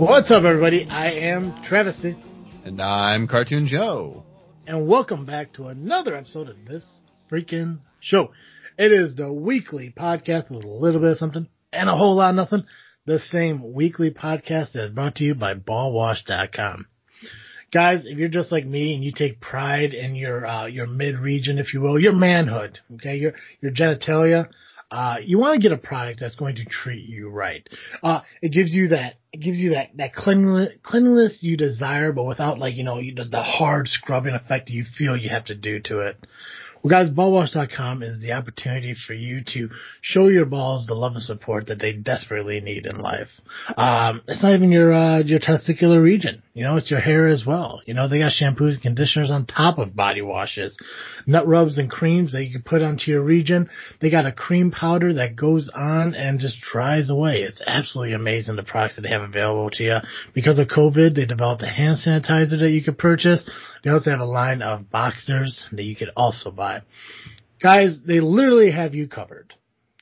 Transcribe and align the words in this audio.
What's 0.00 0.30
up, 0.30 0.44
everybody? 0.44 0.86
I 0.88 1.10
am 1.10 1.62
Travis, 1.62 2.02
And 2.64 2.80
I'm 2.80 3.28
Cartoon 3.28 3.66
Joe. 3.66 4.24
and 4.66 4.88
welcome 4.88 5.26
back 5.26 5.52
to 5.54 5.66
another 5.66 6.16
episode 6.16 6.48
of 6.48 6.64
this 6.66 6.82
freaking 7.30 7.80
show. 8.00 8.32
It 8.78 8.92
is 8.92 9.14
the 9.14 9.30
weekly 9.30 9.92
podcast 9.94 10.50
with 10.50 10.64
a 10.64 10.68
little 10.68 11.02
bit 11.02 11.10
of 11.10 11.18
something 11.18 11.46
and 11.70 11.90
a 11.90 11.94
whole 11.94 12.16
lot 12.16 12.30
of 12.30 12.36
nothing. 12.36 12.64
The 13.04 13.18
same 13.18 13.74
weekly 13.74 14.10
podcast 14.10 14.72
that 14.72 14.84
is 14.84 14.90
brought 14.90 15.16
to 15.16 15.24
you 15.24 15.34
by 15.34 15.52
ballwash.com. 15.52 16.86
Guys, 17.70 18.06
if 18.06 18.16
you're 18.16 18.28
just 18.28 18.50
like 18.50 18.64
me 18.64 18.94
and 18.94 19.04
you 19.04 19.12
take 19.12 19.38
pride 19.38 19.92
in 19.92 20.14
your, 20.14 20.46
uh, 20.46 20.64
your 20.64 20.86
mid-region, 20.86 21.58
if 21.58 21.74
you 21.74 21.82
will, 21.82 22.00
your 22.00 22.14
manhood, 22.14 22.78
okay, 22.94 23.16
your, 23.16 23.34
your 23.60 23.70
genitalia, 23.70 24.48
uh, 24.90 25.16
you 25.22 25.38
want 25.38 25.60
to 25.60 25.68
get 25.68 25.72
a 25.72 25.80
product 25.80 26.20
that's 26.20 26.36
going 26.36 26.56
to 26.56 26.64
treat 26.64 27.06
you 27.06 27.28
right. 27.28 27.68
Uh, 28.02 28.22
it 28.40 28.50
gives 28.50 28.72
you 28.72 28.88
that, 28.88 29.14
it 29.32 29.40
gives 29.40 29.58
you 29.58 29.70
that, 29.70 29.96
that 29.96 30.14
cleanliness, 30.14 30.74
cleanliness 30.82 31.38
you 31.40 31.56
desire, 31.56 32.12
but 32.12 32.24
without 32.24 32.58
like, 32.58 32.74
you 32.74 32.84
know, 32.84 32.98
you, 32.98 33.14
the 33.14 33.42
hard 33.42 33.86
scrubbing 33.88 34.34
effect 34.34 34.70
you 34.70 34.84
feel 34.98 35.16
you 35.16 35.28
have 35.28 35.44
to 35.46 35.54
do 35.54 35.80
to 35.80 36.00
it. 36.00 36.26
Well 36.82 36.90
guys, 36.90 37.12
ballwash.com 37.12 38.02
is 38.02 38.22
the 38.22 38.32
opportunity 38.32 38.94
for 39.06 39.12
you 39.12 39.42
to 39.52 39.68
show 40.00 40.28
your 40.28 40.46
balls 40.46 40.86
the 40.86 40.94
love 40.94 41.12
and 41.12 41.22
support 41.22 41.66
that 41.66 41.78
they 41.78 41.92
desperately 41.92 42.60
need 42.60 42.86
in 42.86 42.96
life. 42.96 43.28
Um, 43.76 44.22
it's 44.26 44.42
not 44.42 44.54
even 44.54 44.72
your, 44.72 44.90
uh, 44.90 45.18
your 45.18 45.40
testicular 45.40 46.02
region. 46.02 46.42
You 46.54 46.64
know, 46.64 46.78
it's 46.78 46.90
your 46.90 47.00
hair 47.00 47.26
as 47.26 47.44
well. 47.44 47.82
You 47.84 47.92
know, 47.92 48.08
they 48.08 48.18
got 48.18 48.32
shampoos 48.32 48.72
and 48.72 48.82
conditioners 48.82 49.30
on 49.30 49.44
top 49.44 49.76
of 49.76 49.94
body 49.94 50.22
washes, 50.22 50.78
nut 51.26 51.46
rubs 51.46 51.76
and 51.76 51.90
creams 51.90 52.32
that 52.32 52.44
you 52.44 52.52
can 52.52 52.62
put 52.62 52.80
onto 52.80 53.10
your 53.10 53.22
region. 53.22 53.68
They 54.00 54.10
got 54.10 54.24
a 54.24 54.32
cream 54.32 54.70
powder 54.70 55.12
that 55.14 55.36
goes 55.36 55.68
on 55.74 56.14
and 56.14 56.40
just 56.40 56.62
dries 56.62 57.10
away. 57.10 57.42
It's 57.42 57.62
absolutely 57.66 58.14
amazing 58.14 58.56
the 58.56 58.62
products 58.62 58.96
that 58.96 59.02
they 59.02 59.10
have 59.10 59.20
available 59.20 59.68
to 59.72 59.84
you. 59.84 59.96
Because 60.32 60.58
of 60.58 60.68
COVID, 60.68 61.14
they 61.14 61.26
developed 61.26 61.62
a 61.62 61.68
hand 61.68 61.98
sanitizer 61.98 62.58
that 62.58 62.70
you 62.70 62.82
could 62.82 62.96
purchase. 62.96 63.44
They 63.82 63.90
also 63.90 64.10
have 64.10 64.20
a 64.20 64.24
line 64.24 64.62
of 64.62 64.90
boxers 64.90 65.66
that 65.72 65.82
you 65.82 65.96
could 65.96 66.10
also 66.16 66.50
buy. 66.50 66.82
Guys, 67.62 68.00
they 68.06 68.20
literally 68.20 68.70
have 68.70 68.94
you 68.94 69.06
covered. 69.08 69.54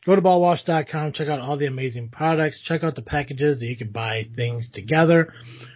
Go 0.07 0.15
to 0.15 0.23
ballwash.com, 0.23 1.13
check 1.13 1.29
out 1.29 1.41
all 1.41 1.59
the 1.59 1.67
amazing 1.67 2.09
products, 2.09 2.61
check 2.63 2.83
out 2.83 2.95
the 2.95 3.03
packages 3.03 3.61
that 3.61 3.67
you 3.67 3.77
can 3.77 3.91
buy 3.91 4.27
things 4.35 4.71
together. 4.73 5.35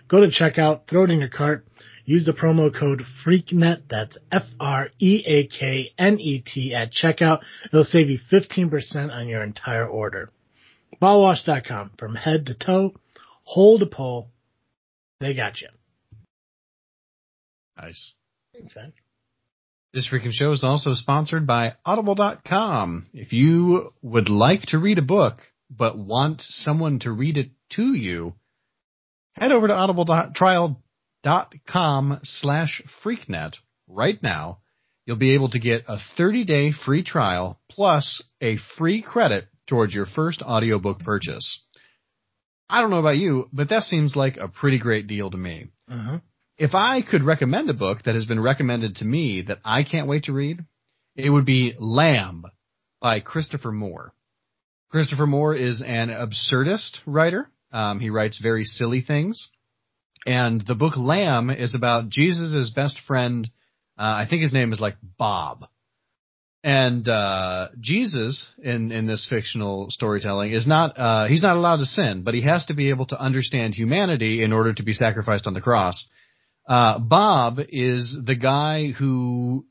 Go 0.08 0.20
to 0.20 0.28
checkout, 0.28 0.88
throw 0.88 1.04
it 1.04 1.10
in 1.10 1.20
your 1.20 1.28
cart, 1.28 1.66
use 2.06 2.24
the 2.24 2.32
promo 2.32 2.74
code 2.74 3.02
FREAKNET, 3.24 3.82
that's 3.90 4.16
F-R-E-A-K-N-E-T 4.30 4.94
at 6.74 6.92
checkout. 6.92 7.40
It'll 7.66 7.84
save 7.84 8.08
you 8.08 8.18
15% 8.32 9.12
on 9.12 9.28
your 9.28 9.42
entire 9.42 9.86
order. 9.86 10.30
Ballwash.com, 11.00 11.90
from 11.98 12.14
head 12.14 12.46
to 12.46 12.54
toe, 12.54 12.94
hole 13.42 13.78
to 13.78 13.86
pole, 13.86 14.30
they 15.20 15.34
got 15.34 15.60
you. 15.60 15.68
Nice. 17.76 18.14
Thanks, 18.52 18.76
man. 18.76 18.92
This 19.94 20.08
freaking 20.08 20.32
show 20.32 20.52
is 20.52 20.64
also 20.64 20.94
sponsored 20.94 21.46
by 21.46 21.74
Audible.com. 21.84 23.08
If 23.12 23.34
you 23.34 23.92
would 24.00 24.30
like 24.30 24.62
to 24.68 24.78
read 24.78 24.96
a 24.98 25.02
book, 25.02 25.34
but 25.70 25.98
want 25.98 26.40
someone 26.40 27.00
to 27.00 27.12
read 27.12 27.36
it 27.36 27.50
to 27.72 27.92
you, 27.94 28.32
head 29.34 29.52
over 29.52 29.66
to 29.66 29.74
audibletrial.com 29.74 32.20
slash 32.22 32.82
freaknet 33.04 33.56
right 33.86 34.22
now. 34.22 34.60
You'll 35.04 35.16
be 35.16 35.34
able 35.34 35.50
to 35.50 35.58
get 35.58 35.84
a 35.88 35.98
30 36.16 36.44
day 36.44 36.70
free 36.72 37.02
trial 37.02 37.60
plus 37.68 38.22
a 38.40 38.56
free 38.78 39.02
credit 39.02 39.48
towards 39.66 39.92
your 39.94 40.06
first 40.06 40.40
audiobook 40.42 41.00
purchase. 41.00 41.66
I 42.70 42.80
don't 42.80 42.90
know 42.90 42.98
about 42.98 43.18
you, 43.18 43.50
but 43.52 43.68
that 43.68 43.82
seems 43.82 44.16
like 44.16 44.38
a 44.38 44.48
pretty 44.48 44.78
great 44.78 45.06
deal 45.06 45.30
to 45.30 45.36
me. 45.36 45.66
Uh-huh. 45.90 46.20
If 46.62 46.76
I 46.76 47.02
could 47.02 47.24
recommend 47.24 47.68
a 47.70 47.74
book 47.74 48.04
that 48.04 48.14
has 48.14 48.24
been 48.24 48.38
recommended 48.38 48.94
to 48.96 49.04
me 49.04 49.42
that 49.48 49.58
I 49.64 49.82
can't 49.82 50.06
wait 50.06 50.24
to 50.24 50.32
read, 50.32 50.64
it 51.16 51.28
would 51.28 51.44
be 51.44 51.74
Lamb 51.76 52.44
by 53.00 53.18
Christopher 53.18 53.72
Moore. 53.72 54.14
Christopher 54.88 55.26
Moore 55.26 55.56
is 55.56 55.82
an 55.84 56.08
absurdist 56.08 56.98
writer. 57.04 57.50
Um, 57.72 57.98
he 57.98 58.10
writes 58.10 58.38
very 58.40 58.62
silly 58.62 59.00
things. 59.00 59.48
And 60.24 60.64
the 60.64 60.76
book 60.76 60.96
Lamb 60.96 61.50
is 61.50 61.74
about 61.74 62.10
Jesus' 62.10 62.70
best 62.70 63.00
friend. 63.08 63.50
Uh, 63.98 64.22
I 64.22 64.26
think 64.30 64.42
his 64.42 64.52
name 64.52 64.72
is 64.72 64.78
like 64.78 64.94
Bob. 65.18 65.64
And 66.62 67.08
uh, 67.08 67.70
Jesus 67.80 68.46
in 68.62 68.92
in 68.92 69.08
this 69.08 69.26
fictional 69.28 69.90
storytelling 69.90 70.52
is 70.52 70.68
not 70.68 70.96
uh, 70.96 71.26
he's 71.26 71.42
not 71.42 71.56
allowed 71.56 71.78
to 71.78 71.86
sin, 71.86 72.22
but 72.22 72.34
he 72.34 72.42
has 72.42 72.66
to 72.66 72.74
be 72.74 72.90
able 72.90 73.06
to 73.06 73.20
understand 73.20 73.74
humanity 73.74 74.44
in 74.44 74.52
order 74.52 74.72
to 74.72 74.84
be 74.84 74.94
sacrificed 74.94 75.48
on 75.48 75.54
the 75.54 75.60
cross. 75.60 76.06
Uh, 76.66 76.98
Bob 76.98 77.58
is 77.68 78.16
the 78.24 78.36
guy 78.36 78.90
who 78.90 79.66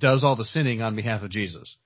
does 0.00 0.24
all 0.24 0.36
the 0.36 0.44
sinning 0.44 0.82
on 0.82 0.96
behalf 0.96 1.22
of 1.22 1.30
Jesus. 1.30 1.76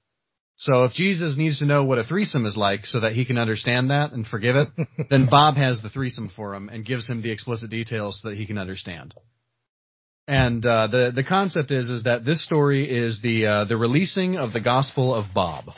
So 0.56 0.84
if 0.84 0.92
Jesus 0.92 1.36
needs 1.36 1.60
to 1.60 1.66
know 1.66 1.84
what 1.84 1.98
a 1.98 2.04
threesome 2.04 2.44
is 2.44 2.56
like 2.56 2.84
so 2.84 3.00
that 3.00 3.12
he 3.12 3.24
can 3.24 3.38
understand 3.38 3.90
that 3.90 4.12
and 4.12 4.26
forgive 4.26 4.56
it, 4.56 4.68
then 5.10 5.28
Bob 5.30 5.54
has 5.54 5.80
the 5.80 5.88
threesome 5.88 6.30
for 6.34 6.54
him 6.54 6.68
and 6.68 6.84
gives 6.84 7.08
him 7.08 7.22
the 7.22 7.30
explicit 7.30 7.70
details 7.70 8.20
so 8.20 8.30
that 8.30 8.38
he 8.38 8.46
can 8.46 8.58
understand. 8.58 9.14
And 10.26 10.66
uh, 10.66 10.88
the 10.88 11.12
the 11.14 11.24
concept 11.24 11.70
is 11.70 11.88
is 11.88 12.04
that 12.04 12.24
this 12.24 12.44
story 12.44 12.90
is 12.90 13.22
the 13.22 13.46
uh, 13.46 13.64
the 13.64 13.78
releasing 13.78 14.36
of 14.36 14.52
the 14.52 14.60
gospel 14.60 15.14
of 15.14 15.32
Bob. 15.32 15.70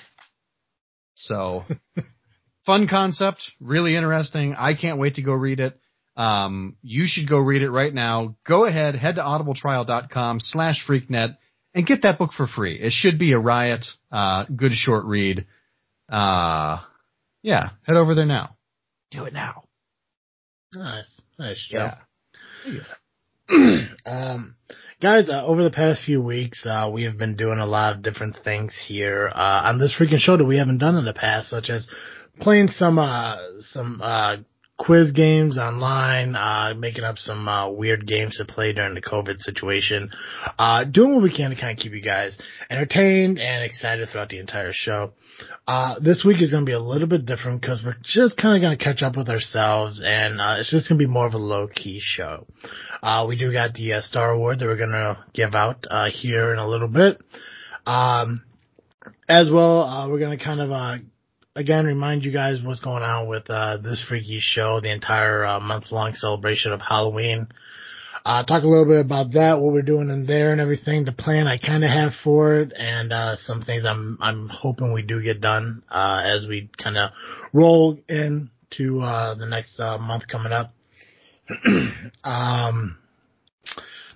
So 1.15 1.65
fun 2.67 2.89
concept, 2.89 3.43
really 3.61 3.95
interesting. 3.95 4.55
I 4.59 4.75
can't 4.75 4.99
wait 4.99 5.17
to 5.17 5.23
go 5.23 5.33
read 5.33 5.61
it. 5.61 5.79
Um, 6.21 6.77
you 6.83 7.07
should 7.07 7.27
go 7.27 7.39
read 7.39 7.63
it 7.63 7.71
right 7.71 7.95
now. 7.95 8.37
Go 8.47 8.67
ahead, 8.67 8.95
head 8.95 9.15
to 9.15 9.23
audibletrial.com 9.23 10.39
slash 10.41 10.85
freaknet 10.87 11.39
and 11.75 11.87
get 11.87 12.03
that 12.03 12.19
book 12.19 12.33
for 12.37 12.47
free. 12.47 12.79
It 12.79 12.93
should 12.93 13.19
be 13.19 13.33
a 13.33 13.39
riot, 13.39 13.87
uh, 14.13 14.45
good 14.55 14.73
short 14.73 15.07
read. 15.07 15.47
Uh, 16.11 16.81
yeah, 17.41 17.71
head 17.87 17.97
over 17.97 18.15
there 18.15 18.27
now. 18.27 18.57
Do 19.11 19.25
it 19.25 19.33
now. 19.33 19.65
Nice. 20.75 21.23
Nice 21.39 21.57
show. 21.57 21.91
Yeah. 22.67 22.81
um, 24.05 24.57
guys, 25.01 25.31
uh, 25.31 25.43
over 25.47 25.65
the 25.65 25.71
past 25.71 26.03
few 26.05 26.21
weeks, 26.21 26.67
uh, 26.67 26.91
we 26.93 27.05
have 27.05 27.17
been 27.17 27.37
doing 27.37 27.61
a 27.61 27.67
lot 27.67 27.97
of 27.97 28.03
different 28.03 28.37
things 28.45 28.75
here, 28.87 29.33
uh, 29.35 29.63
on 29.65 29.79
this 29.79 29.97
freaking 29.99 30.19
show 30.19 30.37
that 30.37 30.45
we 30.45 30.59
haven't 30.59 30.79
done 30.79 30.99
in 30.99 31.07
the 31.07 31.15
past, 31.15 31.49
such 31.49 31.71
as 31.71 31.89
playing 32.41 32.69
some, 32.69 32.99
uh, 32.99 33.39
some, 33.61 34.03
uh, 34.03 34.37
quiz 34.81 35.13
games 35.13 35.59
online, 35.59 36.35
uh, 36.35 36.73
making 36.75 37.05
up 37.05 37.19
some, 37.19 37.47
uh, 37.47 37.69
weird 37.69 38.07
games 38.07 38.39
to 38.39 38.47
play 38.47 38.73
during 38.73 38.95
the 38.95 39.03
COVID 39.03 39.39
situation, 39.39 40.11
uh, 40.59 40.85
doing 40.85 41.13
what 41.13 41.23
we 41.23 41.31
can 41.31 41.51
to 41.51 41.57
kind 41.57 41.77
of 41.77 41.83
keep 41.83 41.93
you 41.93 42.01
guys 42.01 42.37
entertained 42.71 43.39
and 43.39 43.63
excited 43.63 44.09
throughout 44.09 44.31
the 44.31 44.39
entire 44.39 44.73
show. 44.73 45.13
Uh, 45.69 45.97
this 46.01 46.25
week 46.25 46.41
is 46.41 46.51
going 46.51 46.65
to 46.65 46.67
be 46.67 46.73
a 46.73 46.81
little 46.81 47.07
bit 47.07 47.27
different 47.27 47.61
because 47.61 47.83
we're 47.85 47.95
just 48.03 48.39
kind 48.39 48.57
of 48.57 48.63
going 48.63 48.77
to 48.77 48.83
catch 48.83 49.03
up 49.03 49.19
with 49.19 49.29
ourselves 49.29 50.01
and, 50.03 50.41
uh, 50.41 50.57
it's 50.59 50.71
just 50.71 50.89
going 50.89 50.99
to 50.99 51.07
be 51.07 51.13
more 51.13 51.27
of 51.27 51.35
a 51.35 51.39
low 51.39 51.69
key 51.69 52.01
show. 52.01 52.47
Uh, 53.03 53.27
we 53.29 53.37
do 53.37 53.53
got 53.53 53.75
the 53.75 54.01
Star 54.01 54.31
Award 54.31 54.61
that 54.61 54.65
we're 54.65 54.77
going 54.77 54.89
to 54.91 55.19
give 55.35 55.55
out, 55.55 55.87
uh, 55.91 56.07
here 56.11 56.55
in 56.55 56.59
a 56.59 56.67
little 56.67 56.89
bit. 56.89 57.21
Um, 57.85 58.45
as 59.29 59.51
well, 59.51 59.83
uh, 59.83 60.09
we're 60.09 60.19
going 60.19 60.39
to 60.39 60.43
kind 60.43 60.63
of, 60.63 60.71
again 61.57 61.87
remind 61.87 62.25
you 62.25 62.33
guys 62.33 62.59
what's 62.63 62.81
going 62.81 63.03
on 63.03 63.29
with, 63.29 63.49
uh, 63.51 63.79
this 63.79 64.05
freaky 64.09 64.39
show, 64.41 64.81
the 64.81 64.91
entire, 64.91 65.45
uh, 65.45 65.61
month 65.61 65.91
long 65.91 66.15
celebration 66.15 66.73
of 66.73 66.81
Halloween. 66.81 67.49
Uh, 68.25 68.45
talk 68.45 68.63
a 68.63 68.67
little 68.67 68.85
bit 68.85 69.01
about 69.01 69.33
that, 69.33 69.59
what 69.59 69.73
we're 69.73 69.83
doing 69.83 70.11
in 70.11 70.27
there 70.27 70.53
and 70.53 70.61
everything, 70.61 71.05
the 71.05 71.13
plan 71.13 71.49
I 71.49 71.57
kind 71.57 71.83
of 71.85 71.91
have 71.91 72.13
for 72.23 72.61
it, 72.61 72.73
and, 72.77 73.13
uh, 73.13 73.37
some 73.37 73.63
things 73.63 73.85
I'm, 73.89 74.19
I'm 74.21 74.49
hoping 74.49 74.93
we 74.93 75.03
do 75.03 75.23
get 75.23 75.41
done, 75.41 75.83
uh, 75.91 76.23
as 76.25 76.47
we 76.47 76.71
kind 76.81 76.97
of 76.97 77.11
roll 77.53 77.99
into, 78.09 79.01
uh, 79.01 79.35
the 79.35 79.47
next, 79.47 79.81
uh, 79.81 79.99
month 79.99 80.29
coming 80.29 80.53
up. 80.53 80.73
um, 82.25 82.97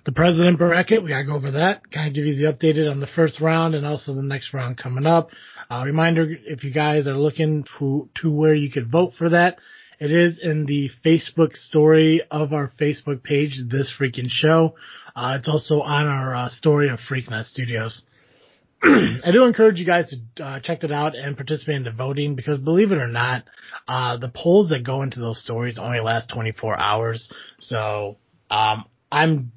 the 0.05 0.11
president 0.11 0.59
bracket, 0.59 1.03
we 1.03 1.09
gotta 1.09 1.25
go 1.25 1.33
over 1.33 1.51
that, 1.51 1.91
kind 1.91 2.07
of 2.07 2.13
give 2.13 2.25
you 2.25 2.35
the 2.35 2.53
updated 2.53 2.89
on 2.89 2.99
the 2.99 3.07
first 3.07 3.41
round 3.41 3.73
and 3.73 3.85
also 3.85 4.13
the 4.13 4.21
next 4.21 4.53
round 4.53 4.77
coming 4.77 5.07
up. 5.07 5.29
Uh, 5.69 5.83
reminder, 5.85 6.27
if 6.45 6.63
you 6.63 6.71
guys 6.71 7.07
are 7.07 7.17
looking 7.17 7.65
to, 7.79 8.09
to 8.21 8.31
where 8.31 8.53
you 8.53 8.69
could 8.69 8.89
vote 8.89 9.13
for 9.17 9.29
that, 9.29 9.57
it 9.99 10.11
is 10.11 10.39
in 10.41 10.65
the 10.65 10.89
Facebook 11.05 11.55
story 11.55 12.21
of 12.29 12.53
our 12.53 12.71
Facebook 12.79 13.23
page, 13.23 13.59
This 13.69 13.93
Freaking 13.97 14.29
Show. 14.29 14.75
Uh, 15.15 15.37
it's 15.39 15.47
also 15.47 15.81
on 15.81 16.05
our 16.05 16.35
uh, 16.35 16.49
story 16.49 16.89
of 16.89 16.99
Freaknet 16.99 17.45
Studios. 17.45 18.03
I 18.83 19.31
do 19.31 19.45
encourage 19.45 19.79
you 19.79 19.85
guys 19.85 20.13
to 20.37 20.43
uh, 20.43 20.59
check 20.59 20.83
it 20.83 20.91
out 20.91 21.15
and 21.15 21.37
participate 21.37 21.77
in 21.77 21.83
the 21.83 21.91
voting 21.91 22.35
because 22.35 22.59
believe 22.59 22.91
it 22.91 22.97
or 22.97 23.07
not, 23.07 23.45
uh, 23.87 24.17
the 24.17 24.29
polls 24.29 24.69
that 24.69 24.83
go 24.83 25.01
into 25.01 25.19
those 25.19 25.41
stories 25.41 25.79
only 25.79 25.99
last 26.01 26.29
24 26.29 26.77
hours. 26.77 27.31
So, 27.59 28.17
um, 28.51 28.85
I'm 29.11 29.53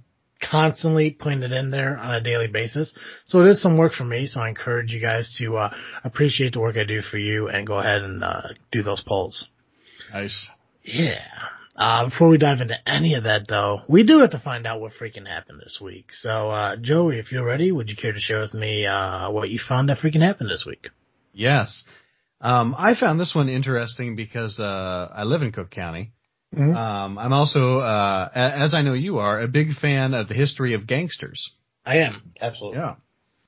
constantly 0.50 1.10
putting 1.10 1.42
it 1.42 1.52
in 1.52 1.70
there 1.70 1.96
on 1.98 2.14
a 2.14 2.20
daily 2.20 2.48
basis. 2.48 2.92
So 3.26 3.40
it 3.40 3.50
is 3.50 3.62
some 3.62 3.76
work 3.76 3.92
for 3.92 4.04
me. 4.04 4.26
So 4.26 4.40
I 4.40 4.48
encourage 4.48 4.92
you 4.92 5.00
guys 5.00 5.34
to, 5.38 5.56
uh, 5.56 5.74
appreciate 6.04 6.52
the 6.52 6.60
work 6.60 6.76
I 6.76 6.84
do 6.84 7.02
for 7.02 7.18
you 7.18 7.48
and 7.48 7.66
go 7.66 7.78
ahead 7.78 8.02
and, 8.02 8.22
uh, 8.22 8.48
do 8.72 8.82
those 8.82 9.02
polls. 9.02 9.46
Nice. 10.12 10.48
Yeah. 10.82 11.20
Uh, 11.76 12.06
before 12.06 12.28
we 12.28 12.38
dive 12.38 12.60
into 12.60 12.74
any 12.88 13.14
of 13.14 13.24
that 13.24 13.46
though, 13.48 13.82
we 13.88 14.02
do 14.02 14.18
have 14.18 14.30
to 14.30 14.38
find 14.40 14.66
out 14.66 14.80
what 14.80 14.92
freaking 15.00 15.26
happened 15.26 15.60
this 15.60 15.78
week. 15.80 16.12
So, 16.12 16.50
uh, 16.50 16.76
Joey, 16.76 17.18
if 17.18 17.30
you're 17.30 17.44
ready, 17.44 17.70
would 17.70 17.88
you 17.88 17.94
care 17.96 18.12
to 18.12 18.18
share 18.18 18.40
with 18.40 18.54
me, 18.54 18.84
uh, 18.86 19.30
what 19.30 19.48
you 19.50 19.60
found 19.60 19.88
that 19.88 19.98
freaking 19.98 20.22
happened 20.22 20.50
this 20.50 20.64
week? 20.66 20.88
Yes. 21.32 21.84
Um, 22.40 22.74
I 22.76 22.94
found 22.94 23.20
this 23.20 23.34
one 23.34 23.48
interesting 23.48 24.16
because, 24.16 24.58
uh, 24.58 25.08
I 25.14 25.22
live 25.22 25.42
in 25.42 25.52
Cook 25.52 25.70
County. 25.70 26.12
Mhm. 26.54 26.74
Um, 26.76 27.18
I'm 27.18 27.32
also, 27.32 27.78
uh, 27.80 28.28
a- 28.34 28.38
as 28.58 28.74
I 28.74 28.82
know 28.82 28.94
you 28.94 29.18
are, 29.18 29.40
a 29.40 29.48
big 29.48 29.74
fan 29.74 30.14
of 30.14 30.28
the 30.28 30.34
history 30.34 30.74
of 30.74 30.86
gangsters. 30.86 31.50
I 31.84 31.98
am. 31.98 32.32
Absolutely. 32.40 32.80
Yeah. 32.80 32.94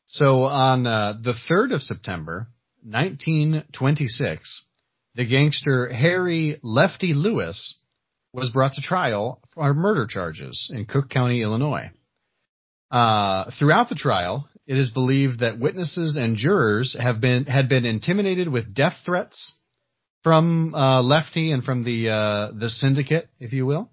So 0.06 0.44
on 0.44 0.86
uh, 0.86 1.14
the 1.22 1.32
3rd 1.48 1.72
of 1.72 1.82
September, 1.82 2.48
1926, 2.84 4.64
the 5.14 5.24
gangster 5.24 5.88
Harry 5.92 6.58
Lefty 6.62 7.14
Lewis 7.14 7.76
was 8.32 8.50
brought 8.50 8.74
to 8.74 8.80
trial 8.80 9.40
for 9.54 9.72
murder 9.74 10.06
charges 10.06 10.70
in 10.72 10.84
Cook 10.86 11.08
County, 11.10 11.42
Illinois. 11.42 11.90
Uh, 12.90 13.50
throughout 13.58 13.88
the 13.88 13.94
trial, 13.94 14.48
it 14.66 14.76
is 14.76 14.90
believed 14.90 15.40
that 15.40 15.58
witnesses 15.58 16.16
and 16.16 16.36
jurors 16.36 16.96
have 16.98 17.20
been 17.20 17.44
had 17.46 17.68
been 17.68 17.84
intimidated 17.84 18.48
with 18.48 18.74
death 18.74 18.96
threats 19.04 19.56
from 20.22 20.74
uh, 20.74 21.02
Lefty 21.02 21.52
and 21.52 21.64
from 21.64 21.84
the 21.84 22.08
uh, 22.10 22.50
the 22.52 22.70
syndicate, 22.70 23.28
if 23.38 23.52
you 23.52 23.66
will. 23.66 23.90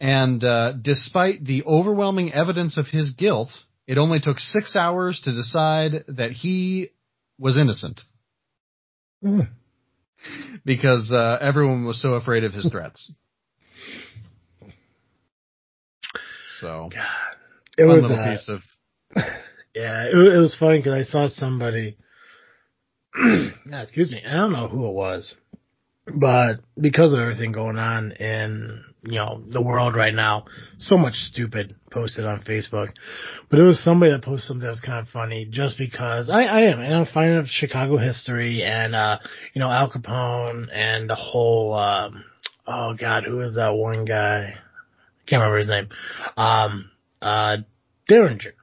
And 0.00 0.42
uh, 0.42 0.72
despite 0.72 1.44
the 1.44 1.64
overwhelming 1.64 2.32
evidence 2.32 2.78
of 2.78 2.86
his 2.86 3.10
guilt, 3.10 3.50
it 3.86 3.98
only 3.98 4.20
took 4.20 4.38
six 4.38 4.74
hours 4.74 5.20
to 5.24 5.32
decide 5.32 6.04
that 6.08 6.32
he 6.32 6.90
was 7.38 7.56
innocent 7.58 8.00
Mm. 9.22 9.48
because 10.64 11.12
uh, 11.12 11.36
everyone 11.42 11.84
was 11.84 12.00
so 12.00 12.14
afraid 12.14 12.42
of 12.44 12.54
his 12.54 12.70
threats. 12.70 13.12
So, 16.58 16.88
God. 16.90 17.36
It 17.76 17.84
was, 17.84 18.02
little 18.02 18.18
uh, 18.18 18.30
piece 18.30 18.48
of 18.48 18.60
Yeah, 19.74 20.06
it, 20.06 20.14
it 20.14 20.38
was 20.38 20.56
funny 20.58 20.78
because 20.78 20.94
I 20.94 21.04
saw 21.04 21.28
somebody. 21.28 21.96
excuse 23.72 24.10
me. 24.10 24.22
I 24.26 24.34
don't 24.36 24.52
know 24.52 24.68
who 24.68 24.86
it 24.88 24.92
was, 24.92 25.34
but 26.18 26.60
because 26.80 27.12
of 27.12 27.20
everything 27.20 27.52
going 27.52 27.78
on 27.78 28.12
in 28.12 28.84
you 29.02 29.16
know 29.16 29.42
the 29.50 29.62
world 29.62 29.94
right 29.94 30.14
now, 30.14 30.44
so 30.78 30.96
much 30.96 31.14
stupid 31.14 31.74
posted 31.90 32.24
on 32.26 32.42
Facebook. 32.42 32.88
But 33.48 33.58
it 33.58 33.62
was 33.62 33.82
somebody 33.82 34.12
that 34.12 34.22
posted 34.22 34.48
something 34.48 34.64
that 34.66 34.70
was 34.70 34.80
kind 34.80 34.98
of 34.98 35.08
funny, 35.08 35.46
just 35.50 35.78
because 35.78 36.28
I, 36.30 36.42
I 36.42 36.60
am 36.62 36.80
and 36.80 36.94
I'm 36.94 37.06
finding 37.06 37.38
of 37.38 37.46
Chicago 37.48 37.96
history 37.96 38.62
and 38.62 38.94
uh 38.94 39.18
you 39.54 39.60
know 39.60 39.70
Al 39.70 39.90
Capone 39.90 40.68
and 40.72 41.08
the 41.08 41.14
whole 41.14 41.74
um 41.74 42.24
oh 42.66 42.94
god 42.94 43.24
who 43.24 43.40
is 43.40 43.54
that 43.54 43.70
one 43.70 44.04
guy? 44.04 44.54
I 44.56 45.26
Can't 45.26 45.40
remember 45.40 45.58
his 45.58 45.68
name. 45.68 45.88
Um 46.36 46.90
uh 47.22 47.58
Derringer. 48.08 48.54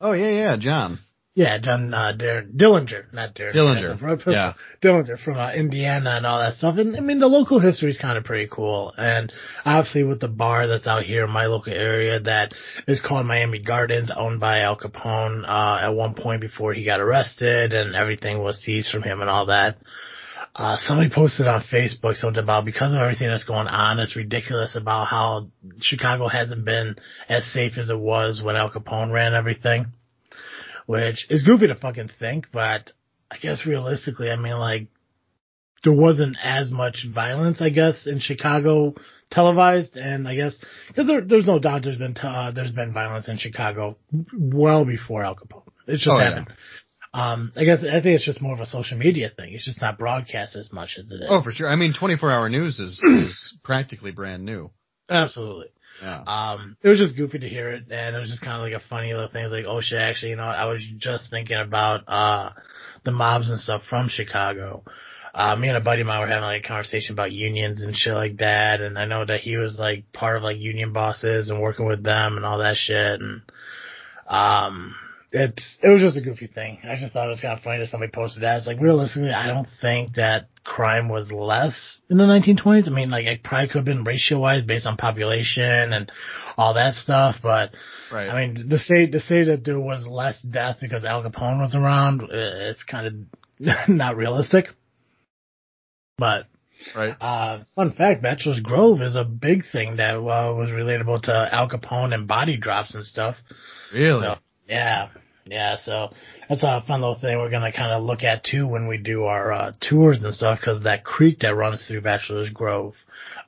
oh 0.00 0.12
yeah 0.12 0.30
yeah 0.30 0.56
John 0.58 1.00
Yeah, 1.36 1.58
John 1.58 1.92
uh, 1.92 2.12
Dar- 2.12 2.44
Dillinger, 2.44 3.12
not 3.12 3.34
Darren. 3.34 3.54
Dillinger, 3.54 4.00
pistol. 4.16 4.32
yeah. 4.32 4.54
Dillinger 4.82 5.22
from 5.22 5.36
uh, 5.36 5.52
Indiana 5.52 6.12
and 6.12 6.24
all 6.24 6.38
that 6.38 6.54
stuff. 6.54 6.78
And 6.78 6.96
I 6.96 7.00
mean, 7.00 7.18
the 7.18 7.26
local 7.26 7.60
history 7.60 7.90
is 7.90 7.98
kind 7.98 8.16
of 8.16 8.24
pretty 8.24 8.48
cool. 8.50 8.94
And 8.96 9.30
obviously, 9.62 10.02
with 10.02 10.20
the 10.20 10.28
bar 10.28 10.66
that's 10.66 10.86
out 10.86 11.02
here 11.02 11.26
in 11.26 11.30
my 11.30 11.44
local 11.44 11.74
area 11.74 12.18
that 12.20 12.54
is 12.88 13.02
called 13.02 13.26
Miami 13.26 13.60
Gardens, 13.60 14.10
owned 14.16 14.40
by 14.40 14.60
Al 14.60 14.78
Capone 14.78 15.44
uh, 15.46 15.84
at 15.84 15.90
one 15.90 16.14
point 16.14 16.40
before 16.40 16.72
he 16.72 16.86
got 16.86 17.00
arrested, 17.00 17.74
and 17.74 17.94
everything 17.94 18.42
was 18.42 18.56
seized 18.62 18.90
from 18.90 19.02
him 19.02 19.20
and 19.20 19.28
all 19.28 19.44
that. 19.44 19.76
Uh, 20.54 20.78
somebody 20.78 21.10
posted 21.14 21.46
on 21.46 21.62
Facebook 21.70 22.14
something 22.14 22.42
about 22.42 22.64
because 22.64 22.94
of 22.94 22.98
everything 22.98 23.28
that's 23.28 23.44
going 23.44 23.66
on, 23.66 24.00
it's 24.00 24.16
ridiculous 24.16 24.74
about 24.74 25.06
how 25.06 25.48
Chicago 25.80 26.28
hasn't 26.28 26.64
been 26.64 26.96
as 27.28 27.44
safe 27.52 27.76
as 27.76 27.90
it 27.90 27.98
was 27.98 28.40
when 28.42 28.56
Al 28.56 28.70
Capone 28.70 29.12
ran 29.12 29.34
everything 29.34 29.92
which 30.86 31.26
is 31.30 31.42
goofy 31.42 31.66
to 31.68 31.74
fucking 31.74 32.10
think, 32.18 32.46
but 32.52 32.92
I 33.30 33.36
guess 33.38 33.66
realistically, 33.66 34.30
I 34.30 34.36
mean, 34.36 34.56
like, 34.58 34.86
there 35.84 35.92
wasn't 35.92 36.36
as 36.42 36.70
much 36.70 37.06
violence, 37.14 37.60
I 37.60 37.68
guess, 37.68 38.06
in 38.06 38.18
Chicago 38.18 38.94
televised, 39.30 39.96
and 39.96 40.26
I 40.26 40.34
guess 40.34 40.56
because 40.88 41.06
there, 41.06 41.20
there's 41.20 41.46
no 41.46 41.58
doubt 41.58 41.82
there's 41.84 41.98
been 41.98 42.14
t- 42.14 42.20
uh, 42.24 42.50
there's 42.52 42.72
been 42.72 42.92
violence 42.92 43.28
in 43.28 43.36
Chicago 43.38 43.96
well 44.32 44.84
before 44.84 45.24
Al 45.24 45.34
Capone. 45.36 45.62
It's 45.86 46.02
just 46.04 46.12
Oh, 46.12 46.18
yeah. 46.18 46.28
happened. 46.30 46.52
Um, 47.14 47.52
I 47.56 47.64
guess 47.64 47.80
I 47.80 48.00
think 48.02 48.16
it's 48.16 48.24
just 48.24 48.42
more 48.42 48.54
of 48.54 48.60
a 48.60 48.66
social 48.66 48.98
media 48.98 49.30
thing. 49.34 49.52
It's 49.54 49.64
just 49.64 49.80
not 49.80 49.98
broadcast 49.98 50.54
as 50.56 50.72
much 50.72 50.96
as 50.98 51.10
it 51.10 51.14
is. 51.16 51.26
oh 51.28 51.42
for 51.42 51.50
sure 51.52 51.68
I 51.70 51.76
mean 51.76 51.94
24 51.98 52.30
hour 52.30 52.48
news 52.48 52.78
is 52.80 53.00
is 53.04 53.58
practically 53.64 54.10
brand 54.12 54.44
new 54.44 54.70
absolutely. 55.08 55.68
Yeah 56.02 56.22
Um, 56.26 56.76
it 56.82 56.88
was 56.88 56.98
just 56.98 57.16
goofy 57.16 57.38
to 57.38 57.48
hear 57.48 57.70
it, 57.70 57.84
and 57.90 58.16
it 58.16 58.18
was 58.18 58.30
just 58.30 58.42
kind 58.42 58.56
of 58.56 58.62
like 58.62 58.80
a 58.80 58.88
funny 58.88 59.12
little 59.12 59.28
thing. 59.28 59.44
It's 59.44 59.52
like, 59.52 59.64
oh 59.66 59.80
shit, 59.80 59.98
actually, 60.00 60.30
you 60.30 60.36
know, 60.36 60.44
I 60.44 60.66
was 60.66 60.82
just 60.98 61.30
thinking 61.30 61.58
about 61.58 62.04
uh 62.08 62.50
the 63.04 63.12
mobs 63.12 63.48
and 63.50 63.60
stuff 63.60 63.82
from 63.88 64.08
Chicago. 64.08 64.82
Uh, 65.34 65.54
me 65.54 65.68
and 65.68 65.76
a 65.76 65.80
buddy 65.80 66.00
of 66.00 66.06
mine 66.06 66.20
were 66.20 66.26
having 66.26 66.44
like 66.44 66.64
a 66.64 66.68
conversation 66.68 67.12
about 67.12 67.30
unions 67.30 67.82
and 67.82 67.94
shit 67.94 68.14
like 68.14 68.38
that, 68.38 68.80
and 68.80 68.98
I 68.98 69.04
know 69.04 69.24
that 69.24 69.40
he 69.40 69.56
was 69.58 69.76
like 69.78 70.10
part 70.12 70.36
of 70.38 70.42
like 70.42 70.56
union 70.58 70.92
bosses 70.94 71.50
and 71.50 71.60
working 71.60 71.86
with 71.86 72.02
them 72.02 72.36
and 72.36 72.46
all 72.46 72.58
that 72.58 72.76
shit, 72.76 73.20
and 73.20 73.42
um, 74.26 74.94
it's 75.36 75.78
it 75.82 75.88
was 75.88 76.00
just 76.00 76.16
a 76.16 76.20
goofy 76.20 76.46
thing. 76.46 76.78
I 76.82 76.96
just 76.96 77.12
thought 77.12 77.26
it 77.26 77.30
was 77.30 77.40
kind 77.40 77.56
of 77.56 77.62
funny 77.62 77.78
that 77.78 77.88
somebody 77.88 78.10
posted 78.10 78.42
that. 78.42 78.56
It's 78.56 78.66
like 78.66 78.80
realistically, 78.80 79.32
I 79.32 79.46
don't 79.46 79.68
think 79.82 80.14
that 80.14 80.48
crime 80.64 81.08
was 81.08 81.30
less 81.30 81.98
in 82.08 82.16
the 82.16 82.24
1920s. 82.24 82.88
I 82.88 82.90
mean, 82.90 83.10
like 83.10 83.26
it 83.26 83.42
probably 83.42 83.68
could 83.68 83.78
have 83.78 83.84
been 83.84 84.04
ratio 84.04 84.38
wise 84.38 84.62
based 84.62 84.86
on 84.86 84.96
population 84.96 85.92
and 85.92 86.10
all 86.56 86.74
that 86.74 86.94
stuff, 86.94 87.36
but 87.42 87.70
right 88.10 88.28
I 88.28 88.46
mean, 88.46 88.68
to 88.70 88.78
say 88.78 89.06
to 89.06 89.20
say 89.20 89.44
that 89.44 89.64
there 89.64 89.78
was 89.78 90.06
less 90.06 90.40
death 90.40 90.78
because 90.80 91.04
Al 91.04 91.22
Capone 91.22 91.60
was 91.60 91.74
around, 91.74 92.22
it's 92.30 92.82
kind 92.82 93.06
of 93.06 93.88
not 93.88 94.16
realistic. 94.16 94.66
But 96.18 96.46
right 96.94 97.14
uh, 97.20 97.64
fun 97.74 97.92
fact, 97.92 98.22
Bachelor's 98.22 98.60
Grove 98.60 99.02
is 99.02 99.16
a 99.16 99.24
big 99.24 99.64
thing 99.70 99.96
that 99.96 100.14
uh, 100.16 100.20
was 100.54 100.70
relatable 100.70 101.22
to 101.24 101.48
Al 101.52 101.68
Capone 101.68 102.14
and 102.14 102.26
body 102.26 102.56
drops 102.56 102.94
and 102.94 103.04
stuff. 103.04 103.36
really 103.92 104.22
So 104.22 104.36
yeah, 104.68 105.08
yeah. 105.46 105.76
So 105.82 106.12
that's 106.48 106.62
a 106.62 106.82
fun 106.86 107.00
little 107.00 107.18
thing 107.18 107.38
we're 107.38 107.50
gonna 107.50 107.72
kind 107.72 107.92
of 107.92 108.02
look 108.02 108.22
at 108.22 108.44
too 108.44 108.66
when 108.66 108.88
we 108.88 108.98
do 108.98 109.24
our 109.24 109.52
uh, 109.52 109.72
tours 109.80 110.22
and 110.22 110.34
stuff 110.34 110.60
because 110.60 110.82
that 110.82 111.04
creek 111.04 111.40
that 111.40 111.54
runs 111.54 111.84
through 111.86 112.02
Bachelor's 112.02 112.50
Grove 112.50 112.94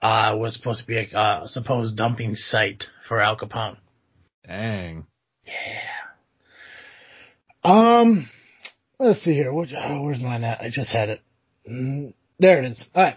uh, 0.01 0.37
was 0.39 0.55
supposed 0.55 0.81
to 0.81 0.87
be 0.87 0.99
a 0.99 1.17
uh, 1.17 1.47
supposed 1.47 1.97
dumping 1.97 2.35
site 2.35 2.85
for 3.09 3.21
Al 3.21 3.37
Capone. 3.37 3.77
dang 4.47 5.07
Yeah. 5.45 5.99
Um, 7.65 8.31
let's 8.99 9.23
see 9.23 9.35
here. 9.35 9.53
Which, 9.53 9.71
oh, 9.77 10.03
where's 10.03 10.23
mine 10.23 10.45
at? 10.45 10.61
I 10.61 10.71
just 10.71 10.93
had 10.93 11.09
it. 11.09 11.21
Mm, 11.71 12.15
there 12.39 12.63
it 12.63 12.67
is. 12.67 12.87
All 12.95 13.03
right. 13.03 13.17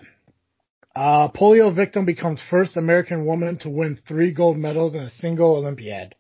Uh, 0.93 1.29
polio 1.29 1.73
victim 1.73 2.05
becomes 2.05 2.41
first 2.49 2.75
American 2.75 3.25
woman 3.25 3.57
to 3.59 3.69
win 3.69 3.97
three 4.07 4.33
gold 4.33 4.57
medals 4.57 4.93
in 4.93 5.01
a 5.01 5.09
single 5.09 5.55
Olympiad. 5.55 6.15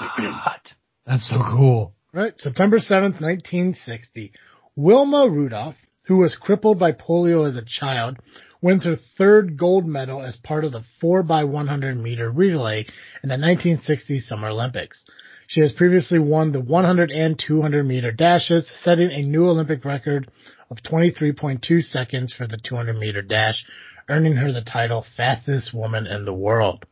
what 0.00 0.72
that's 1.06 1.28
so 1.28 1.38
cool 1.38 1.94
Right. 2.14 2.34
September 2.38 2.78
7th, 2.78 3.22
1960. 3.22 4.32
Wilma 4.76 5.30
Rudolph, 5.30 5.76
who 6.02 6.18
was 6.18 6.36
crippled 6.36 6.78
by 6.78 6.92
polio 6.92 7.48
as 7.48 7.56
a 7.56 7.64
child, 7.64 8.18
wins 8.60 8.84
her 8.84 8.98
third 9.16 9.56
gold 9.56 9.86
medal 9.86 10.22
as 10.22 10.36
part 10.36 10.64
of 10.66 10.72
the 10.72 10.84
4x100 11.02 11.98
meter 11.98 12.30
relay 12.30 12.80
in 13.22 13.30
the 13.30 13.38
1960 13.38 14.20
Summer 14.20 14.48
Olympics. 14.48 15.06
She 15.46 15.62
has 15.62 15.72
previously 15.72 16.18
won 16.18 16.52
the 16.52 16.60
100 16.60 17.10
and 17.10 17.38
200 17.38 17.82
meter 17.82 18.12
dashes, 18.12 18.68
setting 18.84 19.10
a 19.10 19.22
new 19.22 19.46
Olympic 19.46 19.86
record 19.86 20.30
of 20.70 20.82
23.2 20.82 21.82
seconds 21.82 22.34
for 22.34 22.46
the 22.46 22.58
200 22.58 22.94
meter 22.94 23.22
dash, 23.22 23.64
earning 24.10 24.36
her 24.36 24.52
the 24.52 24.60
title 24.60 25.06
fastest 25.16 25.72
woman 25.72 26.06
in 26.06 26.26
the 26.26 26.34
world. 26.34 26.84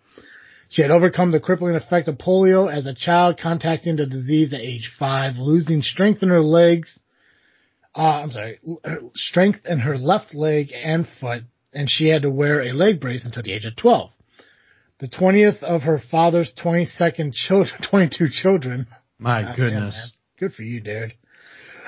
She 0.70 0.82
had 0.82 0.92
overcome 0.92 1.32
the 1.32 1.40
crippling 1.40 1.74
effect 1.74 2.06
of 2.06 2.16
polio 2.16 2.72
as 2.72 2.86
a 2.86 2.94
child, 2.94 3.40
contacting 3.42 3.96
the 3.96 4.06
disease 4.06 4.54
at 4.54 4.60
age 4.60 4.92
five, 5.00 5.34
losing 5.36 5.82
strength 5.82 6.22
in 6.22 6.28
her 6.28 6.42
legs. 6.42 6.96
Uh, 7.92 8.22
I'm 8.22 8.30
sorry, 8.30 8.60
strength 9.16 9.66
in 9.66 9.80
her 9.80 9.98
left 9.98 10.32
leg 10.32 10.70
and 10.72 11.08
foot, 11.20 11.42
and 11.72 11.90
she 11.90 12.06
had 12.06 12.22
to 12.22 12.30
wear 12.30 12.62
a 12.62 12.72
leg 12.72 13.00
brace 13.00 13.24
until 13.24 13.42
the 13.42 13.52
age 13.52 13.64
of 13.64 13.74
12. 13.74 14.10
The 15.00 15.08
20th 15.08 15.60
of 15.64 15.82
her 15.82 16.00
father's 16.08 16.52
22nd 16.62 17.34
children, 17.34 17.82
22 17.90 18.28
children. 18.30 18.86
my 19.18 19.42
Goddamn, 19.42 19.56
goodness. 19.56 20.12
Good 20.38 20.54
for 20.54 20.62
you, 20.62 20.80
dude. 20.80 21.14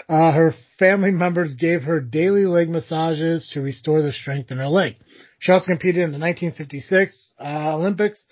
Uh, 0.09 0.33
her 0.33 0.55
family 0.81 1.13
members 1.13 1.55
gave 1.55 1.85
her 1.85 2.01
daily 2.01 2.47
leg 2.47 2.69
massages 2.69 3.49
to 3.55 3.61
restore 3.61 4.03
the 4.03 4.13
strength 4.13 4.51
in 4.51 4.59
her 4.59 4.67
leg. 4.67 4.97
She 5.39 5.53
also 5.53 5.67
competed 5.67 6.03
in 6.03 6.11
the 6.11 6.19
1956 6.19 7.35
uh, 7.39 7.77
Olympics, 7.77 8.25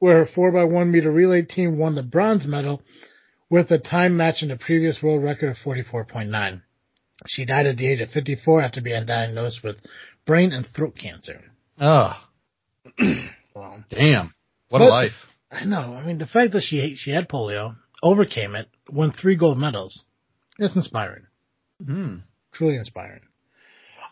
where 0.00 0.24
her 0.24 0.30
4x1 0.36 0.90
meter 0.90 1.10
relay 1.10 1.42
team 1.42 1.78
won 1.78 1.94
the 1.94 2.02
bronze 2.02 2.46
medal 2.46 2.82
with 3.50 3.70
a 3.70 3.78
time 3.78 4.16
matching 4.16 4.48
the 4.48 4.56
previous 4.56 5.02
world 5.02 5.22
record 5.22 5.50
of 5.50 5.56
44.9. 5.58 6.62
She 7.26 7.44
died 7.44 7.66
at 7.66 7.76
the 7.76 7.88
age 7.88 8.00
of 8.00 8.10
54 8.10 8.62
after 8.62 8.80
being 8.80 9.06
diagnosed 9.06 9.62
with 9.64 9.76
brain 10.26 10.52
and 10.52 10.66
throat 10.74 10.94
cancer. 11.00 11.40
oh 11.80 12.12
well, 13.54 13.84
Damn. 13.90 14.34
What 14.68 14.78
But- 14.80 14.84
a 14.88 14.90
life. 14.90 15.12
I 15.50 15.64
know. 15.64 15.94
I 15.94 16.04
mean, 16.06 16.18
the 16.18 16.26
fact 16.26 16.52
that 16.52 16.62
she 16.62 16.94
she 16.96 17.10
had 17.10 17.26
polio, 17.26 17.74
overcame 18.02 18.54
it, 18.54 18.68
won 18.90 19.12
three 19.12 19.34
gold 19.34 19.56
medals, 19.56 20.04
it's 20.58 20.76
inspiring. 20.76 21.24
Hmm. 21.82 22.16
Truly 22.52 22.76
inspiring. 22.76 23.20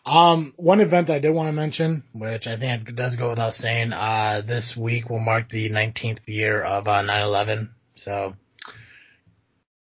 Um, 0.06 0.54
one 0.56 0.80
event 0.80 1.10
I 1.10 1.18
did 1.18 1.34
want 1.34 1.48
to 1.48 1.52
mention, 1.52 2.04
which 2.12 2.46
I 2.46 2.56
think 2.56 2.94
does 2.94 3.16
go 3.16 3.30
without 3.30 3.54
saying, 3.54 3.92
uh, 3.92 4.42
this 4.46 4.76
week 4.80 5.10
will 5.10 5.18
mark 5.18 5.50
the 5.50 5.68
19th 5.68 6.20
year 6.26 6.62
of 6.62 6.86
uh, 6.86 7.02
9/11. 7.02 7.70
So 7.96 8.34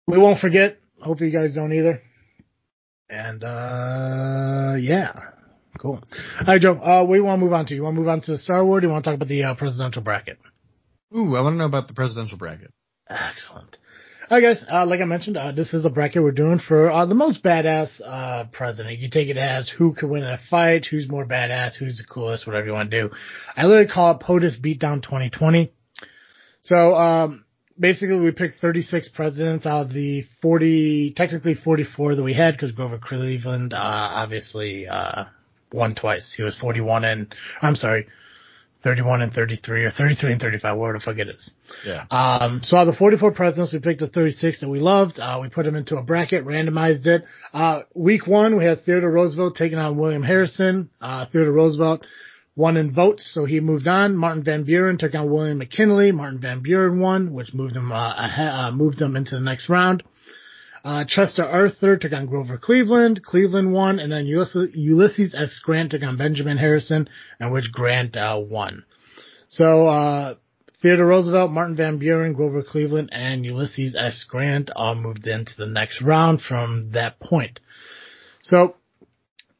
we 0.07 0.17
won't 0.17 0.39
forget. 0.39 0.77
Hope 1.01 1.21
you 1.21 1.31
guys 1.31 1.55
don't 1.55 1.71
either. 1.71 2.01
And 3.09 3.43
uh, 3.43 4.75
yeah, 4.77 5.13
cool. 5.79 6.03
All 6.41 6.45
right, 6.47 6.61
Joe. 6.61 6.73
Uh, 6.73 7.05
what 7.05 7.15
do 7.15 7.19
you 7.21 7.23
want 7.23 7.39
to 7.39 7.45
move 7.45 7.53
on 7.53 7.65
to? 7.67 7.73
You 7.73 7.83
want 7.83 7.95
to 7.95 7.99
move 8.01 8.09
on 8.09 8.21
to 8.21 8.37
Star 8.37 8.65
Wars? 8.65 8.79
Or 8.79 8.81
do 8.81 8.87
you 8.87 8.91
want 8.93 9.05
to 9.05 9.09
talk 9.09 9.15
about 9.15 9.29
the 9.29 9.43
uh, 9.43 9.55
presidential 9.55 10.01
bracket? 10.01 10.37
Ooh, 11.15 11.35
I 11.37 11.41
want 11.41 11.53
to 11.53 11.57
know 11.57 11.65
about 11.65 11.87
the 11.87 11.93
presidential 11.93 12.37
bracket. 12.37 12.71
Excellent. 13.09 13.77
Right, 14.31 14.43
guys. 14.43 14.63
Uh, 14.71 14.85
like 14.85 15.01
I 15.01 15.05
mentioned, 15.05 15.37
uh, 15.37 15.53
this 15.53 15.73
is 15.73 15.83
a 15.85 15.89
bracket 15.89 16.21
we're 16.21 16.31
doing 16.31 16.59
for 16.59 16.91
uh, 16.91 17.07
the 17.07 17.15
most 17.15 17.43
badass 17.43 17.89
uh, 18.05 18.45
president. 18.51 18.99
You 18.99 19.09
take 19.09 19.27
it 19.27 19.37
as 19.37 19.67
who 19.67 19.95
could 19.95 20.07
win 20.07 20.21
in 20.21 20.29
a 20.29 20.37
fight, 20.51 20.85
who's 20.85 21.09
more 21.09 21.25
badass, 21.25 21.73
who's 21.73 21.97
the 21.97 22.03
coolest, 22.03 22.45
whatever 22.45 22.67
you 22.67 22.73
want 22.73 22.91
to 22.91 23.01
do. 23.01 23.15
I 23.57 23.65
literally 23.65 23.87
call 23.87 24.11
it 24.11 24.19
POTUS 24.19 24.61
Beatdown 24.61 25.01
2020. 25.01 25.71
So 26.61 26.93
um, 26.93 27.43
basically, 27.79 28.19
we 28.19 28.29
picked 28.29 28.59
36 28.59 29.09
presidents 29.15 29.65
out 29.65 29.87
of 29.87 29.93
the 29.93 30.25
40, 30.43 31.15
technically 31.17 31.55
44 31.55 32.17
that 32.17 32.23
we 32.23 32.35
had 32.35 32.53
because 32.53 32.71
Grover 32.71 32.99
Cleveland 32.99 33.73
uh, 33.73 33.77
obviously 33.79 34.87
uh, 34.87 35.23
won 35.73 35.95
twice. 35.95 36.35
He 36.37 36.43
was 36.43 36.55
41 36.55 37.03
and 37.03 37.33
I'm 37.63 37.75
sorry, 37.75 38.05
31 38.83 39.21
and 39.21 39.33
33 39.33 39.83
or 39.83 39.91
33 39.91 40.31
and 40.31 40.41
35, 40.41 40.77
whatever 40.77 40.97
the 40.97 41.03
fuck 41.03 41.17
it 41.17 41.27
is. 41.27 41.53
Yeah. 41.85 42.05
Um, 42.09 42.61
so 42.63 42.77
out 42.77 42.87
of 42.87 42.93
the 42.93 42.97
44 42.97 43.31
presidents, 43.31 43.73
we 43.73 43.79
picked 43.79 43.99
the 43.99 44.07
36 44.07 44.61
that 44.61 44.69
we 44.69 44.79
loved. 44.79 45.19
Uh, 45.19 45.39
we 45.41 45.49
put 45.49 45.65
them 45.65 45.75
into 45.75 45.97
a 45.97 46.01
bracket, 46.01 46.45
randomized 46.45 47.05
it. 47.05 47.25
Uh, 47.53 47.81
week 47.93 48.25
one, 48.25 48.57
we 48.57 48.63
had 48.63 48.85
Theodore 48.85 49.11
Roosevelt 49.11 49.55
taking 49.55 49.77
on 49.77 49.97
William 49.97 50.23
Harrison. 50.23 50.89
Uh, 51.01 51.25
Theodore 51.31 51.51
Roosevelt 51.51 52.05
won 52.55 52.77
in 52.77 52.93
votes, 52.93 53.29
so 53.33 53.45
he 53.45 53.59
moved 53.59 53.87
on. 53.87 54.15
Martin 54.15 54.43
Van 54.43 54.63
Buren 54.63 54.97
took 54.97 55.13
on 55.13 55.29
William 55.29 55.57
McKinley. 55.57 56.11
Martin 56.11 56.39
Van 56.39 56.61
Buren 56.61 56.99
won, 56.99 57.33
which 57.33 57.53
moved 57.53 57.75
him, 57.75 57.91
uh, 57.91 58.13
ahead, 58.15 58.51
uh, 58.53 58.71
moved 58.71 59.01
him 59.01 59.15
into 59.15 59.35
the 59.35 59.41
next 59.41 59.69
round. 59.69 60.03
Uh, 60.83 61.03
Chester 61.07 61.43
Arthur 61.43 61.97
took 61.97 62.13
on 62.13 62.25
Grover 62.25 62.57
Cleveland. 62.57 63.21
Cleveland 63.23 63.73
won, 63.73 63.99
and 63.99 64.11
then 64.11 64.25
Ulysses, 64.25 65.35
S. 65.37 65.59
Grant 65.63 65.91
took 65.91 66.03
on 66.03 66.17
Benjamin 66.17 66.57
Harrison, 66.57 67.09
and 67.39 67.51
which 67.51 67.71
Grant, 67.71 68.15
uh, 68.15 68.39
won. 68.39 68.85
So, 69.49 69.87
uh, 69.87 70.35
Theodore 70.81 71.07
Roosevelt, 71.07 71.51
Martin 71.51 71.75
Van 71.75 71.97
Buren, 71.97 72.33
Grover 72.33 72.63
Cleveland, 72.63 73.09
and 73.11 73.43
Ulysses 73.43 73.95
S. 73.95 74.23
Grant 74.27 74.69
all 74.73 74.95
moved 74.95 75.27
into 75.27 75.51
the 75.57 75.65
next 75.65 76.01
round 76.01 76.41
from 76.41 76.91
that 76.93 77.19
point. 77.19 77.59
So, 78.43 78.75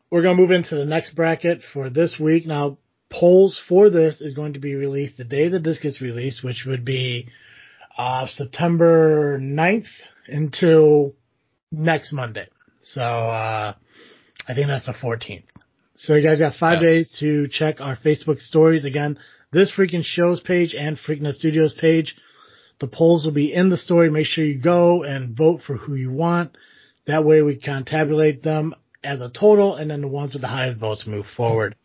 we're 0.10 0.22
to 0.22 0.34
move 0.34 0.52
into 0.52 0.76
the 0.76 0.86
next 0.86 1.16
bracket 1.16 1.62
for 1.74 1.90
this 1.90 2.18
week. 2.18 2.48
Now, 2.48 2.78
polls 3.12 3.62
for 3.68 3.90
this 3.90 4.22
is 4.22 4.34
going 4.34 4.54
to 4.54 4.60
be 4.60 4.76
released 4.76 5.18
the 5.18 5.24
day 5.24 5.50
that 5.50 5.64
this 5.64 5.80
gets 5.80 6.02
released, 6.02 6.44
which 6.44 6.64
would 6.66 6.86
be 6.86 7.28
uh, 7.98 8.28
September 8.28 9.38
9th 9.40 9.88
until 10.32 11.14
next 11.72 12.14
Monday. 12.14 12.48
So, 12.82 13.02
uh, 13.02 13.74
I 14.48 14.54
think 14.54 14.68
that's 14.68 14.86
the 14.86 14.94
14th. 14.94 15.44
So 15.96 16.16
you 16.16 16.24
guys 16.24 16.40
got 16.40 16.56
five 16.56 16.82
Yes. 16.82 16.90
days 17.10 17.18
to 17.20 17.48
check 17.50 17.82
our 17.82 17.98
Facebook 17.98 18.42
stories. 18.42 18.86
Again, 18.86 19.20
this 19.52 19.72
freaking 19.72 20.04
shows 20.06 20.40
page 20.40 20.74
and 20.74 20.98
Freaknet 20.98 21.34
Studios 21.36 21.74
page. 21.74 22.16
The 22.80 22.88
polls 22.88 23.26
will 23.26 23.34
be 23.34 23.54
in 23.54 23.70
the 23.70 23.76
story. 23.78 24.10
Make 24.10 24.26
sure 24.26 24.46
you 24.46 24.58
go 24.58 25.04
and 25.04 25.36
vote 25.36 25.62
for 25.64 25.76
who 25.76 25.96
you 25.96 26.12
want. 26.12 26.56
That 27.06 27.26
way 27.26 27.42
we 27.42 27.58
can 27.58 27.84
tabulate 27.84 28.44
them 28.44 28.74
as 29.04 29.22
a 29.22 29.30
total 29.30 29.76
and 29.76 29.92
then 29.92 30.02
the 30.02 30.08
ones 30.08 30.34
with 30.34 30.42
the 30.42 30.48
highest 30.48 30.78
votes 30.78 31.06
move 31.06 31.26
forward. 31.36 31.76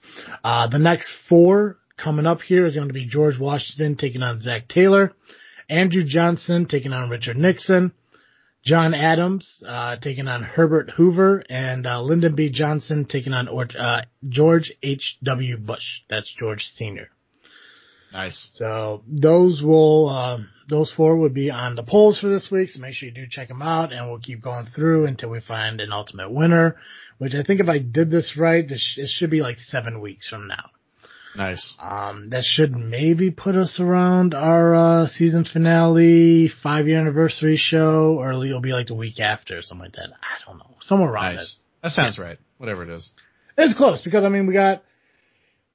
Uh, 0.44 0.68
the 0.68 0.78
next 0.78 1.10
four 1.28 1.78
coming 1.96 2.26
up 2.26 2.40
here 2.40 2.66
is 2.66 2.74
going 2.76 2.88
to 2.88 2.94
be 2.94 3.06
George 3.06 3.38
Washington 3.38 3.96
taking 3.96 4.22
on 4.22 4.40
Zach 4.40 4.68
Taylor, 4.68 5.12
Andrew 5.68 6.04
Johnson 6.04 6.66
taking 6.66 6.92
on 6.92 7.10
Richard 7.10 7.36
Nixon, 7.36 7.92
John 8.64 8.94
Adams 8.94 9.62
uh, 9.66 9.96
taking 9.96 10.26
on 10.26 10.42
Herbert 10.42 10.90
Hoover, 10.96 11.44
and 11.50 11.86
uh, 11.86 12.00
Lyndon 12.00 12.34
B. 12.34 12.50
Johnson 12.50 13.04
taking 13.04 13.34
on 13.34 13.46
or- 13.48 13.68
uh, 13.78 14.02
George 14.28 14.72
H. 14.82 15.18
W. 15.22 15.58
Bush. 15.58 16.00
That's 16.08 16.32
George 16.38 16.64
Senior. 16.74 17.08
Nice. 18.12 18.50
So 18.54 19.02
those 19.08 19.60
will 19.60 20.08
uh, 20.08 20.38
those 20.68 20.92
four 20.96 21.16
would 21.16 21.34
be 21.34 21.50
on 21.50 21.74
the 21.74 21.82
polls 21.82 22.20
for 22.20 22.28
this 22.28 22.48
week. 22.50 22.70
So 22.70 22.80
make 22.80 22.94
sure 22.94 23.08
you 23.08 23.14
do 23.14 23.26
check 23.28 23.48
them 23.48 23.60
out, 23.60 23.92
and 23.92 24.08
we'll 24.08 24.20
keep 24.20 24.40
going 24.40 24.68
through 24.74 25.06
until 25.06 25.30
we 25.30 25.40
find 25.40 25.80
an 25.80 25.92
ultimate 25.92 26.30
winner. 26.30 26.76
Which 27.18 27.34
I 27.34 27.42
think 27.42 27.60
if 27.60 27.68
I 27.68 27.78
did 27.78 28.10
this 28.10 28.36
right, 28.38 28.66
this 28.66 28.80
sh- 28.80 28.98
it 28.98 29.08
should 29.08 29.30
be 29.30 29.40
like 29.40 29.58
seven 29.58 30.00
weeks 30.00 30.28
from 30.28 30.46
now. 30.48 30.70
Nice. 31.36 31.74
Um, 31.80 32.30
that 32.30 32.44
should 32.44 32.72
maybe 32.76 33.30
put 33.30 33.56
us 33.56 33.78
around 33.80 34.34
our 34.34 34.74
uh, 34.74 35.06
season 35.08 35.44
finale, 35.44 36.48
five 36.62 36.86
year 36.86 37.00
anniversary 37.00 37.56
show, 37.56 38.16
or 38.18 38.32
it'll 38.32 38.60
be 38.60 38.72
like 38.72 38.86
the 38.86 38.94
week 38.94 39.18
after, 39.18 39.58
or 39.58 39.62
something 39.62 39.86
like 39.86 39.94
that. 39.96 40.10
I 40.22 40.46
don't 40.46 40.58
know, 40.58 40.76
somewhere 40.80 41.10
around 41.10 41.34
Nice. 41.36 41.56
That 41.82 41.90
sounds 41.90 42.18
right. 42.18 42.38
Whatever 42.58 42.84
it 42.84 42.90
is. 42.90 43.10
It's 43.58 43.76
close 43.76 44.02
because 44.02 44.24
I 44.24 44.28
mean 44.28 44.46
we 44.46 44.54
got. 44.54 44.82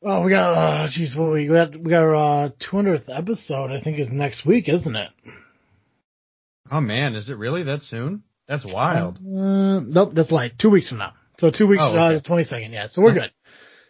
Oh, 0.01 0.23
we 0.23 0.31
got, 0.31 0.53
uh, 0.53 0.87
jeez, 0.87 1.13
what 1.19 1.33
we 1.33 1.45
got, 1.45 1.71
we 1.75 1.89
got 1.91 2.03
our, 2.03 2.15
uh, 2.15 2.49
200th 2.71 3.09
episode, 3.09 3.69
I 3.69 3.81
think 3.81 3.99
is 3.99 4.07
next 4.09 4.45
week, 4.45 4.69
isn't 4.69 4.95
it? 4.95 5.09
Oh 6.71 6.79
man, 6.79 7.15
is 7.15 7.29
it 7.29 7.37
really 7.37 7.63
that 7.63 7.83
soon? 7.83 8.23
That's 8.47 8.65
wild. 8.65 9.17
Uh, 9.17 9.81
nope, 9.81 10.11
that's 10.15 10.31
like 10.31 10.57
two 10.57 10.69
weeks 10.69 10.87
from 10.87 10.99
now. 10.99 11.15
So 11.39 11.51
two 11.51 11.67
weeks, 11.67 11.81
Oh, 11.85 11.97
uh, 11.97 12.11
okay. 12.11 12.15
the 12.15 12.21
22nd, 12.29 12.71
yeah. 12.71 12.87
So 12.87 13.01
we're 13.01 13.13
good. 13.13 13.31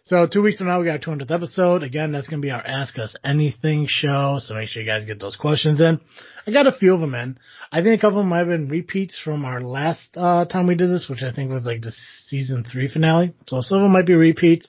So 0.04 0.26
two 0.26 0.42
weeks 0.42 0.58
from 0.58 0.66
now, 0.66 0.80
we 0.80 0.86
got 0.86 1.06
our 1.06 1.16
200th 1.16 1.30
episode. 1.30 1.82
Again, 1.82 2.12
that's 2.12 2.26
going 2.26 2.40
to 2.40 2.46
be 2.46 2.50
our 2.50 2.66
Ask 2.66 2.98
Us 2.98 3.14
Anything 3.22 3.86
show. 3.86 4.40
So 4.42 4.54
make 4.54 4.68
sure 4.68 4.82
you 4.82 4.88
guys 4.88 5.04
get 5.04 5.20
those 5.20 5.36
questions 5.36 5.80
in. 5.80 6.00
I 6.46 6.50
got 6.50 6.66
a 6.66 6.72
few 6.72 6.94
of 6.94 7.00
them 7.00 7.14
in. 7.14 7.38
I 7.70 7.82
think 7.82 7.98
a 7.98 8.00
couple 8.00 8.18
of 8.18 8.22
them 8.22 8.30
might 8.30 8.38
have 8.38 8.48
been 8.48 8.68
repeats 8.68 9.18
from 9.22 9.44
our 9.44 9.60
last, 9.60 10.16
uh, 10.16 10.46
time 10.46 10.66
we 10.66 10.74
did 10.74 10.90
this, 10.90 11.08
which 11.08 11.22
I 11.22 11.32
think 11.32 11.50
was 11.52 11.64
like 11.64 11.82
the 11.82 11.92
season 12.26 12.64
three 12.64 12.88
finale. 12.88 13.34
So 13.46 13.60
some 13.60 13.78
of 13.78 13.84
them 13.84 13.92
might 13.92 14.06
be 14.06 14.14
repeats. 14.14 14.68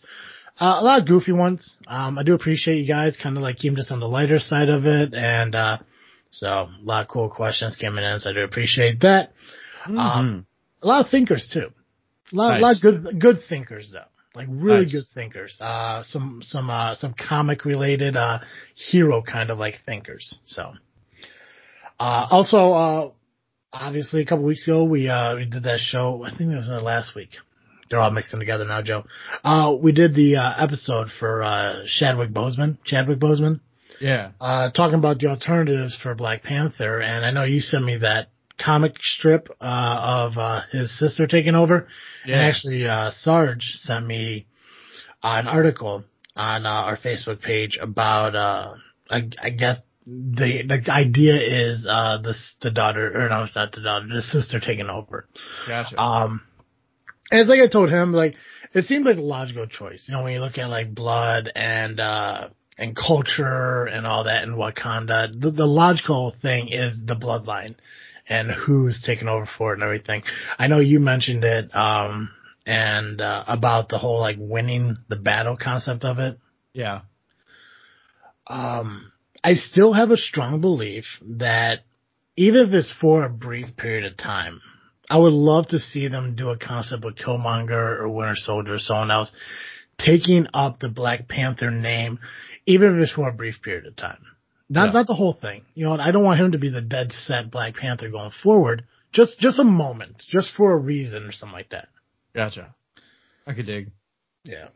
Uh, 0.59 0.77
a 0.79 0.83
lot 0.83 0.99
of 0.99 1.07
goofy 1.07 1.31
ones. 1.31 1.79
Um, 1.87 2.19
I 2.19 2.23
do 2.23 2.33
appreciate 2.35 2.75
you 2.75 2.87
guys 2.87 3.17
kind 3.17 3.37
of 3.37 3.41
like 3.41 3.57
keeping 3.57 3.79
us 3.79 3.89
on 3.89 3.99
the 3.99 4.07
lighter 4.07 4.39
side 4.39 4.69
of 4.69 4.85
it. 4.85 5.13
And, 5.13 5.55
uh, 5.55 5.77
so 6.29 6.47
a 6.47 6.69
lot 6.83 7.03
of 7.03 7.07
cool 7.07 7.29
questions 7.29 7.77
coming 7.77 8.03
in. 8.03 8.19
So 8.19 8.29
I 8.29 8.33
do 8.33 8.41
appreciate 8.41 8.99
that. 9.01 9.31
Um, 9.85 10.45
a 10.83 10.87
lot 10.87 11.05
of 11.05 11.11
thinkers 11.11 11.49
too. 11.51 11.69
A 12.31 12.35
lot, 12.35 12.59
a 12.59 12.61
lot 12.61 12.75
of 12.75 12.81
good, 12.81 13.19
good 13.19 13.37
thinkers 13.49 13.89
though. 13.91 14.05
Like 14.33 14.47
really 14.49 14.83
Nice. 14.83 14.93
good 14.93 15.05
thinkers. 15.13 15.57
Uh, 15.59 16.03
some, 16.03 16.41
some, 16.43 16.69
uh, 16.69 16.95
some 16.95 17.13
comic 17.13 17.65
related, 17.65 18.15
uh, 18.15 18.39
hero 18.75 19.21
kind 19.21 19.49
of 19.49 19.57
like 19.59 19.79
thinkers. 19.85 20.33
So, 20.45 20.71
uh, 21.99 22.27
also, 22.29 22.71
uh, 22.71 23.09
obviously 23.73 24.21
a 24.21 24.25
couple 24.25 24.45
weeks 24.45 24.65
ago, 24.65 24.83
we, 24.85 25.09
uh, 25.09 25.35
we 25.35 25.45
did 25.45 25.63
that 25.63 25.79
show. 25.79 26.23
I 26.23 26.29
think 26.29 26.51
it 26.51 26.55
was 26.55 26.67
last 26.81 27.13
week. 27.15 27.31
They're 27.89 27.99
all 27.99 28.09
mixing 28.11 28.39
together 28.39 28.63
now, 28.63 28.81
Joe. 28.81 29.03
Uh, 29.43 29.75
we 29.81 29.91
did 29.91 30.15
the, 30.15 30.37
uh, 30.37 30.63
episode 30.63 31.09
for, 31.19 31.43
uh, 31.43 31.83
Chadwick 31.87 32.31
Boseman, 32.31 32.77
Chadwick 32.85 33.19
Boseman 33.19 33.59
yeah. 33.99 34.31
uh, 34.39 34.71
talking 34.71 34.95
about 34.97 35.19
the 35.19 35.27
alternatives 35.27 35.97
for 36.01 36.15
Black 36.15 36.41
Panther, 36.43 37.01
and 37.01 37.25
I 37.25 37.31
know 37.31 37.43
you 37.43 37.59
sent 37.59 37.83
me 37.83 37.97
that 37.97 38.29
comic 38.63 38.95
strip 39.01 39.49
uh, 39.59 40.29
of 40.31 40.37
uh, 40.37 40.61
his 40.71 40.97
sister 40.99 41.27
taking 41.27 41.55
over. 41.55 41.87
Yeah. 42.25 42.35
And 42.35 42.43
actually, 42.43 42.87
uh, 42.87 43.11
Sarge 43.19 43.77
sent 43.83 44.05
me 44.05 44.45
an 45.23 45.47
article 45.47 46.03
on 46.35 46.65
uh, 46.65 46.69
our 46.69 46.97
Facebook 46.97 47.41
page 47.41 47.77
about, 47.81 48.35
uh, 48.35 48.73
I, 49.09 49.29
I 49.41 49.49
guess 49.49 49.77
the 50.05 50.63
the 50.67 50.91
idea 50.91 51.35
is 51.35 51.85
uh, 51.87 52.17
the 52.21 52.33
the 52.61 52.71
daughter, 52.71 53.11
or 53.15 53.29
no, 53.29 53.43
it's 53.43 53.55
not 53.55 53.71
the 53.71 53.81
daughter, 53.81 54.07
the 54.07 54.21
sister 54.21 54.59
taking 54.59 54.89
over. 54.89 55.27
Gotcha. 55.67 55.99
Um, 55.99 56.41
and 57.29 57.41
it's 57.41 57.49
like 57.49 57.59
I 57.59 57.67
told 57.67 57.89
him, 57.89 58.11
like 58.11 58.35
it 58.73 58.85
seemed 58.85 59.05
like 59.05 59.17
a 59.17 59.21
logical 59.21 59.67
choice. 59.67 60.05
You 60.07 60.15
know, 60.15 60.23
when 60.23 60.33
you 60.33 60.39
look 60.39 60.57
at 60.57 60.69
like 60.69 60.93
blood 60.93 61.51
and 61.55 61.99
uh 61.99 62.49
and 62.77 62.95
culture 62.95 63.85
and 63.85 64.07
all 64.07 64.23
that 64.23 64.43
in 64.43 64.55
Wakanda, 64.55 65.39
the, 65.39 65.51
the 65.51 65.65
logical 65.65 66.33
thing 66.41 66.69
is 66.69 66.97
the 67.05 67.15
bloodline 67.15 67.75
and 68.27 68.49
who's 68.49 69.01
taking 69.05 69.27
over 69.27 69.47
for 69.57 69.71
it 69.71 69.75
and 69.75 69.83
everything. 69.83 70.23
I 70.57 70.67
know 70.67 70.79
you 70.79 70.99
mentioned 70.99 71.43
it, 71.43 71.75
um, 71.75 72.29
and 72.65 73.19
uh, 73.21 73.43
about 73.47 73.89
the 73.89 73.97
whole 73.97 74.19
like 74.19 74.37
winning 74.39 74.97
the 75.09 75.15
battle 75.15 75.57
concept 75.61 76.03
of 76.05 76.19
it. 76.19 76.39
yeah. 76.73 77.01
Um, 78.47 79.11
I 79.43 79.53
still 79.53 79.93
have 79.93 80.11
a 80.11 80.17
strong 80.17 80.61
belief 80.61 81.05
that 81.21 81.79
even 82.35 82.67
if 82.67 82.73
it's 82.73 82.93
for 82.99 83.23
a 83.23 83.29
brief 83.29 83.75
period 83.77 84.11
of 84.11 84.17
time, 84.17 84.61
I 85.09 85.17
would 85.17 85.33
love 85.33 85.67
to 85.67 85.79
see 85.79 86.07
them 86.07 86.35
do 86.35 86.49
a 86.49 86.57
concept 86.57 87.03
with 87.03 87.17
Killmonger 87.17 87.99
or 87.99 88.09
Winter 88.09 88.35
Soldier 88.35 88.75
or 88.75 88.79
someone 88.79 89.11
else 89.11 89.31
taking 89.97 90.47
up 90.53 90.79
the 90.79 90.89
Black 90.89 91.27
Panther 91.27 91.71
name, 91.71 92.19
even 92.65 92.95
if 92.95 93.03
it's 93.03 93.11
for 93.11 93.29
a 93.29 93.33
brief 93.33 93.61
period 93.61 93.85
of 93.87 93.95
time. 93.95 94.23
Not 94.73 94.85
Yeah. 94.87 94.91
not 94.93 95.07
the 95.07 95.13
whole 95.13 95.33
thing. 95.33 95.63
You 95.75 95.83
know, 95.85 95.97
I 95.99 96.11
don't 96.11 96.23
want 96.23 96.39
him 96.39 96.53
to 96.53 96.57
be 96.57 96.69
the 96.69 96.79
dead 96.81 97.11
set 97.11 97.51
Black 97.51 97.75
Panther 97.75 98.09
going 98.09 98.31
forward. 98.41 98.85
Just 99.11 99.37
just 99.39 99.59
a 99.59 99.65
moment, 99.65 100.23
just 100.29 100.51
for 100.55 100.71
a 100.71 100.77
reason 100.77 101.23
or 101.23 101.33
something 101.33 101.53
like 101.53 101.69
that. 101.71 101.89
Gotcha. 102.33 102.73
I 103.45 103.53
could 103.53 103.65
dig. 103.65 103.91
Yeah. 104.45 104.69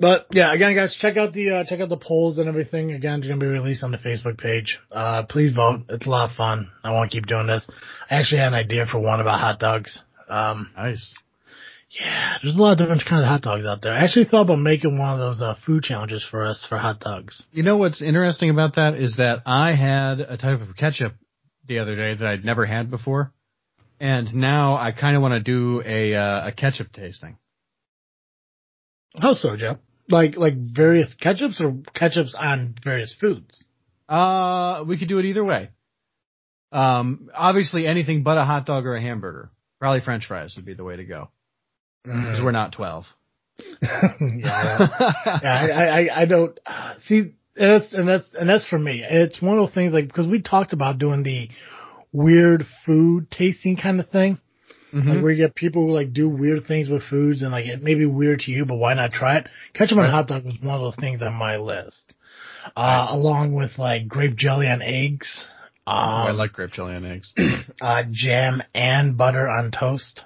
But 0.00 0.26
yeah, 0.32 0.52
again, 0.52 0.74
guys, 0.74 0.96
check 1.00 1.16
out 1.16 1.32
the 1.32 1.50
uh, 1.58 1.64
check 1.64 1.78
out 1.78 1.88
the 1.88 1.96
polls 1.96 2.38
and 2.38 2.48
everything. 2.48 2.90
Again, 2.92 3.20
it's 3.20 3.28
gonna 3.28 3.38
be 3.38 3.46
released 3.46 3.84
on 3.84 3.92
the 3.92 3.98
Facebook 3.98 4.38
page. 4.38 4.80
Uh, 4.90 5.22
please 5.22 5.52
vote. 5.54 5.84
It's 5.88 6.06
a 6.06 6.10
lot 6.10 6.30
of 6.30 6.36
fun. 6.36 6.72
I 6.82 6.92
want 6.92 7.12
to 7.12 7.16
keep 7.16 7.26
doing 7.26 7.46
this. 7.46 7.64
I 8.10 8.16
actually 8.16 8.38
had 8.40 8.48
an 8.48 8.54
idea 8.54 8.86
for 8.86 8.98
one 8.98 9.20
about 9.20 9.38
hot 9.38 9.60
dogs. 9.60 10.02
Um, 10.28 10.72
Nice. 10.76 11.14
Yeah, 11.98 12.38
there's 12.42 12.56
a 12.56 12.60
lot 12.60 12.72
of 12.72 12.78
different 12.78 13.04
kinds 13.04 13.22
of 13.22 13.28
hot 13.28 13.42
dogs 13.42 13.64
out 13.64 13.82
there. 13.82 13.92
I 13.92 14.02
actually 14.02 14.24
thought 14.24 14.42
about 14.42 14.58
making 14.58 14.98
one 14.98 15.10
of 15.10 15.18
those 15.18 15.40
uh, 15.40 15.54
food 15.64 15.84
challenges 15.84 16.26
for 16.28 16.44
us 16.44 16.66
for 16.68 16.76
hot 16.76 17.00
dogs. 17.00 17.42
You 17.52 17.62
know 17.62 17.76
what's 17.76 18.02
interesting 18.02 18.50
about 18.50 18.74
that 18.76 18.94
is 18.94 19.16
that 19.16 19.42
I 19.46 19.74
had 19.74 20.20
a 20.20 20.36
type 20.36 20.60
of 20.60 20.76
ketchup 20.76 21.14
the 21.66 21.78
other 21.78 21.94
day 21.94 22.14
that 22.14 22.26
I'd 22.26 22.44
never 22.44 22.66
had 22.66 22.90
before, 22.90 23.32
and 24.00 24.34
now 24.34 24.74
I 24.74 24.90
kind 24.92 25.14
of 25.14 25.22
want 25.22 25.34
to 25.34 25.40
do 25.40 25.82
a 25.84 26.14
uh, 26.14 26.48
a 26.48 26.52
ketchup 26.52 26.92
tasting. 26.92 27.38
How 29.16 29.34
so, 29.34 29.56
Joe? 29.56 29.76
Like 30.08 30.36
like 30.36 30.54
various 30.56 31.14
ketchups 31.22 31.60
or 31.60 31.72
ketchups 31.94 32.32
on 32.36 32.74
various 32.82 33.14
foods. 33.18 33.64
Uh, 34.08 34.84
we 34.86 34.98
could 34.98 35.08
do 35.08 35.20
it 35.20 35.26
either 35.26 35.44
way. 35.44 35.70
Um, 36.72 37.30
obviously 37.32 37.86
anything 37.86 38.24
but 38.24 38.36
a 38.36 38.44
hot 38.44 38.66
dog 38.66 38.84
or 38.84 38.96
a 38.96 39.00
hamburger. 39.00 39.50
Probably 39.78 40.00
French 40.00 40.26
fries 40.26 40.54
would 40.56 40.64
be 40.64 40.74
the 40.74 40.82
way 40.82 40.96
to 40.96 41.04
go 41.04 41.28
because 42.04 42.40
we're 42.42 42.52
not 42.52 42.72
twelve. 42.72 43.04
yeah, 43.82 44.78
yeah, 45.42 45.68
I, 45.72 46.00
I, 46.08 46.20
I 46.22 46.24
don't 46.26 46.58
uh, 46.66 46.94
see. 47.06 47.34
And 47.56 47.70
that's 47.80 47.92
and 47.92 48.08
that's 48.08 48.26
and 48.34 48.48
that's 48.48 48.66
for 48.66 48.78
me. 48.78 49.04
It's 49.08 49.40
one 49.40 49.56
of 49.56 49.64
those 49.66 49.74
things 49.74 49.92
like 49.92 50.08
because 50.08 50.26
we 50.26 50.42
talked 50.42 50.72
about 50.72 50.98
doing 50.98 51.22
the 51.22 51.48
weird 52.12 52.66
food 52.84 53.30
tasting 53.30 53.76
kind 53.76 54.00
of 54.00 54.08
thing, 54.10 54.38
Mhm. 54.92 55.06
like 55.06 55.22
where 55.22 55.30
you 55.32 55.44
get 55.46 55.54
people 55.54 55.86
who 55.86 55.92
like 55.92 56.12
do 56.12 56.28
weird 56.28 56.66
things 56.66 56.88
with 56.88 57.04
foods 57.04 57.42
and 57.42 57.52
like 57.52 57.66
it 57.66 57.80
may 57.82 57.94
be 57.94 58.06
weird 58.06 58.40
to 58.40 58.50
you, 58.50 58.64
but 58.66 58.74
why 58.76 58.94
not 58.94 59.12
try 59.12 59.36
it? 59.38 59.46
Ketchup 59.72 59.98
on 59.98 60.04
Right. 60.04 60.10
hot 60.10 60.26
dog 60.26 60.44
was 60.44 60.58
one 60.60 60.74
of 60.74 60.80
those 60.80 60.96
things 60.96 61.22
on 61.22 61.32
my 61.34 61.56
list, 61.58 62.12
uh, 62.76 63.06
along 63.10 63.52
with 63.54 63.78
like 63.78 64.08
grape 64.08 64.34
jelly 64.36 64.66
on 64.68 64.82
eggs, 64.82 65.44
Oh, 65.86 65.92
I 65.92 66.30
um, 66.30 66.36
like 66.36 66.52
grape 66.54 66.72
jelly 66.72 66.94
on 66.96 67.04
eggs. 67.04 67.32
uh, 67.80 68.02
jam 68.10 68.62
and 68.74 69.16
butter 69.16 69.48
on 69.48 69.70
toast. 69.70 70.22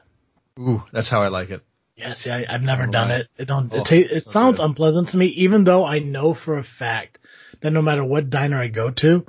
Ooh, 0.59 0.83
that's 0.93 1.11
how 1.11 1.21
I 1.23 1.29
like 1.29 1.51
it. 1.51 1.63
Yeah, 1.99 2.15
see, 2.15 2.31
I, 2.31 2.45
I've 2.49 2.63
never 2.63 2.85
Oh, 2.85 2.91
done 2.91 3.11
it. 3.11 3.27
It 3.37 3.47
don't. 3.47 3.71
Oh, 3.73 3.81
it, 3.81 3.85
ta- 3.85 4.17
it 4.17 4.25
sounds 4.33 4.59
good. 4.59 4.65
unpleasant 4.65 5.11
to 5.11 5.17
me, 5.17 5.27
even 5.27 5.65
though 5.65 5.85
I 5.85 5.99
know 5.99 6.35
for 6.35 6.57
a 6.59 6.65
fact 6.79 7.19
that 7.61 7.73
no 7.73 7.83
matter 7.83 8.05
what 8.05 8.31
diner 8.31 8.63
I 8.63 8.69
go 8.69 8.91
to, 8.99 9.27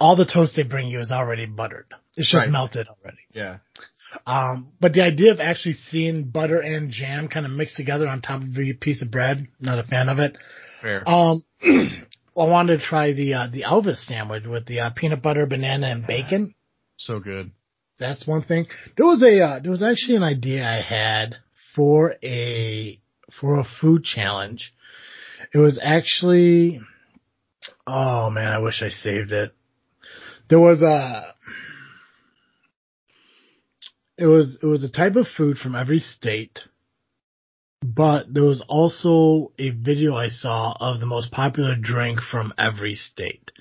all 0.00 0.14
the 0.16 0.24
toast 0.24 0.54
they 0.56 0.62
bring 0.62 0.88
you 0.88 1.00
is 1.00 1.10
already 1.10 1.46
buttered. 1.46 1.86
It's 2.16 2.30
just 2.30 2.34
Right. 2.42 2.50
melted 2.50 2.86
already. 2.88 3.18
Yeah. 3.32 3.58
Um, 4.26 4.68
but 4.80 4.92
the 4.94 5.02
idea 5.02 5.32
of 5.32 5.40
actually 5.40 5.74
seeing 5.74 6.24
butter 6.30 6.60
and 6.60 6.90
jam 6.90 7.28
kind 7.28 7.44
of 7.44 7.52
mixed 7.52 7.76
together 7.76 8.08
on 8.08 8.22
top 8.22 8.42
of 8.42 8.56
a 8.56 8.72
piece 8.72 9.02
of 9.02 9.10
bread, 9.10 9.48
not 9.60 9.78
a 9.78 9.82
fan 9.82 10.08
of 10.08 10.18
it. 10.18 10.36
Fair. 10.80 11.06
Um, 11.08 11.42
I 11.62 12.44
wanted 12.44 12.78
to 12.78 12.84
try 12.84 13.12
the 13.12 13.34
uh, 13.34 13.46
the 13.52 13.62
Elvis 13.64 14.04
sandwich 14.06 14.44
with 14.46 14.66
the 14.66 14.80
uh, 14.80 14.90
peanut 14.94 15.20
butter, 15.22 15.44
banana, 15.46 15.88
and 15.88 16.06
bacon. 16.06 16.54
so 16.96 17.18
good. 17.18 17.50
That's 17.98 18.24
one 18.26 18.44
thing. 18.44 18.66
There 18.96 19.04
was 19.06 19.22
a 19.24 19.40
uh, 19.42 19.58
there 19.60 19.72
was 19.72 19.82
actually 19.82 20.16
an 20.16 20.22
idea 20.22 20.64
I 20.64 20.80
had 20.80 21.34
for 21.74 22.14
a 22.22 23.00
for 23.40 23.58
a 23.58 23.64
food 23.80 24.04
challenge. 24.04 24.72
It 25.52 25.58
was 25.58 25.78
actually 25.82 26.80
oh 27.86 28.30
man, 28.30 28.52
I 28.52 28.58
wish 28.58 28.82
I 28.82 28.90
saved 28.90 29.32
it. 29.32 29.54
There 30.48 30.60
was 30.60 30.82
a 30.82 31.34
it 34.16 34.26
was 34.26 34.58
it 34.62 34.66
was 34.66 34.84
a 34.84 34.90
type 34.90 35.16
of 35.16 35.26
food 35.36 35.58
from 35.58 35.74
every 35.74 36.00
state, 36.00 36.60
but 37.82 38.32
there 38.32 38.44
was 38.44 38.62
also 38.68 39.52
a 39.58 39.70
video 39.70 40.16
I 40.16 40.28
saw 40.28 40.76
of 40.78 41.00
the 41.00 41.06
most 41.06 41.30
popular 41.30 41.76
drink 41.80 42.20
from 42.20 42.52
every 42.58 42.94
state. 42.94 43.52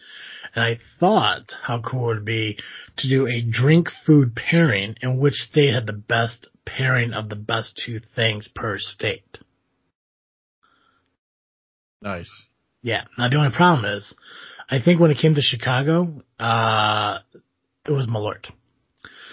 And 0.56 0.64
I 0.64 0.80
thought 1.00 1.54
how 1.62 1.82
cool 1.82 2.12
it 2.12 2.16
would 2.16 2.26
be 2.26 2.58
to 2.98 3.08
do 3.08 3.28
a 3.28 3.42
drink 3.42 3.90
food 4.06 4.36
pairing 4.36 4.96
in 5.02 5.20
which 5.20 5.36
state 5.36 5.74
had 5.74 5.86
the 5.86 5.94
best 5.94 6.48
pairing 6.76 7.14
of 7.14 7.30
the 7.30 7.36
best 7.36 7.82
two 7.86 8.00
things 8.16 8.48
per 8.54 8.78
state. 8.78 9.38
Nice. 12.02 12.30
Yeah. 12.82 13.06
Now 13.18 13.30
the 13.30 13.38
only 13.38 13.56
problem 13.56 13.86
is, 13.86 14.16
I 14.70 14.80
think 14.84 15.00
when 15.00 15.12
it 15.12 15.18
came 15.18 15.36
to 15.36 15.42
Chicago, 15.42 16.22
uh, 16.40 17.20
it 17.86 17.92
was 17.92 18.08
Malort. 18.08 18.46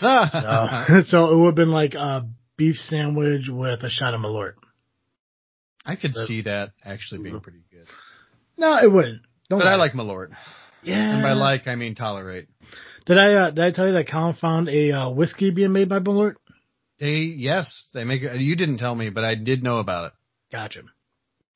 So, 0.00 1.00
so 1.06 1.32
it 1.32 1.38
would 1.38 1.46
have 1.46 1.54
been 1.54 1.70
like 1.70 1.94
a 1.94 2.28
beef 2.56 2.76
sandwich 2.76 3.48
with 3.48 3.82
a 3.84 3.88
shot 3.90 4.12
of 4.12 4.20
Malort. 4.20 4.54
I 5.86 5.96
could 5.96 6.14
see 6.14 6.42
that 6.42 6.72
actually 6.84 7.22
being 7.22 7.40
pretty 7.40 7.62
good. 7.70 7.86
No, 8.56 8.76
it 8.82 8.90
wouldn't. 8.90 9.22
Don't 9.48 9.60
But 9.60 9.68
I 9.68 9.76
like 9.76 9.92
Malort. 9.92 10.30
Yeah. 10.82 11.14
And 11.14 11.22
by 11.22 11.32
like, 11.32 11.68
I 11.68 11.76
mean 11.76 11.94
tolerate. 11.94 12.48
Did 13.06 13.18
I 13.18 13.34
uh, 13.34 13.50
did 13.50 13.64
I 13.64 13.70
tell 13.70 13.86
you 13.86 13.92
that 13.94 14.08
Colin 14.10 14.34
found 14.34 14.68
a 14.68 14.92
uh, 14.92 15.10
whiskey 15.10 15.50
being 15.50 15.72
made 15.72 15.88
by 15.88 15.98
Malort? 15.98 16.34
They, 17.04 17.16
yes, 17.36 17.88
they 17.92 18.04
make 18.04 18.22
it. 18.22 18.40
You 18.40 18.56
didn't 18.56 18.78
tell 18.78 18.94
me, 18.94 19.10
but 19.10 19.24
I 19.24 19.34
did 19.34 19.62
know 19.62 19.76
about 19.76 20.06
it. 20.06 20.12
Gotcha. 20.50 20.80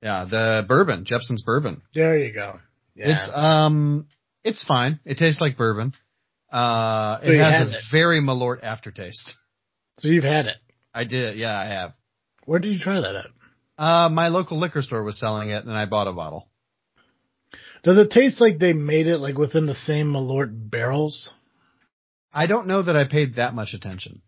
Yeah, 0.03 0.27
the 0.29 0.63
bourbon, 0.69 1.07
Jeppson's 1.07 1.43
bourbon. 1.43 1.81
There 1.95 2.19
you 2.19 2.35
go. 2.35 2.61
Yeah. 2.95 3.15
It's, 3.15 3.31
um, 3.35 4.09
it's 4.45 4.63
fine. 4.63 5.01
It 5.07 5.17
tastes 5.17 5.41
like 5.41 5.57
bourbon. 5.57 5.95
Uh, 6.53 7.23
So 7.23 7.31
it 7.31 7.39
has 7.39 7.73
a 7.73 7.77
it. 7.77 7.83
very 7.91 8.21
Malort 8.21 8.63
aftertaste. 8.63 9.33
so 10.01 10.09
you've 10.09 10.25
had 10.25 10.45
it. 10.45 10.57
I 10.93 11.05
did, 11.05 11.39
yeah, 11.39 11.59
I 11.59 11.65
have. 11.65 11.95
Where 12.45 12.59
did 12.59 12.75
you 12.75 12.79
try 12.79 13.01
that 13.01 13.15
at? 13.17 13.27
Uh, 13.79 14.11
my 14.11 14.29
local 14.29 14.61
liquor 14.61 14.83
store 14.83 15.03
was 15.03 15.19
selling 15.19 15.49
it 15.49 15.65
and 15.65 15.73
I 15.75 15.87
bought 15.87 16.09
a 16.09 16.13
bottle. 16.13 16.47
Does 17.85 17.97
it 17.97 18.11
taste 18.11 18.39
like 18.39 18.59
they 18.59 18.75
made 18.75 19.07
it 19.07 19.17
like 19.17 19.39
within 19.39 19.65
the 19.65 19.75
same 19.87 20.13
Malort 20.13 20.51
barrels? 20.71 21.33
I 22.35 22.47
don't 22.47 22.67
know 22.67 22.83
that 22.83 22.97
I 22.97 23.05
paid 23.05 23.37
that 23.37 23.55
much 23.55 23.73
attention. 23.73 24.21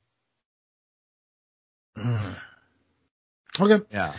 Mm. 1.99 2.37
Okay. 3.59 3.85
Yeah. 3.91 4.15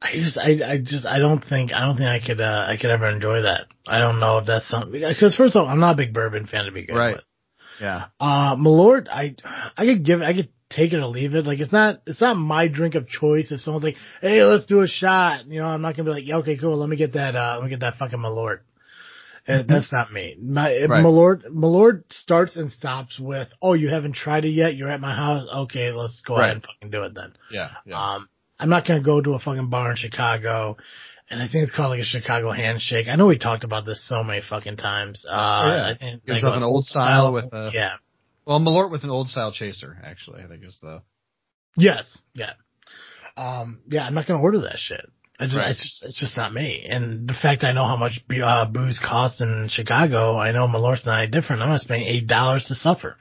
I 0.00 0.12
just, 0.12 0.38
I, 0.38 0.72
I 0.74 0.78
just, 0.82 1.06
I 1.06 1.18
don't 1.18 1.42
think, 1.44 1.72
I 1.72 1.80
don't 1.86 1.96
think 1.96 2.08
I 2.08 2.20
could, 2.24 2.40
uh, 2.40 2.66
I 2.68 2.76
could 2.80 2.90
ever 2.90 3.08
enjoy 3.08 3.42
that. 3.42 3.66
I 3.86 3.98
don't 3.98 4.20
know 4.20 4.38
if 4.38 4.46
that's 4.46 4.68
something, 4.68 4.92
because 4.92 5.34
first 5.34 5.56
of 5.56 5.62
all, 5.62 5.68
I'm 5.68 5.80
not 5.80 5.94
a 5.94 5.96
big 5.96 6.12
bourbon 6.12 6.46
fan 6.46 6.66
to 6.66 6.72
begin 6.72 6.94
Right. 6.94 7.16
with. 7.16 7.24
Yeah. 7.80 8.06
Uh, 8.20 8.56
Malort, 8.56 9.08
I, 9.10 9.36
I 9.76 9.84
could 9.86 10.04
give, 10.04 10.20
I 10.20 10.34
could 10.34 10.50
take 10.70 10.92
it 10.92 10.96
or 10.98 11.06
leave 11.06 11.34
it. 11.34 11.46
Like, 11.46 11.60
it's 11.60 11.72
not, 11.72 12.02
it's 12.06 12.20
not 12.20 12.34
my 12.34 12.68
drink 12.68 12.94
of 12.94 13.08
choice. 13.08 13.50
If 13.50 13.60
someone's 13.60 13.84
like, 13.84 13.96
hey, 14.20 14.42
let's 14.42 14.66
do 14.66 14.80
a 14.82 14.86
shot, 14.86 15.46
you 15.46 15.60
know, 15.60 15.66
I'm 15.66 15.82
not 15.82 15.96
gonna 15.96 16.08
be 16.08 16.14
like, 16.14 16.26
yeah, 16.26 16.36
okay, 16.36 16.56
cool, 16.56 16.76
let 16.78 16.88
me 16.88 16.96
get 16.96 17.14
that, 17.14 17.34
uh, 17.34 17.56
let 17.56 17.64
me 17.64 17.70
get 17.70 17.80
that 17.80 17.96
fucking 17.98 18.18
Malort. 18.18 18.60
Uh, 19.48 19.62
That's 19.68 19.92
not 19.92 20.12
me. 20.12 20.36
My, 20.42 20.86
Right. 20.88 21.04
Malort, 21.04 21.44
Malort 21.46 22.02
starts 22.10 22.56
and 22.56 22.70
stops 22.70 23.18
with, 23.18 23.48
oh, 23.62 23.74
you 23.74 23.88
haven't 23.88 24.14
tried 24.16 24.44
it 24.44 24.50
yet? 24.50 24.74
You're 24.74 24.90
at 24.90 25.00
my 25.00 25.14
house? 25.14 25.46
Okay, 25.64 25.92
let's 25.92 26.20
go 26.26 26.34
Right. 26.34 26.44
ahead 26.46 26.56
and 26.56 26.64
fucking 26.66 26.90
do 26.90 27.04
it 27.04 27.14
then. 27.14 27.32
Yeah. 27.50 27.70
Yeah. 27.86 28.14
Um, 28.14 28.28
I'm 28.58 28.68
not 28.70 28.86
gonna 28.86 29.02
go 29.02 29.20
to 29.20 29.34
a 29.34 29.38
fucking 29.38 29.68
bar 29.70 29.90
in 29.90 29.96
Chicago, 29.96 30.76
and 31.30 31.40
I 31.42 31.46
think 31.46 31.62
it's 31.64 31.72
called 31.76 31.90
like 31.90 32.00
a 32.00 32.04
Chicago 32.04 32.50
handshake. 32.52 33.06
I 33.08 33.14
know 33.16 33.26
we 33.26 33.38
talked 33.38 33.62
about 33.64 33.84
this 33.86 34.02
so 34.08 34.24
many 34.24 34.40
fucking 34.48 34.78
times. 34.78 35.24
Uh, 35.28 35.32
Oh, 35.32 35.68
yeah. 35.76 35.88
I 35.88 35.94
think, 35.98 36.22
like, 36.26 36.42
an 36.42 36.62
old 36.62 36.86
style 36.86 37.32
with 37.32 37.52
a- 37.52 37.70
yeah, 37.72 37.96
well, 38.46 38.58
Malort 38.60 38.90
with 38.90 39.04
an 39.04 39.10
old 39.10 39.28
style 39.28 39.52
chaser, 39.52 39.96
actually, 40.02 40.42
I 40.42 40.46
think 40.48 40.64
is 40.64 40.78
the, 40.80 41.02
yes, 41.76 42.18
yeah, 42.34 42.54
um, 43.36 43.80
yeah. 43.88 44.04
I'm 44.06 44.14
not 44.14 44.26
gonna 44.26 44.40
order 44.40 44.60
that 44.62 44.78
shit. 44.78 45.04
I 45.38 45.44
just, 45.46 45.56
Right. 45.56 45.70
it's 45.70 45.82
just, 45.82 46.04
it's 46.04 46.18
just 46.18 46.36
not 46.36 46.52
me. 46.54 46.86
And 46.88 47.28
the 47.28 47.34
fact 47.34 47.64
I 47.64 47.72
know 47.72 47.86
how 47.86 47.96
much 47.96 48.20
uh, 48.42 48.64
booze 48.66 48.98
costs 48.98 49.40
in 49.40 49.68
Chicago, 49.70 50.38
I 50.38 50.52
know 50.52 50.66
Malort's 50.66 51.04
not 51.04 51.18
any 51.22 51.30
different. 51.30 51.60
I'm 51.62 51.68
not 51.68 51.80
spending 51.82 52.08
eight 52.08 52.26
dollars 52.26 52.64
to 52.68 52.74
suffer. 52.74 53.16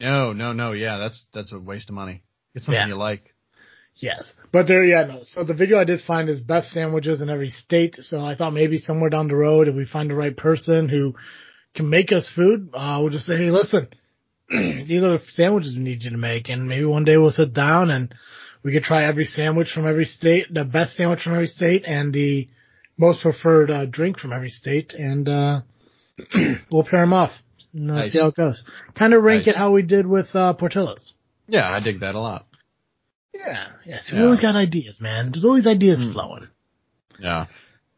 no, 0.00 0.32
no, 0.32 0.52
no. 0.52 0.72
Yeah. 0.72 0.98
That's, 0.98 1.24
that's 1.32 1.52
a 1.52 1.60
waste 1.60 1.88
of 1.88 1.94
money. 1.94 2.22
Get 2.54 2.64
something 2.64 2.80
Yeah. 2.80 2.88
you 2.88 2.96
like. 2.96 3.32
Yes, 3.96 4.24
but 4.52 4.66
there, 4.66 4.84
yeah, 4.86 5.04
no. 5.04 5.20
So 5.22 5.44
the 5.44 5.52
video 5.52 5.78
I 5.78 5.84
did 5.84 6.00
find 6.00 6.30
is 6.30 6.40
best 6.40 6.70
sandwiches 6.70 7.20
in 7.20 7.28
every 7.28 7.50
state. 7.50 7.96
So 8.00 8.24
I 8.24 8.34
thought 8.34 8.52
maybe 8.54 8.78
somewhere 8.78 9.10
down 9.10 9.28
the 9.28 9.36
road, 9.36 9.68
if 9.68 9.74
we 9.74 9.84
find 9.84 10.08
the 10.08 10.14
right 10.14 10.34
person 10.34 10.88
who 10.88 11.14
can 11.76 11.90
make 11.90 12.10
us 12.10 12.26
food, 12.34 12.70
uh, 12.72 12.98
we'll 13.00 13.10
just 13.10 13.26
say, 13.26 13.36
hey, 13.36 13.50
listen, 13.50 13.88
these 14.50 15.02
are 15.04 15.18
the 15.18 15.22
sandwiches 15.28 15.76
we 15.76 15.82
need 15.82 16.02
you 16.04 16.10
to 16.10 16.16
make, 16.16 16.48
and 16.48 16.66
maybe 16.68 16.86
one 16.86 17.04
day 17.04 17.18
we'll 17.18 17.30
sit 17.32 17.52
down 17.52 17.90
and 17.90 18.14
we 18.62 18.72
could 18.72 18.82
try 18.82 19.06
every 19.06 19.24
sandwich 19.24 19.70
from 19.72 19.86
every 19.86 20.04
state, 20.04 20.52
the 20.52 20.64
best 20.64 20.94
sandwich 20.94 21.22
from 21.22 21.34
every 21.34 21.46
state, 21.46 21.84
and 21.86 22.12
the 22.12 22.48
most 22.96 23.22
preferred 23.22 23.70
uh, 23.70 23.86
drink 23.86 24.18
from 24.18 24.32
every 24.32 24.50
state, 24.50 24.92
and 24.92 25.28
uh, 25.28 25.60
we'll 26.70 26.84
pair 26.84 27.00
them 27.00 27.12
off. 27.12 27.32
And, 27.72 27.90
uh, 27.90 27.94
Nice. 27.94 28.12
See 28.12 28.20
how 28.20 28.28
it 28.28 28.36
goes. 28.36 28.62
Kind 28.96 29.14
of 29.14 29.22
rank 29.22 29.46
Nice. 29.46 29.54
it 29.54 29.58
how 29.58 29.72
we 29.72 29.82
did 29.82 30.06
with 30.06 30.28
uh, 30.34 30.52
Portillo's. 30.54 31.14
Yeah. 31.48 31.68
I 31.68 31.80
dig 31.80 32.00
that 32.00 32.14
a 32.14 32.20
lot. 32.20 32.46
Yeah, 33.34 33.66
yeah. 33.86 33.98
So 34.02 34.16
we 34.16 34.24
always 34.24 34.40
got 34.40 34.56
ideas, 34.56 35.00
man. 35.00 35.30
There's 35.32 35.44
always 35.44 35.66
ideas 35.66 35.98
mm. 35.98 36.12
flowing. 36.12 36.48
Yeah. 37.18 37.46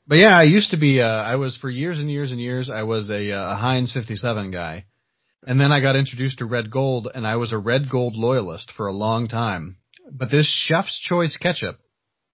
But 0.07 0.17
yeah, 0.17 0.37
I 0.39 0.45
used 0.45 0.71
to 0.71 0.77
be, 0.77 1.01
uh, 1.01 1.07
I 1.07 1.37
was 1.37 1.57
for 1.57 1.69
years 1.69 1.99
and 1.99 2.11
years 2.11 2.31
and 2.31 2.41
years, 2.41 2.71
I 2.71 2.85
was 2.85 3.11
a, 3.11 3.33
uh, 3.33 3.55
a 3.55 3.57
Heinz 3.57 3.93
57 3.93 4.51
guy. 4.51 4.85
And 5.47 5.59
then 5.59 5.73
I 5.73 5.81
got 5.81 5.97
introduced 5.97 6.39
to 6.39 6.47
Red 6.47 6.71
Gold 6.71 7.09
and 7.13 7.27
I 7.27 7.37
was 7.37 7.53
a 7.53 7.59
Red 7.59 7.91
Gold 7.91 8.15
loyalist 8.15 8.73
for 8.77 8.87
a 8.87 8.93
long 8.93 9.29
time. 9.29 9.77
But 10.11 10.31
this 10.31 10.47
Chef's 10.47 10.99
Choice 11.01 11.37
ketchup 11.37 11.79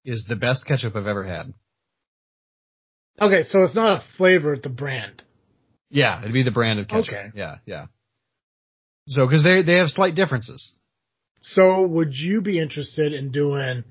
is 0.04 0.24
the 0.28 0.36
best 0.36 0.66
ketchup 0.66 0.96
I've 0.96 1.06
ever 1.06 1.24
had. 1.24 1.52
Okay, 3.20 3.42
so 3.42 3.62
it's 3.62 3.74
not 3.74 4.00
a 4.00 4.04
flavor, 4.16 4.54
it's 4.54 4.66
a 4.66 4.70
brand. 4.70 5.22
Yeah, 5.90 6.20
it'd 6.20 6.32
be 6.32 6.42
the 6.42 6.50
brand 6.50 6.78
of 6.78 6.88
ketchup. 6.88 7.14
Okay. 7.14 7.26
Yeah, 7.34 7.56
yeah. 7.66 7.86
So, 9.08 9.28
cause 9.28 9.44
they, 9.44 9.62
they 9.62 9.78
have 9.78 9.88
slight 9.88 10.14
differences. 10.14 10.74
So 11.42 11.86
would 11.86 12.14
you 12.14 12.40
be 12.40 12.58
interested 12.58 13.12
in 13.12 13.32
doing 13.32 13.84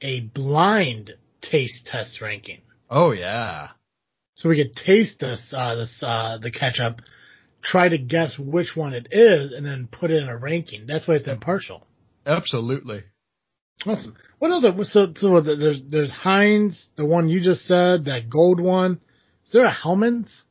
a 0.00 0.20
blind 0.20 1.12
taste 1.42 1.86
test 1.86 2.20
ranking? 2.20 2.60
Oh 2.88 3.12
yeah. 3.12 3.68
So 4.36 4.48
we 4.48 4.62
could 4.62 4.76
taste 4.76 5.20
this, 5.20 5.52
uh, 5.56 5.74
this, 5.74 6.02
uh, 6.06 6.38
the 6.40 6.50
ketchup, 6.50 7.00
try 7.62 7.88
to 7.88 7.98
guess 7.98 8.38
which 8.38 8.74
one 8.74 8.94
it 8.94 9.08
is, 9.10 9.52
and 9.52 9.66
then 9.66 9.88
put 9.90 10.10
it 10.10 10.22
in 10.22 10.28
a 10.28 10.36
ranking. 10.36 10.86
That's 10.86 11.06
why 11.06 11.14
it's 11.14 11.28
impartial. 11.28 11.86
Absolutely. 12.24 13.02
Awesome. 13.86 14.16
What 14.38 14.50
other? 14.50 14.72
So, 14.84 15.12
so 15.16 15.40
there's 15.40 15.82
there's 15.90 16.10
Heinz, 16.10 16.88
the 16.96 17.06
one 17.06 17.28
you 17.28 17.40
just 17.40 17.66
said, 17.66 18.04
that 18.06 18.28
gold 18.30 18.60
one. 18.60 19.00
Is 19.46 19.52
there 19.52 19.64
a 19.64 19.72
Hellmann's? 19.72 20.42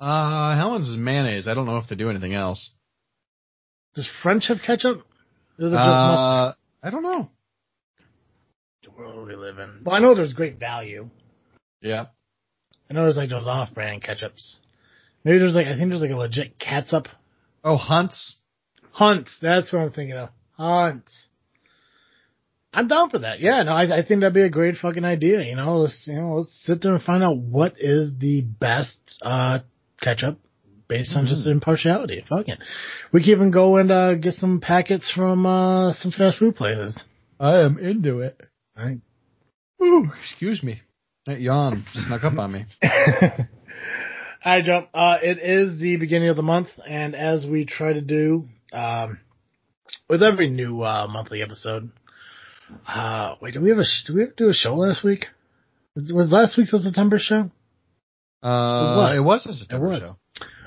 Uh, 0.00 0.56
Hellmann's 0.56 0.88
is 0.88 0.96
mayonnaise. 0.96 1.46
I 1.46 1.54
don't 1.54 1.66
know 1.66 1.78
if 1.78 1.88
they 1.88 1.96
do 1.96 2.10
anything 2.10 2.34
else. 2.34 2.70
Does 3.94 4.08
French 4.22 4.48
have 4.48 4.58
ketchup? 4.64 4.98
Is 5.58 5.72
it 5.72 5.76
uh, 5.76 6.52
I 6.82 6.90
don't 6.90 7.04
know. 7.04 7.30
The 8.82 8.90
world 8.90 9.28
we 9.28 9.36
live 9.36 9.58
in. 9.58 9.82
Well, 9.84 9.94
I 9.94 10.00
know 10.00 10.14
there's 10.14 10.32
great 10.32 10.58
value. 10.58 11.08
Yeah. 11.80 12.06
I 12.90 12.94
know 12.94 13.04
there's 13.04 13.16
like 13.16 13.30
those 13.30 13.46
off-brand 13.46 14.02
ketchups. 14.02 14.58
Maybe 15.24 15.38
there's 15.38 15.54
like 15.54 15.66
I 15.66 15.76
think 15.76 15.90
there's 15.90 16.02
like 16.02 16.10
a 16.10 16.16
legit 16.16 16.58
catsup. 16.58 17.06
Oh, 17.62 17.76
Hunt's. 17.76 18.38
Hunt's. 18.90 19.38
That's 19.40 19.72
what 19.72 19.82
I'm 19.82 19.92
thinking 19.92 20.16
of. 20.16 20.28
Hunt's. 20.58 21.28
I'm 22.74 22.88
down 22.88 23.10
for 23.10 23.20
that. 23.20 23.40
Yeah, 23.40 23.62
no, 23.62 23.72
I, 23.72 23.98
I 23.98 24.04
think 24.04 24.20
that'd 24.20 24.34
be 24.34 24.42
a 24.42 24.50
great 24.50 24.76
fucking 24.76 25.04
idea. 25.04 25.42
You 25.42 25.56
know, 25.56 25.78
let's 25.78 26.06
you 26.06 26.14
know 26.14 26.36
let's 26.38 26.64
sit 26.64 26.82
there 26.82 26.92
and 26.94 27.02
find 27.02 27.22
out 27.22 27.36
what 27.36 27.74
is 27.78 28.10
the 28.18 28.42
best 28.42 28.98
uh 29.22 29.60
ketchup 30.00 30.40
based 30.88 31.14
on 31.16 31.24
mm-hmm. 31.24 31.34
just 31.34 31.46
impartiality. 31.46 32.24
Fuck 32.28 32.48
it. 32.48 32.58
We 33.12 33.22
can 33.22 33.30
even 33.30 33.50
go 33.50 33.76
and 33.76 33.90
uh, 33.90 34.14
get 34.14 34.34
some 34.34 34.60
packets 34.60 35.10
from 35.10 35.46
uh, 35.46 35.92
some 35.92 36.12
fast 36.12 36.38
food 36.38 36.56
places. 36.56 36.98
I 37.38 37.60
am 37.60 37.78
into 37.78 38.20
it. 38.20 38.40
I, 38.76 38.98
ooh, 39.82 40.10
excuse 40.20 40.62
me. 40.62 40.80
That 41.26 41.40
yawn 41.40 41.84
snuck 41.92 42.24
up 42.24 42.38
on 42.38 42.52
me. 42.52 42.66
Hi, 44.42 44.60
Joe. 44.62 44.86
Uh, 44.92 45.16
it 45.22 45.38
is 45.38 45.80
the 45.80 45.96
beginning 45.96 46.28
of 46.28 46.36
the 46.36 46.42
month, 46.42 46.68
and 46.86 47.14
as 47.14 47.46
we 47.46 47.64
try 47.64 47.94
to 47.94 48.02
do 48.02 48.48
um, 48.74 49.20
with 50.08 50.22
every 50.22 50.50
new 50.50 50.82
uh, 50.82 51.06
monthly 51.06 51.42
episode, 51.42 51.90
uh, 52.86 53.36
wait, 53.40 53.52
did 53.52 53.62
we 53.62 53.70
have 53.70 53.78
a 53.78 53.84
did 54.06 54.14
we 54.14 54.26
do 54.36 54.48
a 54.48 54.54
show 54.54 54.74
last 54.74 55.04
week? 55.04 55.26
Was, 55.94 56.12
was 56.12 56.30
last 56.30 56.56
week's 56.56 56.72
a 56.72 56.80
September 56.80 57.18
show? 57.18 57.50
Uh, 58.42 58.46
it 58.46 58.96
was. 58.96 59.16
It 59.16 59.20
was 59.20 59.46
a 59.46 59.52
September 59.52 59.88
was. 59.88 60.00
show. 60.00 60.16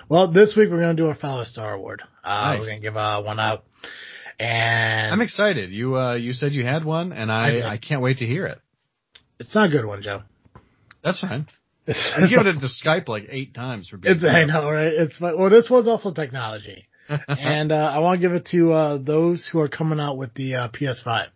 Well, 0.10 0.32
this 0.32 0.56
week 0.56 0.70
we're 0.70 0.80
going 0.80 0.96
to 0.96 1.02
do 1.02 1.10
our 1.10 1.16
Follow 1.16 1.44
Star 1.44 1.74
Award. 1.74 2.02
Uh, 2.24 2.30
nice. 2.30 2.60
we're 2.60 2.66
going 2.68 2.82
to 2.82 2.88
give 2.88 2.96
uh, 2.96 3.22
one 3.22 3.40
out. 3.40 3.66
And 4.40 5.12
I'm 5.12 5.22
excited. 5.22 5.72
You 5.72 5.98
uh, 5.98 6.16
you 6.16 6.34
said 6.34 6.54
you 6.54 6.64
had 6.64 6.86
one, 6.86 7.12
and 7.12 7.32
I 7.32 7.60
I, 7.60 7.72
I 7.74 7.78
can't 7.78 8.02
wait 8.02 8.20
to 8.20 8.26
hear 8.26 8.46
it. 8.46 8.60
It's 9.40 9.54
not 9.54 9.68
a 9.68 9.70
good 9.70 9.86
one, 9.86 10.02
Joe. 10.02 10.22
That's 11.04 11.22
fine. 11.22 11.48
I 11.88 12.28
give 12.30 12.46
it 12.46 12.60
to 12.60 12.68
Skype 12.68 13.08
like 13.08 13.28
eight 13.30 13.54
times 13.54 13.88
for 13.88 13.98
being. 13.98 14.16
It's, 14.16 14.26
I 14.26 14.44
know, 14.46 14.70
right? 14.70 14.92
It's 14.94 15.20
well, 15.22 15.50
this 15.50 15.70
one's 15.70 15.88
also 15.88 16.12
technology, 16.12 16.86
and 17.28 17.72
uh, 17.72 17.76
I 17.76 18.00
want 18.00 18.22
to 18.22 18.28
give 18.28 18.36
it 18.36 18.46
to 18.48 18.74
uh, 18.74 18.98
those 18.98 19.48
who 19.52 19.60
are 19.60 19.70
coming 19.70 20.00
out 20.00 20.18
with 20.18 20.34
the 20.34 20.56
uh, 20.56 20.70
PS5. 20.70 21.28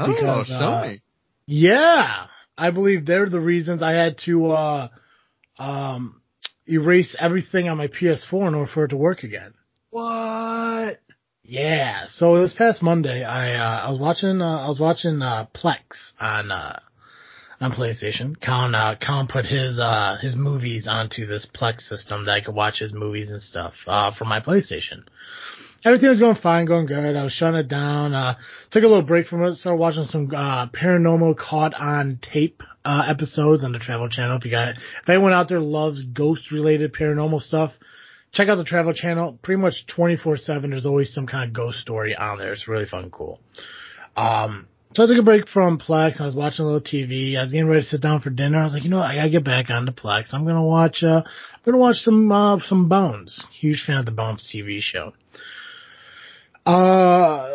Oh, 0.00 0.12
because, 0.12 0.50
uh, 0.50 0.62
Sony. 0.62 1.00
yeah, 1.46 2.26
I 2.56 2.70
believe 2.70 3.06
they're 3.06 3.28
the 3.28 3.40
reasons 3.40 3.82
I 3.82 3.92
had 3.92 4.18
to 4.26 4.50
uh, 4.50 4.88
um, 5.58 6.22
erase 6.66 7.14
everything 7.18 7.68
on 7.68 7.76
my 7.76 7.88
PS4 7.88 8.48
in 8.48 8.54
order 8.54 8.70
for 8.72 8.84
it 8.84 8.88
to 8.88 8.96
work 8.96 9.22
again. 9.22 9.54
What? 9.90 11.00
Yeah. 11.42 12.06
So 12.08 12.40
this 12.40 12.54
past 12.54 12.82
Monday, 12.82 13.24
I 13.24 13.54
uh, 13.54 13.88
I 13.88 13.90
was 13.90 14.00
watching 14.00 14.40
uh, 14.40 14.64
I 14.64 14.68
was 14.68 14.78
watching 14.80 15.20
uh, 15.20 15.46
Plex 15.54 15.80
on 16.20 16.50
uh, 16.50 16.78
on 17.60 17.72
PlayStation. 17.72 18.40
Colin 18.40 18.74
uh, 18.74 18.94
Colin 19.04 19.26
put 19.26 19.44
his 19.44 19.78
uh, 19.78 20.16
his 20.20 20.36
movies 20.36 20.86
onto 20.88 21.26
this 21.26 21.46
Plex 21.54 21.80
system 21.80 22.26
that 22.26 22.32
I 22.32 22.40
could 22.40 22.54
watch 22.54 22.78
his 22.78 22.92
movies 22.92 23.30
and 23.30 23.42
stuff 23.42 23.74
uh, 23.86 24.12
from 24.16 24.28
my 24.28 24.40
PlayStation 24.40 25.02
everything 25.84 26.08
was 26.08 26.20
going 26.20 26.36
fine, 26.36 26.66
going 26.66 26.86
good. 26.86 27.16
I 27.16 27.24
was 27.24 27.32
shutting 27.32 27.60
it 27.60 27.68
down. 27.68 28.14
Uh, 28.14 28.36
took 28.70 28.82
a 28.82 28.86
little 28.86 29.02
break 29.02 29.26
from 29.26 29.42
it. 29.44 29.56
Started 29.56 29.78
watching 29.78 30.04
some 30.04 30.30
uh, 30.34 30.68
paranormal 30.68 31.36
caught 31.36 31.74
on 31.74 32.18
tape 32.22 32.62
uh, 32.84 33.04
episodes 33.08 33.64
on 33.64 33.72
the 33.72 33.78
Travel 33.78 34.08
Channel. 34.08 34.38
If 34.38 34.44
you 34.44 34.50
got, 34.50 34.70
if 34.70 35.08
anyone 35.08 35.32
out 35.32 35.48
there 35.48 35.60
loves 35.60 36.02
ghost 36.02 36.50
related 36.50 36.92
paranormal 36.92 37.42
stuff, 37.42 37.72
check 38.32 38.48
out 38.48 38.56
the 38.56 38.64
Travel 38.64 38.92
Channel. 38.92 39.38
Pretty 39.42 39.60
much 39.60 39.86
twenty 39.86 40.16
four 40.16 40.36
seven. 40.36 40.70
There's 40.70 40.86
always 40.86 41.12
some 41.12 41.26
kind 41.26 41.48
of 41.48 41.54
ghost 41.54 41.78
story 41.78 42.14
on 42.14 42.38
there. 42.38 42.52
It's 42.52 42.68
really 42.68 42.86
fun, 42.86 43.10
cool. 43.10 43.40
Um, 44.16 44.66
so 44.92 45.04
I 45.04 45.06
took 45.06 45.18
a 45.18 45.22
break 45.22 45.48
from 45.48 45.78
Plex. 45.78 46.20
I 46.20 46.24
was 46.26 46.34
watching 46.34 46.64
a 46.64 46.68
little 46.68 46.80
TV. 46.80 47.36
I 47.38 47.44
was 47.44 47.52
getting 47.52 47.68
ready 47.68 47.82
to 47.82 47.86
sit 47.86 48.00
down 48.00 48.22
for 48.22 48.30
dinner. 48.30 48.60
I 48.60 48.64
was 48.64 48.72
like, 48.72 48.82
you 48.82 48.90
know, 48.90 48.96
what? 48.96 49.06
I 49.06 49.14
gotta 49.14 49.30
get 49.30 49.44
back 49.44 49.70
on 49.70 49.84
the 49.84 49.92
Plex. 49.92 50.32
I'm 50.32 50.44
gonna 50.44 50.64
watch. 50.64 51.04
Uh, 51.04 51.22
I'm 51.24 51.62
gonna 51.64 51.78
watch 51.78 51.98
some 51.98 52.30
uh, 52.32 52.58
some 52.64 52.88
Bones. 52.88 53.40
Huge 53.60 53.84
fan 53.86 53.98
of 53.98 54.04
the 54.04 54.10
Bones 54.10 54.50
TV 54.52 54.80
show. 54.80 55.12
Uh, 56.66 57.48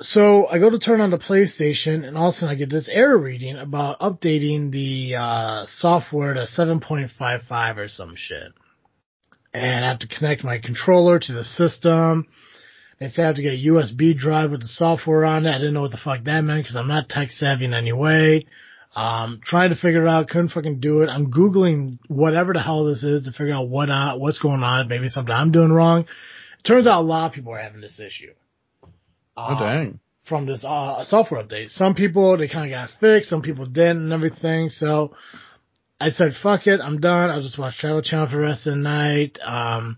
so 0.00 0.46
I 0.46 0.58
go 0.58 0.70
to 0.70 0.78
turn 0.78 1.00
on 1.00 1.10
the 1.10 1.18
PlayStation 1.18 2.06
and 2.06 2.16
all 2.16 2.30
of 2.30 2.34
a 2.34 2.38
sudden 2.38 2.54
I 2.54 2.58
get 2.58 2.70
this 2.70 2.88
error 2.90 3.18
reading 3.18 3.56
about 3.56 4.00
updating 4.00 4.70
the, 4.70 5.16
uh, 5.16 5.66
software 5.66 6.34
to 6.34 6.46
7.55 6.56 7.76
or 7.76 7.88
some 7.88 8.14
shit. 8.16 8.52
And 9.54 9.84
I 9.84 9.88
have 9.88 10.00
to 10.00 10.08
connect 10.08 10.44
my 10.44 10.58
controller 10.58 11.18
to 11.18 11.32
the 11.32 11.44
system. 11.44 12.26
They 12.98 13.08
say 13.08 13.22
I 13.22 13.26
have 13.26 13.36
to 13.36 13.42
get 13.42 13.54
a 13.54 13.66
USB 13.66 14.16
drive 14.16 14.50
with 14.50 14.60
the 14.60 14.68
software 14.68 15.24
on 15.24 15.44
it. 15.44 15.50
I 15.50 15.58
didn't 15.58 15.74
know 15.74 15.82
what 15.82 15.90
the 15.90 15.98
fuck 15.98 16.24
that 16.24 16.40
meant 16.42 16.62
because 16.62 16.76
I'm 16.76 16.88
not 16.88 17.08
tech 17.08 17.30
savvy 17.32 17.64
in 17.64 17.74
any 17.74 17.92
way. 17.92 18.46
Um, 18.94 19.40
trying 19.42 19.70
to 19.70 19.76
figure 19.76 20.06
it 20.06 20.08
out, 20.08 20.28
couldn't 20.28 20.50
fucking 20.50 20.80
do 20.80 21.02
it. 21.02 21.08
I'm 21.08 21.30
googling 21.30 21.98
whatever 22.08 22.52
the 22.52 22.60
hell 22.60 22.84
this 22.84 23.02
is 23.02 23.24
to 23.24 23.32
figure 23.32 23.54
out 23.54 23.68
what 23.68 23.88
uh, 23.90 24.16
what's 24.16 24.38
going 24.38 24.62
on. 24.62 24.88
Maybe 24.88 25.08
something 25.08 25.34
I'm 25.34 25.50
doing 25.50 25.72
wrong. 25.72 26.04
Turns 26.64 26.86
out 26.86 27.00
a 27.00 27.02
lot 27.02 27.26
of 27.26 27.32
people 27.32 27.52
are 27.52 27.58
having 27.58 27.80
this 27.80 27.98
issue. 27.98 28.32
Oh 29.36 29.58
dang! 29.58 29.98
From 30.28 30.46
this 30.46 30.64
uh, 30.66 31.04
software 31.04 31.42
update, 31.42 31.70
some 31.70 31.94
people 31.94 32.36
they 32.36 32.48
kind 32.48 32.66
of 32.66 32.70
got 32.70 32.90
fixed, 33.00 33.30
some 33.30 33.42
people 33.42 33.66
didn't, 33.66 34.04
and 34.04 34.12
everything. 34.12 34.70
So 34.70 35.14
I 36.00 36.10
said, 36.10 36.32
"Fuck 36.42 36.66
it, 36.66 36.80
I'm 36.80 37.00
done." 37.00 37.30
I'll 37.30 37.42
just 37.42 37.58
watch 37.58 37.78
Travel 37.78 38.02
Channel 38.02 38.26
for 38.26 38.36
the 38.36 38.42
rest 38.42 38.66
of 38.66 38.74
the 38.74 38.80
night. 38.80 39.38
Um, 39.44 39.96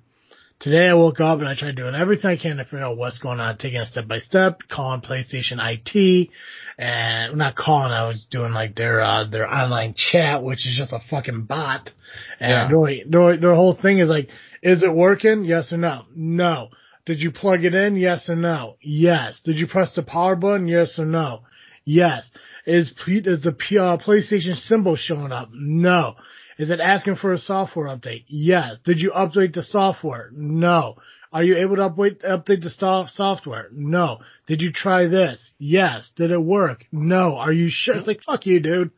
today 0.60 0.86
I 0.88 0.94
woke 0.94 1.20
up 1.20 1.40
and 1.40 1.48
I 1.48 1.56
tried 1.56 1.76
doing 1.76 1.94
everything 1.94 2.30
I 2.30 2.36
can 2.36 2.58
to 2.58 2.64
figure 2.64 2.84
out 2.84 2.96
what's 2.96 3.18
going 3.18 3.40
on, 3.40 3.58
taking 3.58 3.80
it 3.80 3.88
step 3.88 4.06
by 4.06 4.18
step, 4.18 4.60
calling 4.70 5.00
PlayStation 5.00 5.58
IT, 5.58 6.30
and 6.78 7.36
not 7.36 7.56
calling. 7.56 7.92
I 7.92 8.06
was 8.06 8.26
doing 8.30 8.52
like 8.52 8.76
their 8.76 9.00
uh, 9.00 9.28
their 9.28 9.52
online 9.52 9.94
chat, 9.96 10.44
which 10.44 10.64
is 10.64 10.76
just 10.78 10.92
a 10.92 11.00
fucking 11.10 11.42
bot. 11.42 11.90
And 12.38 12.50
yeah. 12.50 12.68
their, 12.68 13.04
their, 13.08 13.40
their 13.40 13.54
whole 13.54 13.74
thing 13.74 13.98
is 13.98 14.08
like, 14.08 14.28
"Is 14.62 14.84
it 14.84 14.94
working? 14.94 15.44
Yes 15.44 15.72
or 15.72 15.78
no? 15.78 16.04
No." 16.14 16.68
Did 17.06 17.20
you 17.20 17.30
plug 17.30 17.64
it 17.64 17.74
in? 17.74 17.96
Yes 17.96 18.28
or 18.28 18.36
no? 18.36 18.76
Yes. 18.80 19.40
Did 19.44 19.56
you 19.56 19.66
press 19.66 19.94
the 19.94 20.02
power 20.02 20.36
button? 20.36 20.68
Yes 20.68 20.98
or 20.98 21.04
no? 21.04 21.42
Yes. 21.84 22.30
Is, 22.66 22.92
is 23.06 23.42
the 23.42 23.50
uh, 23.50 23.98
PlayStation 23.98 24.56
symbol 24.56 24.96
showing 24.96 25.32
up? 25.32 25.50
No. 25.52 26.14
Is 26.58 26.70
it 26.70 26.80
asking 26.80 27.16
for 27.16 27.32
a 27.32 27.38
software 27.38 27.88
update? 27.88 28.24
Yes. 28.28 28.78
Did 28.84 29.00
you 29.00 29.10
update 29.10 29.54
the 29.54 29.62
software? 29.62 30.30
No. 30.32 30.96
Are 31.32 31.42
you 31.42 31.56
able 31.58 31.76
to 31.76 31.90
update, 31.90 32.24
update 32.24 32.62
the 32.62 33.06
software? 33.12 33.68
No. 33.72 34.20
Did 34.46 34.62
you 34.62 34.72
try 34.72 35.06
this? 35.08 35.52
Yes. 35.58 36.10
Did 36.16 36.30
it 36.30 36.40
work? 36.40 36.84
No. 36.92 37.36
Are 37.36 37.52
you 37.52 37.68
sure? 37.70 37.96
It's 37.96 38.06
like, 38.06 38.22
fuck 38.22 38.46
you, 38.46 38.60
dude. 38.60 38.92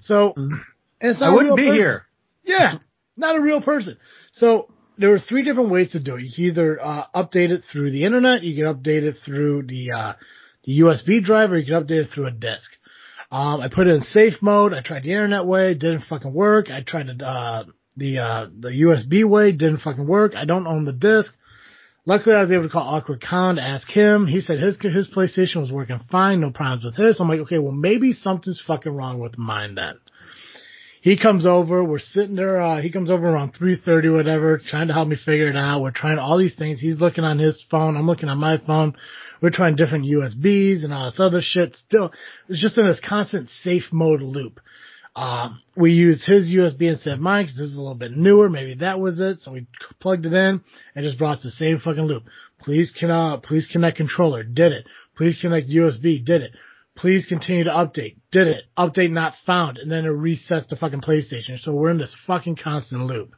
So, 0.00 0.30
mm-hmm. 0.36 0.56
it's 1.00 1.20
not 1.20 1.30
I 1.30 1.34
wouldn't 1.34 1.56
be 1.56 1.66
person. 1.66 1.74
here. 1.74 2.06
Yeah. 2.44 2.78
Not 3.16 3.36
a 3.36 3.40
real 3.40 3.60
person. 3.60 3.98
So, 4.32 4.72
there 4.98 5.14
are 5.14 5.18
three 5.18 5.42
different 5.42 5.70
ways 5.70 5.92
to 5.92 6.00
do 6.00 6.16
it. 6.16 6.22
You 6.22 6.30
can 6.34 6.44
either 6.44 6.80
uh, 6.82 7.06
update 7.14 7.50
it 7.50 7.62
through 7.70 7.92
the 7.92 8.04
internet, 8.04 8.42
you 8.42 8.54
can 8.54 8.72
update 8.72 9.02
it 9.02 9.16
through 9.24 9.64
the 9.66 9.92
uh, 9.92 10.12
the 10.64 10.80
USB 10.80 11.22
drive, 11.22 11.50
or 11.50 11.58
you 11.58 11.66
can 11.66 11.82
update 11.82 12.04
it 12.04 12.10
through 12.14 12.26
a 12.26 12.30
disk. 12.30 12.70
Um, 13.30 13.60
I 13.60 13.68
put 13.68 13.86
it 13.86 13.94
in 13.94 14.02
safe 14.02 14.34
mode. 14.42 14.74
I 14.74 14.82
tried 14.82 15.04
the 15.04 15.12
internet 15.12 15.46
way, 15.46 15.74
didn't 15.74 16.02
fucking 16.02 16.32
work. 16.32 16.70
I 16.70 16.82
tried 16.82 17.06
the 17.06 17.26
uh, 17.26 17.64
the 17.96 18.18
uh, 18.18 18.46
the 18.58 18.68
USB 18.68 19.28
way, 19.28 19.52
didn't 19.52 19.78
fucking 19.78 20.06
work. 20.06 20.34
I 20.36 20.44
don't 20.44 20.66
own 20.66 20.84
the 20.84 20.92
disk. 20.92 21.32
Luckily, 22.04 22.34
I 22.34 22.42
was 22.42 22.50
able 22.50 22.64
to 22.64 22.68
call 22.68 22.96
Awkward 22.96 23.22
Con 23.22 23.56
to 23.56 23.62
ask 23.62 23.88
him. 23.88 24.26
He 24.26 24.40
said 24.40 24.58
his 24.58 24.76
his 24.80 25.08
PlayStation 25.08 25.60
was 25.60 25.70
working 25.70 26.00
fine, 26.10 26.40
no 26.40 26.50
problems 26.50 26.84
with 26.84 26.96
his. 26.96 27.20
I'm 27.20 27.28
like, 27.28 27.40
okay, 27.40 27.58
well 27.58 27.72
maybe 27.72 28.12
something's 28.12 28.60
fucking 28.66 28.92
wrong 28.92 29.18
with 29.20 29.38
mine 29.38 29.76
then. 29.76 29.98
He 31.02 31.18
comes 31.18 31.44
over, 31.44 31.82
we're 31.82 31.98
sitting 31.98 32.36
there, 32.36 32.60
uh, 32.60 32.80
he 32.80 32.92
comes 32.92 33.10
over 33.10 33.26
around 33.26 33.54
3.30 33.54 34.14
whatever, 34.14 34.58
trying 34.64 34.86
to 34.86 34.94
help 34.94 35.08
me 35.08 35.16
figure 35.16 35.48
it 35.48 35.56
out. 35.56 35.82
We're 35.82 35.90
trying 35.90 36.18
all 36.18 36.38
these 36.38 36.54
things. 36.54 36.80
He's 36.80 37.00
looking 37.00 37.24
on 37.24 37.40
his 37.40 37.60
phone, 37.68 37.96
I'm 37.96 38.06
looking 38.06 38.28
on 38.28 38.38
my 38.38 38.58
phone. 38.58 38.94
We're 39.40 39.50
trying 39.50 39.74
different 39.74 40.04
USBs 40.04 40.84
and 40.84 40.94
all 40.94 41.10
this 41.10 41.18
other 41.18 41.40
shit. 41.42 41.74
Still, 41.74 42.12
it's 42.48 42.62
just 42.62 42.78
in 42.78 42.86
this 42.86 43.00
constant 43.04 43.48
safe 43.64 43.88
mode 43.90 44.22
loop. 44.22 44.60
Um, 45.16 45.60
we 45.76 45.90
used 45.90 46.22
his 46.24 46.48
USB 46.48 46.82
instead 46.82 47.14
of 47.14 47.20
mine 47.20 47.46
because 47.46 47.58
this 47.58 47.70
is 47.70 47.76
a 47.76 47.80
little 47.80 47.96
bit 47.96 48.16
newer. 48.16 48.48
Maybe 48.48 48.74
that 48.74 49.00
was 49.00 49.18
it. 49.18 49.40
So 49.40 49.52
we 49.52 49.66
plugged 50.00 50.24
it 50.24 50.32
in 50.32 50.62
and 50.94 51.04
just 51.04 51.18
brought 51.18 51.42
the 51.42 51.50
same 51.50 51.80
fucking 51.80 52.04
loop. 52.04 52.22
Please 52.60 52.94
uh, 53.02 53.38
please 53.38 53.66
connect 53.70 53.96
controller. 53.96 54.44
Did 54.44 54.70
it. 54.70 54.86
Please 55.16 55.36
connect 55.40 55.68
USB. 55.68 56.24
Did 56.24 56.42
it. 56.42 56.52
Please 56.96 57.26
continue 57.26 57.64
to 57.64 57.70
update. 57.70 58.16
Did 58.30 58.48
it. 58.48 58.64
Update 58.76 59.10
not 59.10 59.34
found. 59.46 59.78
And 59.78 59.90
then 59.90 60.04
it 60.04 60.08
resets 60.08 60.68
the 60.68 60.76
fucking 60.76 61.00
PlayStation. 61.00 61.58
So 61.58 61.74
we're 61.74 61.90
in 61.90 61.98
this 61.98 62.14
fucking 62.26 62.56
constant 62.56 63.06
loop. 63.06 63.34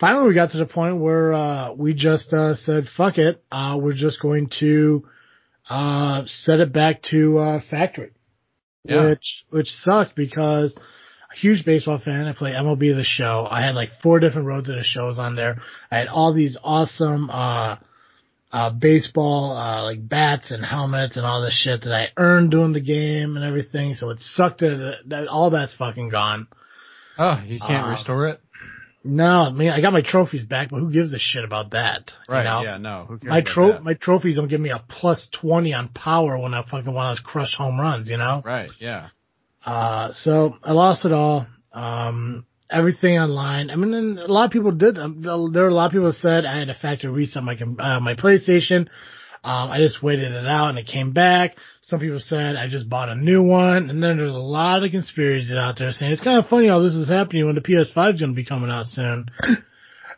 Finally, 0.00 0.28
we 0.28 0.34
got 0.34 0.52
to 0.52 0.58
the 0.58 0.66
point 0.66 0.98
where, 0.98 1.32
uh, 1.32 1.72
we 1.72 1.94
just, 1.94 2.32
uh, 2.32 2.54
said, 2.54 2.86
fuck 2.96 3.18
it. 3.18 3.44
Uh, 3.52 3.78
we're 3.80 3.92
just 3.92 4.20
going 4.20 4.48
to, 4.58 5.04
uh, 5.68 6.22
set 6.24 6.58
it 6.58 6.72
back 6.72 7.02
to, 7.02 7.38
uh, 7.38 7.60
factory. 7.70 8.10
Yeah. 8.84 9.10
Which, 9.10 9.44
which 9.50 9.68
sucked 9.84 10.16
because 10.16 10.74
a 11.30 11.36
huge 11.36 11.64
baseball 11.64 11.98
fan. 11.98 12.26
I 12.26 12.32
play 12.32 12.52
MLB 12.52 12.96
the 12.96 13.04
show. 13.04 13.46
I 13.48 13.62
had 13.62 13.74
like 13.74 13.90
four 14.02 14.18
different 14.18 14.48
road 14.48 14.64
to 14.64 14.72
the 14.72 14.82
shows 14.82 15.18
on 15.18 15.36
there. 15.36 15.60
I 15.90 15.98
had 15.98 16.08
all 16.08 16.32
these 16.34 16.56
awesome, 16.62 17.30
uh, 18.52 18.56
uh, 18.56 18.70
baseball, 18.72 19.56
uh, 19.56 19.84
like 19.84 20.08
bats 20.08 20.50
and 20.50 20.64
helmets 20.64 21.16
and 21.16 21.24
all 21.26 21.42
this 21.42 21.54
shit 21.54 21.82
that 21.82 21.92
I 21.92 22.08
earned 22.16 22.50
doing 22.50 22.72
the 22.72 22.80
game 22.80 23.36
and 23.36 23.44
everything. 23.44 23.94
So 23.94 24.10
it 24.10 24.20
sucked 24.20 24.60
that, 24.60 24.96
that 25.06 25.28
all 25.28 25.50
that's 25.50 25.74
fucking 25.74 26.08
gone. 26.10 26.48
Oh, 27.18 27.40
you 27.46 27.58
can't 27.60 27.84
Um, 27.86 27.90
restore 27.90 28.28
it? 28.28 28.40
No, 29.02 29.24
I 29.42 29.50
mean, 29.50 29.70
I 29.70 29.80
got 29.80 29.94
my 29.94 30.02
trophies 30.02 30.44
back, 30.44 30.68
but 30.70 30.78
who 30.78 30.92
gives 30.92 31.14
a 31.14 31.18
shit 31.18 31.42
about 31.44 31.70
that? 31.70 32.10
you 32.28 32.34
Right, 32.34 32.44
know? 32.44 32.62
yeah, 32.62 32.76
no. 32.76 33.06
Who 33.08 33.18
cares 33.18 33.30
My 33.30 33.40
tro- 33.40 33.72
that? 33.72 33.82
my 33.82 33.94
trophies 33.94 34.36
don't 34.36 34.48
give 34.48 34.60
me 34.60 34.68
a 34.70 34.82
plus 34.88 35.28
20 35.40 35.72
on 35.72 35.88
power 35.88 36.36
when 36.38 36.52
I 36.52 36.62
fucking 36.62 36.92
want 36.92 37.16
to 37.16 37.22
crush 37.24 37.54
home 37.56 37.80
runs, 37.80 38.10
you 38.10 38.18
know? 38.18 38.42
Right, 38.44 38.68
yeah. 38.78 39.08
Uh, 39.64 40.12
so 40.12 40.54
I 40.62 40.72
lost 40.72 41.04
it 41.06 41.12
all. 41.12 41.46
Um, 41.72 42.44
everything 42.70 43.18
online. 43.18 43.70
I 43.70 43.76
mean, 43.76 44.18
a 44.18 44.26
lot 44.30 44.44
of 44.46 44.50
people 44.50 44.72
did. 44.72 44.98
Um, 44.98 45.22
there 45.22 45.62
were 45.62 45.68
a 45.68 45.74
lot 45.74 45.86
of 45.86 45.92
people 45.92 46.06
that 46.08 46.16
said 46.18 46.44
I 46.44 46.58
had 46.58 46.70
a 46.70 46.74
factory 46.74 47.10
reset 47.10 47.42
my 47.42 47.54
uh, 47.54 48.00
my 48.00 48.14
PlayStation. 48.14 48.88
Um, 49.42 49.70
I 49.70 49.78
just 49.78 50.02
waited 50.02 50.32
it 50.32 50.46
out 50.46 50.68
and 50.68 50.78
it 50.78 50.86
came 50.86 51.12
back. 51.12 51.56
Some 51.82 51.98
people 52.00 52.20
said 52.20 52.56
I 52.56 52.68
just 52.68 52.88
bought 52.90 53.08
a 53.08 53.14
new 53.14 53.42
one, 53.42 53.88
and 53.88 54.02
then 54.02 54.18
there's 54.18 54.34
a 54.34 54.38
lot 54.38 54.84
of 54.84 54.90
conspiracies 54.90 55.50
out 55.52 55.78
there 55.78 55.92
saying 55.92 56.12
it's 56.12 56.20
kind 56.20 56.38
of 56.38 56.48
funny 56.50 56.68
how 56.68 56.80
this 56.80 56.92
is 56.94 57.08
happening 57.08 57.46
when 57.46 57.54
the 57.54 57.62
PS5 57.62 58.14
is 58.14 58.20
going 58.20 58.32
to 58.32 58.36
be 58.36 58.44
coming 58.44 58.70
out 58.70 58.86
soon. 58.86 59.26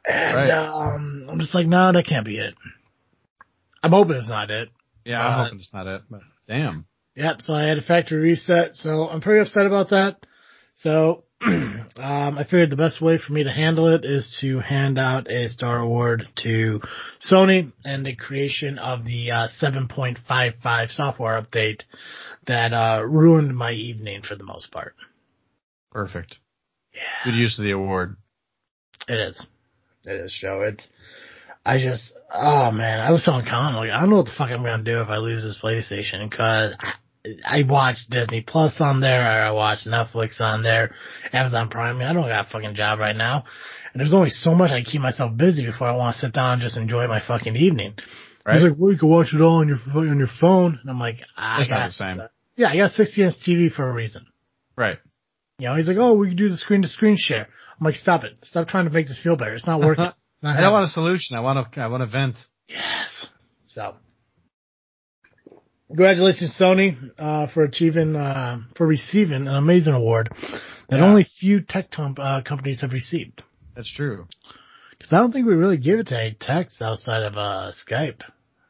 And 0.05 0.37
Right. 0.37 0.51
um, 0.51 1.29
I'm 1.31 1.38
just 1.38 1.55
like, 1.55 1.69
no, 1.69 1.93
that 1.93 2.05
can't 2.09 2.27
be 2.27 2.37
it. 2.37 2.55
I'm 3.85 3.93
hoping 3.93 4.17
it's 4.17 4.29
not 4.29 4.51
it. 4.51 4.69
Yeah, 5.05 5.25
I'm 5.25 5.33
Uh, 5.41 5.45
hoping 5.45 5.59
it's 5.61 5.73
not 5.73 5.87
it, 5.87 6.03
but 6.11 6.23
damn. 6.49 6.87
Yep. 7.15 7.43
So 7.43 7.55
I 7.55 7.62
had 7.65 7.79
a 7.79 7.83
factory 7.83 8.19
reset. 8.21 8.75
So 8.75 9.09
I'm 9.09 9.21
pretty 9.21 9.41
upset 9.43 9.65
about 9.67 9.91
that. 9.91 10.17
So 10.75 11.23
um, 11.96 12.38
I 12.38 12.44
figured 12.44 12.70
the 12.70 12.76
best 12.76 13.00
way 13.00 13.18
for 13.18 13.33
me 13.33 13.42
to 13.42 13.50
handle 13.50 13.88
it 13.88 14.05
is 14.05 14.37
to 14.42 14.61
hand 14.61 14.96
out 14.96 15.28
a 15.28 15.48
Star 15.48 15.81
Award 15.81 16.28
to 16.44 16.81
Sony 17.20 17.72
and 17.85 18.07
the 18.07 18.14
creation 18.14 18.78
of 18.78 19.05
the 19.05 19.33
uh, 19.33 19.48
7.55 19.61 20.88
software 20.88 21.42
update 21.42 21.81
that 22.46 22.72
uh, 22.72 23.02
ruined 23.05 23.57
my 23.57 23.72
evening 23.72 24.22
for 24.22 24.37
the 24.37 24.44
most 24.44 24.70
part. 24.70 24.94
Perfect. 25.90 26.37
Yeah. 26.94 27.00
Good 27.24 27.38
use 27.38 27.59
of 27.59 27.64
the 27.64 27.72
award. 27.72 28.16
It 29.09 29.18
is. 29.18 29.44
It 30.05 30.12
is, 30.14 30.37
Joe. 30.40 30.62
It's. 30.62 30.87
I 31.64 31.78
just, 31.78 32.12
oh 32.33 32.70
man, 32.72 33.00
I 33.00 33.12
was 33.12 33.22
telling 33.24 33.46
Colin, 33.46 33.74
like, 33.76 33.90
I 33.90 34.00
don't 34.00 34.11
know 34.11 34.16
what 34.16 34.26
the 34.26 34.33
fuck 34.37 34.50
I'm 34.50 34.64
gonna 34.64 34.83
do 34.83 35.00
if 35.00 35.09
I 35.09 35.18
lose 35.18 35.44
this 35.44 35.61
PlayStation, 35.62 36.28
cause 36.28 36.74
I, 36.78 36.94
I 37.46 37.62
watch 37.68 37.98
Disney 38.11 38.40
Plus 38.40 38.74
on 38.80 39.00
there, 39.00 39.22
or 39.24 39.42
I 39.42 39.50
watch 39.52 39.80
Netflix 39.87 40.40
on 40.40 40.62
there, 40.62 40.94
Amazon 41.32 41.68
Prime, 41.68 41.96
I, 41.96 41.98
mean, 41.98 42.08
I 42.08 42.12
don't 42.12 42.28
got 42.28 42.48
a 42.48 42.50
fucking 42.50 42.74
job 42.74 42.98
right 42.98 43.16
now, 43.16 43.44
and 43.92 44.00
there's 44.00 44.12
only 44.14 44.30
so 44.30 44.54
much 44.54 44.72
I 44.72 44.82
keep 44.82 45.00
myself 45.00 45.37
busy 45.37 45.64
before 45.64 45.88
I 45.88 45.94
want 45.94 46.14
to 46.16 46.20
sit 46.20 46.32
down 46.32 46.54
and 46.54 46.62
just 46.62 46.76
enjoy 46.76 47.06
my 47.06 47.20
fucking 47.26 47.54
evening. 47.56 47.94
Right? 48.44 48.54
He's 48.54 48.64
like, 48.68 48.76
well, 48.76 48.90
you 48.90 48.98
can 48.98 49.08
watch 49.08 49.32
it 49.32 49.40
all 49.40 49.61
on 49.61 49.68
your, 49.68 49.78
on 49.94 50.18
your 50.18 50.28
phone, 50.40 50.78
and 50.80 50.90
I'm 50.90 50.98
like, 50.98 51.18
I 51.37 51.61
It's 51.61 51.70
not 51.70 51.76
got, 51.76 51.87
the 51.87 51.92
same. 51.92 52.28
yeah, 52.56 52.70
I 52.70 52.76
got 52.76 52.90
60 52.92 53.22
inch 53.22 53.35
TV 53.46 53.72
for 53.72 53.88
a 53.88 53.92
reason. 53.92 54.26
right. 54.76 54.98
You 55.58 55.68
know, 55.68 55.76
he's 55.76 55.87
like, 55.87 55.98
oh, 56.00 56.14
we 56.14 56.26
can 56.28 56.37
do 56.37 56.48
the 56.48 56.56
screen 56.56 56.82
to 56.82 56.88
screen 56.88 57.16
share. 57.16 57.46
I'm 57.78 57.85
like, 57.85 57.94
stop 57.94 58.24
it. 58.24 58.32
Stop 58.42 58.66
trying 58.66 58.87
to 58.87 58.90
make 58.90 59.06
this 59.06 59.20
feel 59.22 59.37
better. 59.37 59.54
It's 59.54 59.66
not 59.66 59.80
working. 59.80 60.06
Not 60.06 60.16
I 60.58 60.61
don't 60.61 60.72
want 60.72 60.87
a 60.87 60.88
solution. 60.88 61.37
I 61.37 61.40
want 61.40 61.58
a, 61.76 61.80
I 61.80 61.87
want 61.87 62.02
a 62.02 62.06
vent. 62.06 62.35
Yes. 62.66 63.28
So, 63.66 63.94
congratulations, 65.96 66.55
Sony, 66.59 66.96
uh, 67.18 67.46
for 67.48 67.62
achieving, 67.64 68.16
uh, 68.16 68.59
for 68.76 68.87
receiving 68.87 69.46
an 69.46 69.48
amazing 69.48 69.94
award 69.94 70.31
that 70.88 70.98
Yeah. 70.98 71.05
only 71.07 71.24
few 71.24 71.61
tech 71.61 71.90
com- 71.90 72.16
uh, 72.18 72.42
companies 72.42 72.81
have 72.81 72.92
received. 72.92 73.42
That's 73.74 73.90
true. 73.92 74.26
Because 74.90 75.12
I 75.12 75.16
don't 75.18 75.33
think 75.33 75.46
we 75.46 75.55
really 75.55 75.76
give 75.78 75.98
it 76.00 76.09
to 76.09 76.18
any 76.20 76.33
techs 76.38 76.81
outside 76.83 77.22
of 77.22 77.37
uh, 77.37 77.72
Skype. 77.87 78.22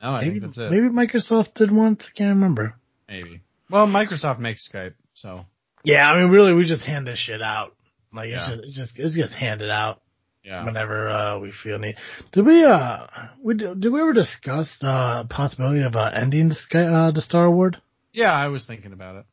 No, 0.03 0.11
I 0.15 0.23
maybe, 0.23 0.41
think 0.41 0.55
that's 0.55 0.59
it. 0.59 0.71
maybe 0.71 0.89
Microsoft 0.89 1.55
did 1.55 1.71
once. 1.71 2.05
I 2.09 2.17
can't 2.17 2.31
remember. 2.35 2.75
Maybe. 3.09 3.41
Well, 3.71 3.87
Microsoft 3.87 4.39
makes 4.39 4.69
Skype, 4.69 4.95
so 5.15 5.47
Yeah, 5.85 6.07
I 6.07 6.21
mean, 6.21 6.31
really, 6.31 6.53
we 6.55 6.67
just 6.67 6.85
hand 6.85 7.07
this 7.07 7.19
shit 7.19 7.41
out. 7.43 7.75
Like 8.13 8.29
Yeah. 8.31 8.53
it's 8.53 8.57
just, 8.57 8.69
it's 8.69 8.77
just, 8.77 8.99
it's 8.99 9.15
just 9.17 9.33
handed 9.33 9.71
out. 9.71 10.02
Yeah. 10.45 10.65
whenever 10.65 11.09
uh, 11.09 11.39
we 11.39 11.53
feel 11.63 11.79
need. 11.79 11.97
Did 12.33 12.47
we 12.47 12.65
uh 12.65 13.07
we 13.43 13.55
did 13.55 13.85
we 13.85 14.01
ever 14.01 14.13
discuss 14.13 14.69
uh 14.83 15.25
possibility 15.29 15.83
of 15.83 15.95
uh, 15.95 16.11
ending 16.15 16.49
the 16.49 16.55
Sky, 16.55 16.85
uh 16.85 17.11
the 17.13 17.23
Star 17.23 17.45
Award? 17.45 17.81
Yeah, 18.13 18.33
I 18.33 18.49
was 18.49 18.67
thinking 18.67 18.93
about 18.93 19.17
it. 19.17 19.25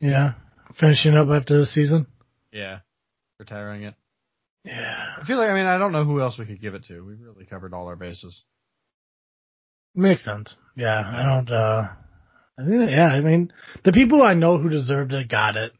Yeah, 0.00 0.32
finishing 0.78 1.14
up 1.14 1.28
after 1.28 1.58
the 1.58 1.66
season. 1.66 2.06
Yeah. 2.52 2.78
Retiring 3.38 3.82
it. 3.84 3.94
Yeah, 4.64 5.16
I 5.20 5.26
feel 5.26 5.36
like, 5.36 5.50
I 5.50 5.54
mean, 5.54 5.66
I 5.66 5.76
don't 5.76 5.92
know 5.92 6.04
who 6.04 6.20
else 6.20 6.38
we 6.38 6.46
could 6.46 6.60
give 6.60 6.74
it 6.74 6.84
to. 6.84 7.00
We've 7.04 7.20
really 7.20 7.44
covered 7.44 7.74
all 7.74 7.86
our 7.88 7.96
bases. 7.96 8.44
makes 9.94 10.24
sense. 10.24 10.56
Yeah, 10.76 11.02
I 11.06 11.22
don't. 11.22 11.50
uh 11.50 11.88
I 12.58 12.64
think 12.64 12.90
yeah, 12.90 13.06
I 13.06 13.20
mean 13.20 13.52
the 13.84 13.92
people 13.92 14.22
I 14.22 14.34
know 14.34 14.58
who 14.58 14.68
deserved 14.68 15.12
it 15.12 15.28
got 15.28 15.56
it. 15.56 15.72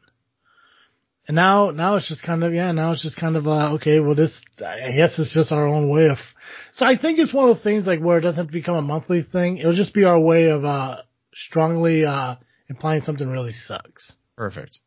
And 1.27 1.35
now, 1.35 1.71
now 1.71 1.95
it's 1.95 2.07
just 2.07 2.21
kind 2.21 2.43
of, 2.43 2.53
yeah, 2.53 2.71
now 2.71 2.91
it's 2.91 3.01
just 3.01 3.17
kind 3.17 3.35
of, 3.35 3.47
uh, 3.47 3.73
okay, 3.75 3.99
well 3.99 4.13
this, 4.15 4.31
I 4.59 4.91
guess 4.91 5.17
it's 5.17 5.33
just 5.33 5.51
our 5.51 5.67
own 5.67 5.89
way 5.89 6.09
of, 6.09 6.17
so 6.73 6.85
I 6.85 6.97
think 6.97 7.17
it's 7.17 7.33
one 7.33 7.49
of 7.49 7.55
those 7.55 7.63
things 7.63 7.87
like 7.87 7.99
where 7.99 8.19
it 8.19 8.21
doesn't 8.21 8.37
have 8.37 8.47
to 8.47 8.53
become 8.53 8.75
a 8.75 8.81
monthly 8.81 9.23
thing. 9.23 9.57
It'll 9.57 9.73
just 9.73 9.93
be 9.93 10.03
our 10.03 10.19
way 10.19 10.49
of, 10.51 10.63
uh, 10.63 10.97
strongly, 11.33 12.05
uh, 12.05 12.35
implying 12.69 13.01
something 13.01 13.27
really 13.27 13.53
sucks. 13.53 14.11
Perfect. 14.37 14.77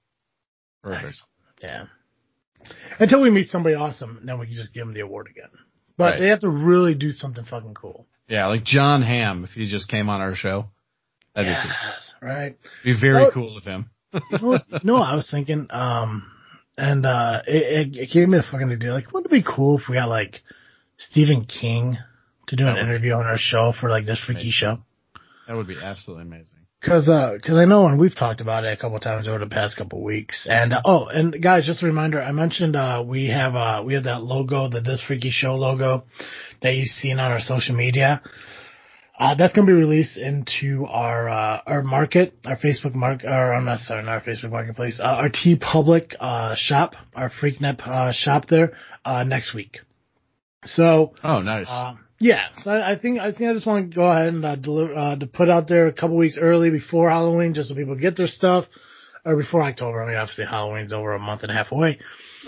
Perfect. 0.83 1.05
Nice. 1.05 1.22
Yeah. 1.61 1.85
Until 3.01 3.20
we 3.22 3.31
meet 3.31 3.48
somebody 3.48 3.74
awesome, 3.74 4.20
then 4.24 4.38
we 4.38 4.46
can 4.46 4.55
just 4.55 4.72
give 4.72 4.85
them 4.87 4.94
the 4.94 5.01
award 5.01 5.27
again. 5.31 5.51
But 5.96 6.05
Right. 6.12 6.20
they 6.20 6.29
have 6.29 6.40
to 6.40 6.48
really 6.51 6.94
do 6.94 7.11
something 7.11 7.44
fucking 7.44 7.74
cool. 7.74 8.07
Yeah, 8.29 8.46
like 8.46 8.62
Jon 8.64 9.03
Hamm, 9.03 9.42
if 9.44 9.51
he 9.51 9.66
just 9.68 9.88
came 9.88 10.09
on 10.09 10.20
our 10.20 10.35
show. 10.37 10.70
That'd 11.35 11.51
be 11.51 11.55
cool. 11.55 11.70
yes, 11.85 12.14
right. 12.22 12.57
Be 12.85 12.92
very 13.01 13.24
Oh. 13.24 13.31
cool 13.33 13.57
of 13.57 13.64
him. 13.64 13.90
You 14.12 14.20
know, 14.40 14.48
what, 14.48 14.64
you 14.70 14.80
know 14.84 14.96
I 14.96 15.14
was 15.14 15.28
thinking? 15.30 15.66
Um, 15.70 16.30
and, 16.76 17.04
uh, 17.04 17.42
it, 17.46 17.88
it, 17.94 17.96
it 17.96 18.10
gave 18.12 18.28
me 18.28 18.38
a 18.38 18.42
fucking 18.42 18.70
idea. 18.70 18.92
Like, 18.92 19.12
wouldn't 19.12 19.32
it 19.32 19.44
be 19.44 19.44
cool 19.46 19.78
if 19.78 19.88
we 19.88 19.96
got 19.96 20.08
like 20.08 20.40
Stephen 20.98 21.44
King 21.44 21.98
to 22.48 22.56
do 22.56 22.66
an 22.66 22.74
That 22.74 22.82
interview 22.82 23.12
on 23.12 23.26
our 23.26 23.38
show 23.38 23.72
for 23.78 23.90
like 23.90 24.06
this 24.06 24.20
freaky 24.24 24.40
Amazing. 24.40 24.52
show? 24.52 24.78
That 25.46 25.56
would 25.56 25.66
be 25.66 25.76
absolutely 25.82 26.26
amazing. 26.26 26.54
Cause, 26.80 27.08
uh, 27.08 27.38
cause 27.44 27.56
I 27.56 27.64
know, 27.64 27.88
and 27.88 27.98
we've 27.98 28.14
talked 28.14 28.40
about 28.40 28.64
it 28.64 28.72
a 28.72 28.76
couple 28.80 29.00
times 29.00 29.26
over 29.26 29.40
the 29.40 29.46
past 29.48 29.76
couple 29.76 30.02
weeks. 30.04 30.46
And, 30.48 30.72
uh, 30.72 30.82
oh, 30.84 31.06
and 31.06 31.42
guys, 31.42 31.66
just 31.66 31.82
a 31.82 31.86
reminder, 31.86 32.22
I 32.22 32.30
mentioned, 32.30 32.76
uh, 32.76 33.02
we 33.04 33.28
have, 33.30 33.56
uh, 33.56 33.82
we 33.84 33.94
have 33.94 34.04
that 34.04 34.22
logo, 34.22 34.68
the 34.68 34.80
This 34.80 35.02
Freaky 35.04 35.30
Show 35.30 35.56
logo 35.56 36.04
that 36.62 36.76
you've 36.76 36.86
seen 36.86 37.18
on 37.18 37.32
our 37.32 37.40
social 37.40 37.74
media. 37.74 38.22
Uh, 39.18 39.35
that's 39.35 39.52
going 39.52 39.66
to 39.66 39.70
be 39.72 39.76
released 39.76 40.16
into 40.16 40.87
our, 40.87 41.28
uh, 41.28 41.61
our 41.66 41.83
market, 41.83 42.35
our 42.44 42.57
Facebook 42.57 42.94
mark, 42.94 43.24
or 43.24 43.52
I'm 43.52 43.64
not 43.64 43.81
sorry, 43.81 44.04
not 44.04 44.12
our 44.12 44.20
Facebook 44.20 44.52
marketplace, 44.52 45.00
uh, 45.00 45.02
our 45.02 45.28
TeePublic, 45.28 46.14
uh, 46.20 46.54
shop, 46.57 46.94
our 47.16 47.28
Freaknet, 47.28 47.81
uh, 47.87 48.12
shop 48.12 48.44
there, 48.48 48.74
uh, 49.04 49.24
next 49.24 49.54
week. 49.54 49.78
So, 50.64 51.14
Oh, 51.24 51.40
nice. 51.42 51.66
yeah, 52.20 52.46
so 52.62 52.70
I, 52.70 52.92
I 52.92 52.98
think 52.98 53.18
I 53.20 53.33
think 53.33 53.50
I 53.50 53.54
just 53.54 53.66
want 53.66 53.90
to 53.90 53.94
go 53.94 54.11
ahead 54.11 54.28
and 54.28 54.44
uh, 54.44 54.54
deliver 54.57 54.94
uh, 54.94 55.16
to 55.16 55.26
put 55.26 55.48
out 55.48 55.68
there 55.68 55.87
a 55.88 55.92
couple 55.92 56.16
weeks 56.16 56.38
early 56.40 56.70
before 56.70 57.11
Halloween, 57.11 57.54
just 57.54 57.68
so 57.70 57.74
people 57.74 57.96
get 57.96 58.16
their 58.16 58.26
stuff. 58.28 58.66
or 59.24 59.37
before 59.37 59.62
October. 59.62 60.02
I 60.02 60.07
mean, 60.07 60.16
obviously 60.16 60.44
Halloween's 60.46 60.92
over 60.92 61.12
a 61.14 61.18
month 61.18 61.42
and 61.42 61.50
a 61.50 61.54
half 61.54 61.72
away. 61.72 61.98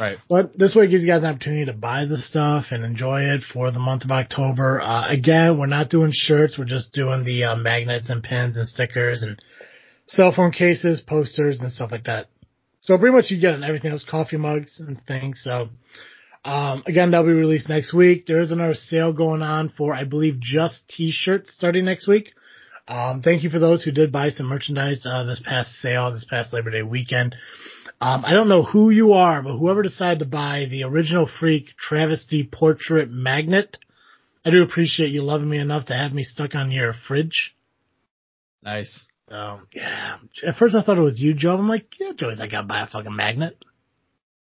Right. 0.01 0.17
But 0.31 0.59
this 0.59 0.75
way 0.75 0.89
gives 0.89 1.05
you 1.05 1.11
guys 1.11 1.23
an 1.23 1.29
opportunity 1.29 1.67
to 1.67 1.75
buy 1.75 2.07
the 2.07 2.17
stuff 2.17 2.67
and 2.71 2.87
enjoy 2.87 3.21
it 3.21 3.43
for 3.53 3.71
the 3.71 3.79
month 3.79 4.03
of 4.03 4.11
October. 4.11 4.81
Uh, 4.81 5.13
again, 5.13 5.59
we're 5.59 5.67
not 5.67 5.91
doing 5.91 6.11
shirts. 6.11 6.57
We're 6.57 6.65
just 6.65 6.95
doing 6.95 7.23
the 7.23 7.45
uh, 7.45 7.57
magnets 7.57 8.09
and 8.09 8.23
pins 8.23 8.57
and 8.57 8.67
stickers 8.67 9.23
and 9.23 9.39
cell 10.07 10.33
phone 10.35 10.53
cases, 10.53 11.03
posters 11.03 11.61
and 11.61 11.71
stuff 11.71 11.91
like 11.93 12.05
that. 12.05 12.29
So 12.81 12.97
pretty 12.97 13.15
much 13.15 13.31
you 13.31 13.39
get 13.39 13.63
everything 13.63 13.93
else, 13.93 14.03
coffee 14.09 14.39
mugs 14.39 14.81
and 14.81 14.99
things. 15.07 15.43
So, 15.45 15.69
um, 16.47 16.83
again, 16.87 17.11
that'll 17.11 17.27
be 17.27 17.33
released 17.33 17.69
next 17.69 17.93
week. 17.93 18.25
There 18.27 18.41
is 18.41 18.53
another 18.53 18.73
sale 18.73 19.13
going 19.13 19.43
on 19.43 19.71
for, 19.77 19.93
I 19.93 20.05
believe, 20.05 20.41
just 20.41 20.89
t-shirts 20.89 21.53
starting 21.53 21.85
next 21.85 22.09
week. 22.09 22.31
Um, 22.89 23.21
thank 23.21 23.43
you 23.43 23.51
for 23.51 23.59
those 23.59 23.85
who 23.85 23.91
did 23.91 24.11
buy 24.11 24.31
some 24.31 24.47
merchandise, 24.47 25.03
uh, 25.05 25.25
this 25.25 25.43
past 25.45 25.71
sale, 25.83 26.11
this 26.11 26.25
past 26.25 26.55
Labor 26.55 26.71
Day 26.71 26.83
weekend. 26.83 27.37
Um, 28.01 28.25
I 28.25 28.33
don't 28.33 28.49
know 28.49 28.63
who 28.63 28.91
you 28.91 29.13
are, 29.13 29.43
but 29.43 29.59
whoever 29.59 29.83
decided 29.83 30.21
to 30.21 30.25
buy 30.25 30.67
the 30.71 30.85
original 30.85 31.29
freak 31.39 31.77
travesty 31.77 32.49
portrait 32.51 33.11
magnet, 33.11 33.77
I 34.45 34.51
do 34.51 34.63
appreciate 34.63 35.11
you 35.11 35.23
loving 35.23 35.51
me 35.51 35.59
enough 35.59 35.87
to 35.87 35.95
have 35.95 36.13
me 36.13 36.25
stuck 36.25 36.55
on 36.55 36.71
your 36.71 36.95
fridge. 37.07 37.55
Nice. 38.63 39.07
Um, 39.31 39.67
yeah. 39.75 40.17
At 40.47 40.57
first 40.57 40.75
I 40.75 40.83
thought 40.83 40.97
it 40.97 41.03
was 41.03 41.21
you, 41.21 41.35
Joe. 41.35 41.57
I'm 41.57 41.69
like, 41.69 41.87
yeah, 42.01 42.13
Joey's 42.17 42.41
I 42.41 42.47
gotta 42.47 42.67
buy 42.67 42.81
a 42.81 42.87
fucking 42.87 43.15
magnet. 43.15 43.63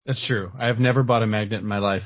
That's 0.06 0.26
true. 0.26 0.52
I 0.58 0.68
have 0.68 0.80
never 0.80 1.04
bought 1.04 1.24
a 1.24 1.28
magnet 1.28 1.62
in 1.62 1.68
my 1.68 1.80
life. 1.80 2.04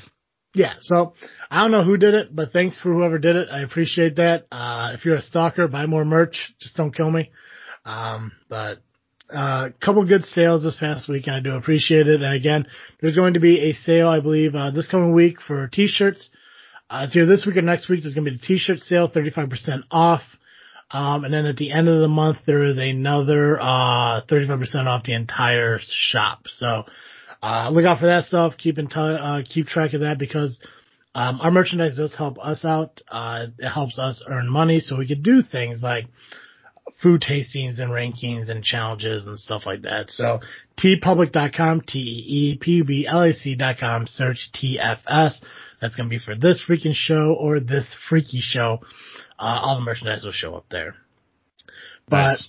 Yeah, 0.54 0.74
so 0.80 1.14
I 1.50 1.62
don't 1.62 1.72
know 1.72 1.84
who 1.84 1.96
did 1.96 2.14
it, 2.14 2.34
but 2.34 2.52
thanks 2.52 2.78
for 2.80 2.92
whoever 2.92 3.18
did 3.18 3.34
it. 3.36 3.48
I 3.50 3.60
appreciate 3.60 4.16
that. 4.16 4.46
Uh, 4.52 4.92
if 4.94 5.04
you're 5.04 5.16
a 5.16 5.22
stalker, 5.22 5.66
buy 5.68 5.86
more 5.86 6.04
merch. 6.04 6.54
Just 6.60 6.76
don't 6.76 6.94
kill 6.94 7.10
me. 7.10 7.30
Um, 7.84 8.32
but 8.48 8.78
a 9.30 9.36
uh, 9.36 9.68
couple 9.82 10.04
good 10.04 10.24
sales 10.26 10.62
this 10.62 10.76
past 10.76 11.08
week, 11.08 11.26
and 11.26 11.36
I 11.36 11.40
do 11.40 11.52
appreciate 11.52 12.08
it. 12.08 12.22
And 12.22 12.34
again, 12.34 12.66
there's 13.00 13.16
going 13.16 13.34
to 13.34 13.40
be 13.40 13.70
a 13.70 13.72
sale, 13.72 14.08
I 14.08 14.20
believe, 14.20 14.54
uh, 14.54 14.70
this 14.70 14.88
coming 14.88 15.14
week 15.14 15.40
for 15.40 15.66
t-shirts. 15.68 16.30
Uh, 16.90 17.04
it's 17.06 17.16
either 17.16 17.26
this 17.26 17.46
week 17.46 17.56
or 17.56 17.62
next 17.62 17.88
week. 17.88 18.02
There's 18.02 18.14
going 18.14 18.26
to 18.26 18.32
be 18.32 18.36
the 18.36 18.46
t-shirt 18.46 18.80
sale, 18.80 19.10
35% 19.10 19.48
off. 19.90 20.22
Um, 20.90 21.24
and 21.24 21.32
then 21.32 21.46
at 21.46 21.56
the 21.56 21.72
end 21.72 21.88
of 21.88 22.00
the 22.00 22.08
month, 22.08 22.38
there 22.46 22.62
is 22.62 22.78
another, 22.78 23.58
uh, 23.60 24.20
35% 24.28 24.86
off 24.86 25.04
the 25.04 25.14
entire 25.14 25.78
shop. 25.80 26.42
So, 26.46 26.84
uh, 27.42 27.70
look 27.72 27.86
out 27.86 28.00
for 28.00 28.06
that 28.06 28.26
stuff. 28.26 28.54
Keep 28.58 28.78
in 28.78 28.88
touch, 28.88 29.20
uh, 29.20 29.42
keep 29.48 29.66
track 29.66 29.94
of 29.94 30.02
that 30.02 30.18
because, 30.18 30.58
um, 31.14 31.40
our 31.40 31.50
merchandise 31.50 31.96
does 31.96 32.14
help 32.14 32.38
us 32.38 32.64
out. 32.64 33.00
Uh, 33.08 33.46
it 33.58 33.68
helps 33.68 33.98
us 33.98 34.22
earn 34.28 34.48
money 34.48 34.80
so 34.80 34.96
we 34.96 35.08
could 35.08 35.22
do 35.22 35.42
things 35.42 35.82
like 35.82 36.06
food 37.02 37.22
tastings 37.22 37.80
and 37.80 37.90
rankings 37.90 38.50
and 38.50 38.64
challenges 38.64 39.26
and 39.26 39.38
stuff 39.38 39.62
like 39.66 39.82
that. 39.82 40.10
So 40.10 40.40
teepublic.com, 40.78 41.82
T-E-E-P-U-B-L-A-C.com, 41.82 44.06
search 44.06 44.50
TFS. 44.54 45.34
That's 45.80 45.96
going 45.96 46.08
to 46.08 46.10
be 46.10 46.18
for 46.18 46.34
this 46.34 46.60
freaking 46.68 46.94
show 46.94 47.36
or 47.38 47.60
this 47.60 47.86
freaky 48.08 48.40
show. 48.40 48.80
Uh, 49.38 49.60
all 49.62 49.76
the 49.76 49.84
merchandise 49.84 50.24
will 50.24 50.32
show 50.32 50.54
up 50.54 50.64
there. 50.70 50.94
But 52.08 52.28
nice 52.28 52.48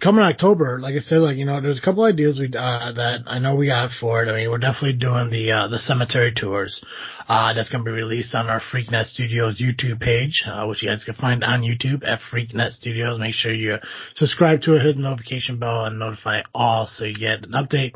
coming 0.00 0.24
October, 0.24 0.80
like 0.80 0.94
I 0.94 1.00
said, 1.00 1.18
like 1.18 1.36
you 1.36 1.44
know, 1.44 1.60
there's 1.60 1.78
a 1.78 1.82
couple 1.82 2.04
ideas 2.04 2.38
we 2.38 2.46
uh, 2.46 2.92
that 2.92 3.24
I 3.26 3.38
know 3.38 3.56
we 3.56 3.66
got 3.66 3.90
for 4.00 4.22
it. 4.22 4.30
I 4.30 4.36
mean, 4.36 4.50
we're 4.50 4.58
definitely 4.58 4.94
doing 4.94 5.30
the 5.30 5.52
uh, 5.52 5.68
the 5.68 5.78
cemetery 5.78 6.32
tours. 6.34 6.82
Uh, 7.28 7.54
that's 7.54 7.68
going 7.68 7.84
to 7.84 7.88
be 7.88 7.94
released 7.94 8.34
on 8.34 8.48
our 8.48 8.60
FreakNet 8.60 9.06
Studios 9.06 9.60
YouTube 9.60 10.00
page, 10.00 10.44
uh, 10.46 10.66
which 10.66 10.82
you 10.82 10.88
guys 10.88 11.04
can 11.04 11.14
find 11.14 11.44
on 11.44 11.62
YouTube 11.62 12.06
at 12.06 12.20
FreakNet 12.32 12.72
Studios. 12.72 13.18
Make 13.18 13.34
sure 13.34 13.52
you 13.52 13.76
subscribe 14.16 14.62
to 14.62 14.76
it, 14.76 14.82
hit 14.82 14.96
the 14.96 15.02
notification 15.02 15.58
bell, 15.58 15.84
and 15.84 15.98
notify 15.98 16.42
all 16.54 16.86
so 16.86 17.04
you 17.04 17.14
get 17.14 17.44
an 17.44 17.52
update. 17.52 17.92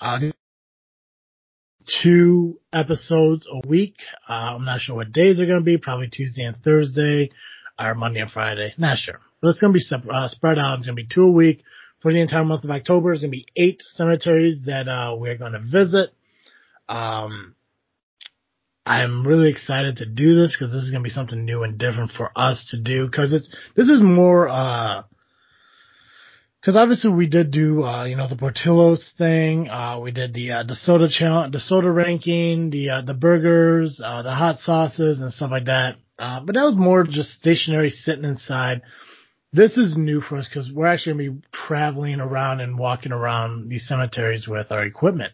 Uh, 0.00 0.18
two 2.02 2.58
episodes 2.72 3.46
a 3.50 3.66
week. 3.68 3.96
Uh, 4.28 4.32
I'm 4.32 4.64
not 4.64 4.80
sure 4.80 4.96
what 4.96 5.12
days 5.12 5.40
are 5.40 5.46
going 5.46 5.58
to 5.58 5.64
be. 5.64 5.78
Probably 5.78 6.08
Tuesday 6.08 6.42
and 6.42 6.56
Thursday, 6.64 7.30
or 7.78 7.94
Monday 7.94 8.20
and 8.20 8.30
Friday. 8.30 8.74
Not 8.78 8.98
sure. 8.98 9.20
But 9.42 9.48
it's 9.48 9.60
going 9.60 9.74
to 9.74 9.78
be 9.78 10.10
uh, 10.10 10.28
spread 10.28 10.58
out. 10.58 10.78
It's 10.78 10.86
going 10.86 10.96
to 10.96 11.02
be 11.02 11.08
two 11.12 11.24
a 11.24 11.30
week 11.30 11.62
for 12.00 12.12
the 12.12 12.20
entire 12.20 12.44
month 12.44 12.64
of 12.64 12.70
October. 12.70 13.12
It's 13.12 13.20
going 13.20 13.32
to 13.32 13.36
be 13.36 13.46
eight 13.56 13.82
cemeteries 13.88 14.64
that 14.66 14.88
uh, 14.88 15.16
we're 15.18 15.36
going 15.36 15.52
to 15.52 15.60
visit. 15.60 16.10
Um, 16.88 17.56
I'm 18.84 19.26
really 19.26 19.50
excited 19.50 19.98
to 19.98 20.06
do 20.06 20.34
this 20.34 20.56
because 20.58 20.72
this 20.74 20.82
is 20.82 20.90
going 20.90 21.02
to 21.02 21.06
be 21.06 21.10
something 21.10 21.44
new 21.44 21.62
and 21.62 21.78
different 21.78 22.10
for 22.10 22.30
us 22.34 22.66
to 22.70 22.80
do 22.80 23.06
because 23.06 23.32
it's 23.32 23.48
this 23.76 23.88
is 23.88 24.02
more 24.02 24.48
uh 24.48 25.04
because 26.60 26.76
obviously 26.76 27.12
we 27.12 27.26
did 27.26 27.52
do 27.52 27.84
uh 27.84 28.04
you 28.04 28.16
know 28.16 28.28
the 28.28 28.34
Portillo's 28.34 29.08
thing 29.16 29.68
uh 29.68 30.00
we 30.00 30.10
did 30.10 30.34
the 30.34 30.50
uh, 30.50 30.62
the 30.64 30.74
soda 30.74 31.08
challenge 31.08 31.52
the 31.52 31.60
soda 31.60 31.92
ranking 31.92 32.70
the 32.70 32.90
uh, 32.90 33.02
the 33.02 33.14
burgers 33.14 34.00
uh 34.04 34.22
the 34.22 34.34
hot 34.34 34.58
sauces 34.58 35.20
and 35.20 35.32
stuff 35.32 35.52
like 35.52 35.66
that 35.66 35.94
uh 36.18 36.40
but 36.40 36.56
that 36.56 36.64
was 36.64 36.76
more 36.76 37.04
just 37.04 37.30
stationary 37.30 37.90
sitting 37.90 38.24
inside 38.24 38.82
this 39.52 39.76
is 39.76 39.96
new 39.96 40.20
for 40.20 40.38
us 40.38 40.48
because 40.48 40.70
we're 40.72 40.86
actually 40.86 41.12
going 41.12 41.26
to 41.26 41.32
be 41.32 41.46
traveling 41.52 42.20
around 42.20 42.60
and 42.60 42.78
walking 42.78 43.12
around 43.12 43.68
these 43.68 43.86
cemeteries 43.86 44.48
with 44.48 44.72
our 44.72 44.82
equipment. 44.82 45.32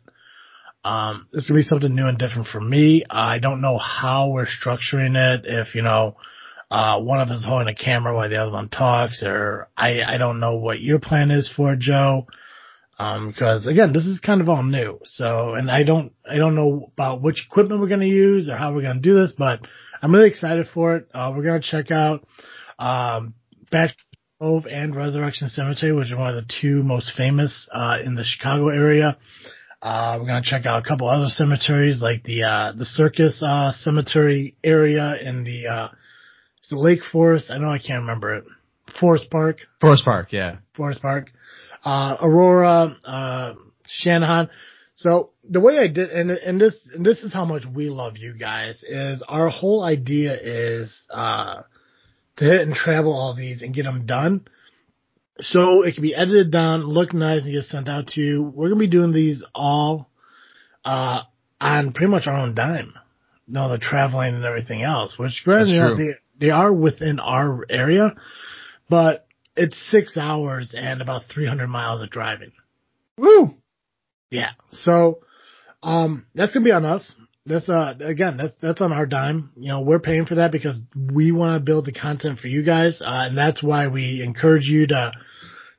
Um, 0.84 1.28
this 1.32 1.44
is 1.44 1.50
going 1.50 1.62
to 1.62 1.64
be 1.64 1.68
something 1.68 1.94
new 1.94 2.06
and 2.06 2.18
different 2.18 2.48
for 2.48 2.60
me. 2.60 3.04
I 3.08 3.38
don't 3.38 3.60
know 3.60 3.78
how 3.78 4.30
we're 4.30 4.46
structuring 4.46 5.16
it. 5.16 5.44
If, 5.44 5.74
you 5.74 5.82
know, 5.82 6.16
uh, 6.70 7.00
one 7.00 7.20
of 7.20 7.28
us 7.28 7.38
is 7.38 7.44
holding 7.44 7.68
a 7.68 7.74
camera 7.74 8.14
while 8.14 8.28
the 8.28 8.36
other 8.36 8.52
one 8.52 8.68
talks 8.68 9.22
or 9.22 9.68
I, 9.76 10.02
I 10.02 10.18
don't 10.18 10.40
know 10.40 10.56
what 10.56 10.80
your 10.80 10.98
plan 10.98 11.30
is 11.30 11.52
for 11.54 11.76
Joe. 11.76 12.26
Um, 12.98 13.28
because 13.28 13.68
again, 13.68 13.92
this 13.92 14.06
is 14.06 14.18
kind 14.18 14.40
of 14.40 14.48
all 14.48 14.64
new. 14.64 14.98
So, 15.04 15.54
and 15.54 15.70
I 15.70 15.84
don't, 15.84 16.12
I 16.28 16.36
don't 16.36 16.56
know 16.56 16.90
about 16.94 17.22
which 17.22 17.46
equipment 17.46 17.80
we're 17.80 17.86
going 17.86 18.00
to 18.00 18.06
use 18.06 18.50
or 18.50 18.56
how 18.56 18.74
we're 18.74 18.82
going 18.82 18.96
to 18.96 19.02
do 19.02 19.14
this, 19.14 19.32
but 19.38 19.60
I'm 20.02 20.12
really 20.12 20.28
excited 20.28 20.66
for 20.74 20.96
it. 20.96 21.08
Uh, 21.14 21.32
we're 21.34 21.44
going 21.44 21.62
to 21.62 21.68
check 21.68 21.92
out, 21.92 22.26
um, 22.80 23.34
back 23.70 23.94
Grove 24.40 24.66
and 24.70 24.94
Resurrection 24.94 25.48
Cemetery, 25.48 25.92
which 25.92 26.12
are 26.12 26.16
one 26.16 26.30
of 26.30 26.36
the 26.36 26.52
two 26.60 26.84
most 26.84 27.10
famous 27.16 27.68
uh, 27.72 27.98
in 28.04 28.14
the 28.14 28.22
Chicago 28.22 28.68
area. 28.68 29.18
Uh, 29.82 30.16
we're 30.20 30.28
gonna 30.28 30.42
check 30.44 30.64
out 30.64 30.84
a 30.84 30.88
couple 30.88 31.08
other 31.08 31.28
cemeteries 31.28 32.00
like 32.00 32.22
the 32.22 32.44
uh, 32.44 32.72
the 32.78 32.84
Circus 32.84 33.42
uh, 33.44 33.72
Cemetery 33.72 34.56
area 34.62 35.16
in 35.20 35.42
the 35.42 35.66
uh, 35.66 35.88
the 36.70 36.76
Lake 36.76 37.00
Forest. 37.10 37.50
I 37.50 37.58
know 37.58 37.68
I 37.68 37.78
can't 37.78 38.02
remember 38.02 38.36
it. 38.36 38.44
Forest 39.00 39.28
Park. 39.28 39.58
Forest 39.80 40.04
Park, 40.04 40.28
yeah. 40.32 40.58
Forest 40.76 41.02
Park. 41.02 41.30
Uh, 41.84 42.16
Aurora, 42.20 42.96
uh, 43.04 43.54
Channahon. 44.04 44.50
So 44.94 45.30
the 45.48 45.58
way 45.58 45.78
I 45.78 45.88
did, 45.88 46.10
and 46.10 46.30
and 46.30 46.60
this 46.60 46.76
and 46.94 47.04
this 47.04 47.24
is 47.24 47.32
how 47.32 47.44
much 47.44 47.64
we 47.66 47.90
love 47.90 48.18
you 48.18 48.34
guys. 48.34 48.84
Is 48.88 49.20
our 49.26 49.48
whole 49.48 49.82
idea 49.82 50.38
is 50.40 51.06
uh 51.10 51.62
to 52.38 52.44
hit 52.44 52.60
and 52.62 52.74
travel 52.74 53.12
all 53.12 53.34
these 53.34 53.62
and 53.62 53.74
get 53.74 53.84
them 53.84 54.06
done. 54.06 54.46
So 55.40 55.82
it 55.82 55.94
can 55.94 56.02
be 56.02 56.14
edited 56.14 56.50
down, 56.50 56.82
look 56.82 57.12
nice, 57.12 57.44
and 57.44 57.52
get 57.52 57.64
sent 57.64 57.88
out 57.88 58.08
to 58.08 58.20
you. 58.20 58.42
We're 58.42 58.68
gonna 58.68 58.80
be 58.80 58.88
doing 58.88 59.12
these 59.12 59.44
all 59.54 60.10
uh, 60.84 61.22
on 61.60 61.92
pretty 61.92 62.10
much 62.10 62.26
our 62.26 62.36
own 62.36 62.54
dime. 62.54 62.94
You 63.46 63.54
know, 63.54 63.70
the 63.70 63.78
traveling 63.78 64.34
and 64.34 64.44
everything 64.44 64.82
else, 64.82 65.16
which 65.18 65.42
granted, 65.44 65.96
they, 65.96 66.46
they 66.46 66.50
are 66.50 66.72
within 66.72 67.20
our 67.20 67.64
area, 67.70 68.14
but 68.90 69.26
it's 69.56 69.78
six 69.90 70.16
hours 70.16 70.74
and 70.76 71.00
about 71.00 71.22
300 71.32 71.66
miles 71.68 72.02
of 72.02 72.10
driving. 72.10 72.52
Woo! 73.16 73.50
Yeah. 74.30 74.50
So, 74.72 75.20
um, 75.82 76.26
that's 76.34 76.52
gonna 76.52 76.64
be 76.64 76.72
on 76.72 76.84
us 76.84 77.14
that's 77.48 77.68
uh 77.68 77.94
again 78.00 78.36
that's 78.36 78.54
that's 78.60 78.80
on 78.80 78.92
our 78.92 79.06
dime. 79.06 79.50
You 79.56 79.68
know, 79.68 79.80
we're 79.80 79.98
paying 79.98 80.26
for 80.26 80.36
that 80.36 80.52
because 80.52 80.76
we 81.12 81.32
want 81.32 81.58
to 81.58 81.64
build 81.64 81.86
the 81.86 81.92
content 81.92 82.38
for 82.38 82.48
you 82.48 82.62
guys, 82.62 83.00
uh, 83.00 83.26
and 83.28 83.36
that's 83.36 83.62
why 83.62 83.88
we 83.88 84.22
encourage 84.22 84.66
you 84.66 84.86
to 84.88 85.12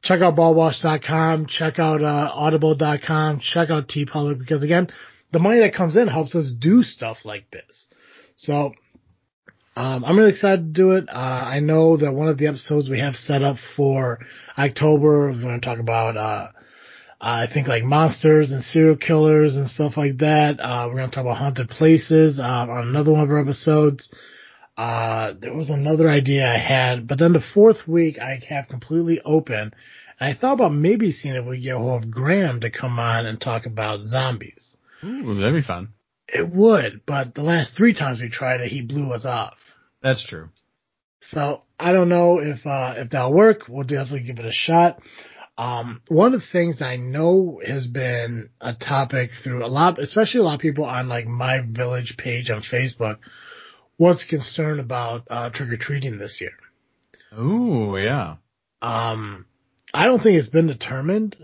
check 0.01 0.21
out 0.21 0.35
ballwash.com, 0.35 1.47
check 1.47 1.79
out 1.79 2.01
uh, 2.01 2.31
audible.com, 2.33 3.39
check 3.41 3.69
out 3.69 3.87
TeePublic 3.87 4.39
because 4.39 4.63
again, 4.63 4.89
the 5.31 5.39
money 5.39 5.59
that 5.59 5.73
comes 5.73 5.95
in 5.95 6.07
helps 6.07 6.35
us 6.35 6.51
do 6.51 6.83
stuff 6.83 7.17
like 7.23 7.49
this. 7.51 7.85
So 8.35 8.73
um, 9.75 10.03
I'm 10.03 10.17
really 10.17 10.31
excited 10.31 10.73
to 10.73 10.81
do 10.81 10.91
it. 10.91 11.07
Uh, 11.07 11.13
I 11.13 11.59
know 11.59 11.97
that 11.97 12.13
one 12.13 12.27
of 12.27 12.37
the 12.37 12.47
episodes 12.47 12.89
we 12.89 12.99
have 12.99 13.15
set 13.15 13.43
up 13.43 13.57
for 13.75 14.19
October, 14.57 15.31
we're 15.31 15.41
going 15.41 15.59
to 15.59 15.65
talk 15.65 15.79
about 15.79 16.17
uh, 16.17 16.47
I 17.21 17.47
think 17.53 17.67
like 17.67 17.83
monsters 17.83 18.51
and 18.51 18.63
serial 18.63 18.95
killers 18.95 19.55
and 19.55 19.69
stuff 19.69 19.97
like 19.97 20.19
that. 20.19 20.59
Uh, 20.59 20.87
we're 20.87 20.95
going 20.97 21.09
to 21.09 21.15
talk 21.15 21.25
about 21.25 21.37
haunted 21.37 21.69
places, 21.69 22.39
uh, 22.39 22.43
on 22.43 22.87
another 22.87 23.11
one 23.11 23.23
of 23.23 23.29
our 23.29 23.39
episodes. 23.39 24.09
Uh, 24.77 25.33
there 25.41 25.53
was 25.53 25.69
another 25.69 26.09
idea 26.09 26.47
I 26.47 26.57
had, 26.57 27.05
but 27.05 27.19
then 27.19 27.33
the 27.33 27.43
fourth 27.53 27.85
week 27.85 28.17
I 28.17 28.39
have 28.47 28.69
completely 28.69 29.19
open. 29.25 29.73
And 30.19 30.33
I 30.35 30.39
thought 30.39 30.53
about 30.53 30.71
maybe 30.71 31.11
seeing 31.11 31.35
if 31.35 31.45
we 31.45 31.57
could 31.57 31.63
get 31.63 31.75
a 31.75 31.79
hold 31.79 32.05
of 32.05 32.11
Graham 32.11 32.61
to 32.61 32.69
come 32.69 32.97
on 32.97 33.25
and 33.25 33.41
talk 33.41 33.65
about 33.65 34.03
zombies. 34.03 34.77
Ooh, 35.03 35.35
that'd 35.35 35.53
be 35.53 35.61
fun. 35.61 35.89
It 36.29 36.47
would, 36.49 37.01
but 37.05 37.35
the 37.35 37.41
last 37.41 37.75
three 37.75 37.93
times 37.93 38.21
we 38.21 38.29
tried 38.29 38.61
it, 38.61 38.71
he 38.71 38.81
blew 38.81 39.11
us 39.11 39.25
off. 39.25 39.57
That's 40.01 40.25
true. 40.25 40.49
So 41.21 41.63
I 41.77 41.91
don't 41.91 42.07
know 42.07 42.39
if 42.39 42.65
uh, 42.65 42.93
if 42.97 43.09
that'll 43.09 43.33
work. 43.33 43.63
We'll 43.67 43.83
definitely 43.85 44.21
give 44.21 44.39
it 44.39 44.45
a 44.45 44.51
shot. 44.53 45.01
Um, 45.59 46.01
one 46.07 46.33
of 46.33 46.39
the 46.39 46.47
things 46.53 46.81
I 46.81 46.95
know 46.95 47.59
has 47.65 47.85
been 47.85 48.49
a 48.61 48.73
topic 48.73 49.31
through 49.43 49.65
a 49.65 49.67
lot, 49.67 49.99
especially 49.99 50.39
a 50.39 50.43
lot 50.43 50.53
of 50.53 50.61
people 50.61 50.85
on 50.85 51.09
like 51.09 51.27
my 51.27 51.59
village 51.59 52.15
page 52.17 52.49
on 52.49 52.61
Facebook, 52.63 53.17
was 53.97 54.25
concerned 54.29 54.79
about 54.79 55.27
uh, 55.29 55.49
trick 55.49 55.69
or 55.69 55.75
treating 55.75 56.17
this 56.17 56.39
year. 56.39 56.53
Oh 57.35 57.97
yeah. 57.97 58.37
Um, 58.81 59.47
I 59.93 60.05
don't 60.05 60.23
think 60.23 60.37
it's 60.37 60.47
been 60.47 60.67
determined. 60.67 61.35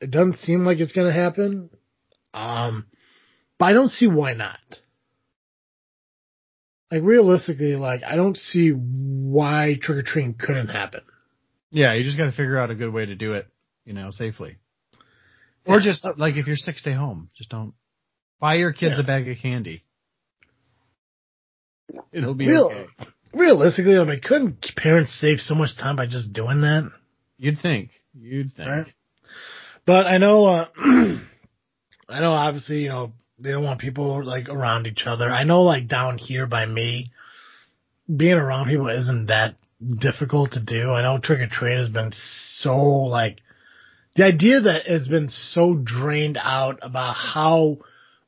It 0.00 0.10
doesn't 0.10 0.38
seem 0.38 0.64
like 0.64 0.80
it's 0.80 0.90
going 0.90 1.06
to 1.06 1.12
happen. 1.12 1.70
Um, 2.34 2.86
but 3.56 3.66
I 3.66 3.72
don't 3.72 3.90
see 3.90 4.08
why 4.08 4.32
not. 4.32 4.58
Like 6.90 7.02
realistically, 7.04 7.76
like 7.76 8.02
I 8.04 8.16
don't 8.16 8.36
see 8.36 8.70
why 8.70 9.76
trick 9.80 9.98
or 9.98 10.02
treating 10.02 10.34
couldn't 10.34 10.70
happen. 10.70 11.02
Yeah, 11.70 11.92
you 11.94 12.02
just 12.02 12.18
got 12.18 12.26
to 12.26 12.32
figure 12.32 12.58
out 12.58 12.70
a 12.70 12.74
good 12.74 12.92
way 12.92 13.06
to 13.06 13.14
do 13.14 13.34
it, 13.34 13.46
you 13.84 13.92
know, 13.92 14.10
safely. 14.10 14.56
Or 15.66 15.76
Yeah. 15.78 15.84
just 15.84 16.04
like 16.16 16.36
if 16.36 16.46
you're 16.46 16.56
sick, 16.56 16.78
stay 16.78 16.92
home. 16.92 17.30
Just 17.36 17.50
don't 17.50 17.74
buy 18.38 18.54
your 18.54 18.72
kids 18.72 18.96
Yeah. 18.96 19.04
a 19.04 19.06
bag 19.06 19.28
of 19.28 19.36
candy. 19.38 19.82
It'll 22.12 22.34
be 22.34 22.48
Real, 22.48 22.66
okay. 22.72 22.86
realistically, 23.32 23.98
I 23.98 24.04
mean, 24.04 24.20
couldn't 24.20 24.64
parents 24.76 25.12
save 25.20 25.40
so 25.40 25.54
much 25.54 25.76
time 25.76 25.96
by 25.96 26.06
just 26.06 26.32
doing 26.32 26.60
that? 26.62 26.90
You'd 27.36 27.58
think. 27.58 27.90
You'd 28.14 28.52
think. 28.52 28.68
Right. 28.68 28.86
But 29.86 30.06
I 30.06 30.18
know, 30.18 30.46
uh, 30.46 30.68
I 32.08 32.20
know 32.20 32.32
obviously, 32.32 32.82
you 32.82 32.88
know, 32.88 33.12
they 33.38 33.50
don't 33.50 33.64
want 33.64 33.80
people 33.80 34.24
like 34.24 34.48
around 34.48 34.86
each 34.86 35.02
other. 35.06 35.30
I 35.30 35.44
know 35.44 35.62
like 35.62 35.88
down 35.88 36.18
here 36.18 36.46
by 36.46 36.66
me, 36.66 37.10
being 38.14 38.34
around 38.34 38.68
people 38.68 38.88
isn't 38.88 39.26
that 39.26 39.56
difficult 39.98 40.52
to 40.52 40.60
do. 40.60 40.90
I 40.92 41.02
know 41.02 41.18
trick 41.18 41.40
or 41.40 41.46
treat 41.46 41.78
has 41.78 41.88
been 41.88 42.12
so 42.12 42.76
like, 42.76 43.38
the 44.16 44.24
idea 44.24 44.60
that 44.62 44.86
has 44.86 45.06
been 45.06 45.28
so 45.28 45.74
drained 45.74 46.38
out 46.40 46.78
about 46.82 47.14
how 47.14 47.78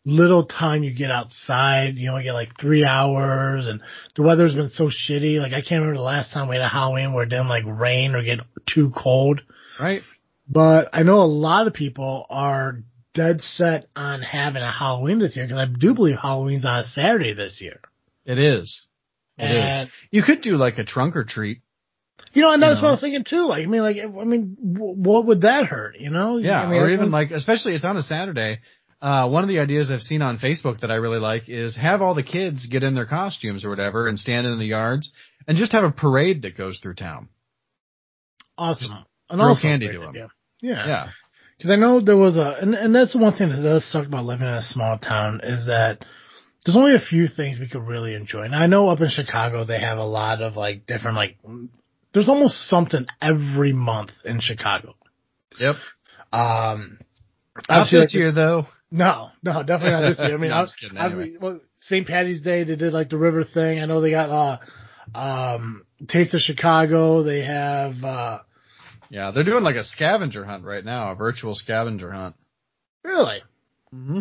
little 0.04 0.46
time 0.46 0.82
you 0.82 0.92
get 0.94 1.10
outside. 1.10 1.94
You 1.96 2.10
only 2.10 2.24
get 2.24 2.32
like 2.32 2.58
three 2.60 2.84
hours 2.84 3.66
and 3.66 3.80
the 4.16 4.22
weather's 4.22 4.54
been 4.54 4.70
so 4.70 4.88
shitty. 4.90 5.38
Like 5.40 5.52
I 5.52 5.60
can't 5.60 5.80
remember 5.80 5.96
the 5.96 6.02
last 6.02 6.32
time 6.32 6.48
we 6.48 6.56
had 6.56 6.64
a 6.64 6.68
Halloween 6.68 7.12
where 7.12 7.24
it 7.24 7.28
didn't 7.28 7.48
like 7.48 7.64
rain 7.66 8.14
or 8.14 8.22
get 8.22 8.40
too 8.72 8.92
cold. 8.96 9.40
Right? 9.78 10.02
But 10.48 10.88
I 10.92 11.02
know 11.02 11.20
a 11.20 11.24
lot 11.24 11.66
of 11.66 11.72
people 11.72 12.26
are 12.28 12.78
dead 13.14 13.40
set 13.56 13.86
on 13.94 14.22
having 14.22 14.62
a 14.62 14.72
Halloween 14.72 15.18
this 15.18 15.36
year 15.36 15.46
because 15.46 15.60
I 15.60 15.66
do 15.66 15.94
believe 15.94 16.16
Halloween's 16.20 16.64
on 16.64 16.80
a 16.80 16.84
Saturday 16.84 17.34
this 17.34 17.60
year. 17.60 17.80
It 18.24 18.38
is. 18.38 18.86
It 19.38 19.50
is. 19.50 19.64
and 19.64 19.90
You 20.10 20.22
could 20.22 20.42
do 20.42 20.56
like 20.56 20.78
a 20.78 20.84
trunk 20.84 21.16
or 21.16 21.24
treat. 21.24 21.60
You 22.32 22.42
know, 22.42 22.52
and 22.52 22.62
You 22.62 22.68
that's 22.68 22.80
what 22.80 22.88
I 22.88 22.90
know. 22.90 22.92
was 22.94 23.00
thinking 23.00 23.24
too. 23.24 23.46
Like, 23.46 23.62
I 23.64 23.66
mean, 23.66 23.82
like, 23.82 23.96
I 23.98 24.24
mean, 24.24 24.56
wh- 24.60 24.96
what 24.98 25.26
would 25.26 25.42
that 25.42 25.66
hurt? 25.66 25.96
You 25.98 26.10
know? 26.10 26.38
Yeah, 26.38 26.62
I 26.62 26.66
mean, 26.70 26.80
or 26.80 26.90
even 26.90 27.10
like, 27.10 27.30
especially 27.30 27.74
it's 27.74 27.84
on 27.84 27.96
a 27.96 28.02
Saturday. 28.02 28.60
Uh, 29.00 29.28
one 29.28 29.42
of 29.42 29.48
the 29.48 29.58
ideas 29.58 29.90
I've 29.90 30.00
seen 30.02 30.22
on 30.22 30.38
Facebook 30.38 30.80
that 30.80 30.90
I 30.92 30.94
really 30.94 31.18
like 31.18 31.48
is 31.48 31.76
have 31.76 32.00
all 32.02 32.14
the 32.14 32.22
kids 32.22 32.66
get 32.66 32.84
in 32.84 32.94
their 32.94 33.06
costumes 33.06 33.64
or 33.64 33.70
whatever 33.70 34.06
and 34.08 34.16
stand 34.18 34.46
in 34.46 34.58
the 34.60 34.64
yards 34.66 35.12
and 35.48 35.58
just 35.58 35.72
have 35.72 35.82
a 35.82 35.90
parade 35.90 36.42
that 36.42 36.56
goes 36.56 36.78
through 36.80 36.94
town. 36.94 37.28
awesome. 38.56 39.04
And 39.28 39.38
throw 39.40 39.48
also 39.48 39.62
candy 39.62 39.88
to 39.88 40.02
'em. 40.02 40.08
idea. 40.10 40.28
Yeah. 40.60 40.86
Yeah. 40.86 41.08
Because 41.56 41.70
I 41.70 41.76
know 41.76 42.00
there 42.00 42.16
was 42.16 42.36
a, 42.36 42.56
and, 42.60 42.74
and 42.74 42.94
that's 42.94 43.12
the 43.12 43.18
one 43.18 43.34
thing 43.36 43.48
that 43.48 43.62
does 43.62 43.84
suck 43.90 44.06
about 44.06 44.24
living 44.24 44.46
in 44.46 44.54
a 44.54 44.62
small 44.62 44.98
town 44.98 45.40
is 45.42 45.66
that 45.66 45.98
there's 46.64 46.76
only 46.76 46.94
a 46.94 47.00
few 47.00 47.28
things 47.28 47.58
we 47.58 47.68
could 47.68 47.82
really 47.86 48.14
enjoy. 48.14 48.42
And 48.42 48.54
I 48.54 48.66
know 48.66 48.88
up 48.88 49.00
in 49.00 49.08
Chicago 49.10 49.64
they 49.64 49.80
have 49.80 49.98
a 49.98 50.04
lot 50.04 50.42
of 50.42 50.56
like 50.56 50.86
different 50.86 51.16
like, 51.16 51.38
there's 52.14 52.28
almost 52.28 52.68
something 52.68 53.06
every 53.20 53.72
month 53.72 54.10
in 54.24 54.40
Chicago. 54.40 54.94
Yep. 55.58 55.76
Um, 56.32 56.98
Not 57.56 57.64
obviously, 57.68 57.98
this 57.98 58.14
like, 58.14 58.14
year 58.14 58.32
though. 58.32 58.66
No, 58.90 59.30
no, 59.42 59.62
definitely 59.62 59.90
not 59.90 60.08
this 60.10 60.18
year. 60.18 60.34
I 60.34 60.36
mean, 60.40 60.50
No, 60.50 60.56
I 60.56 60.60
I'm 60.60 60.66
just 60.66 60.78
kidding, 60.80 60.98
anyway. 60.98 61.32
well, 61.40 61.60
St. 61.80 62.06
Patty's 62.06 62.40
Day 62.42 62.64
they 62.64 62.76
did 62.76 62.92
like 62.92 63.08
the 63.10 63.18
river 63.18 63.44
thing. 63.44 63.80
I 63.80 63.86
know 63.86 64.00
they 64.00 64.10
got 64.10 64.30
uh, 65.14 65.18
um, 65.18 65.84
Taste 66.08 66.34
of 66.34 66.40
Chicago. 66.40 67.22
They 67.22 67.42
have 67.44 68.02
uh, 68.04 68.38
Yeah, 69.10 69.30
they're 69.30 69.44
doing 69.44 69.62
like 69.64 69.76
a 69.76 69.84
scavenger 69.84 70.44
hunt 70.44 70.64
right 70.64 70.84
now, 70.84 71.12
a 71.12 71.14
virtual 71.14 71.54
scavenger 71.54 72.10
hunt. 72.12 72.36
really 73.04 73.42
Mm-hmm. 73.94 74.20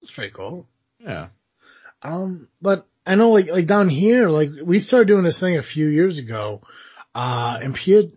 that's 0.00 0.12
pretty 0.14 0.32
cool. 0.32 0.68
Yeah. 1.00 1.28
Um, 2.02 2.48
but 2.62 2.86
I 3.06 3.16
know 3.16 3.30
like 3.30 3.46
like 3.48 3.66
down 3.66 3.88
here, 3.88 4.28
like 4.28 4.50
we 4.64 4.78
started 4.78 5.08
doing 5.08 5.24
this 5.24 5.40
thing 5.40 5.56
a 5.56 5.62
few 5.64 5.88
years 5.88 6.16
ago, 6.18 6.60
uh, 7.14 7.58
in 7.62 7.72
Piet 7.72 8.12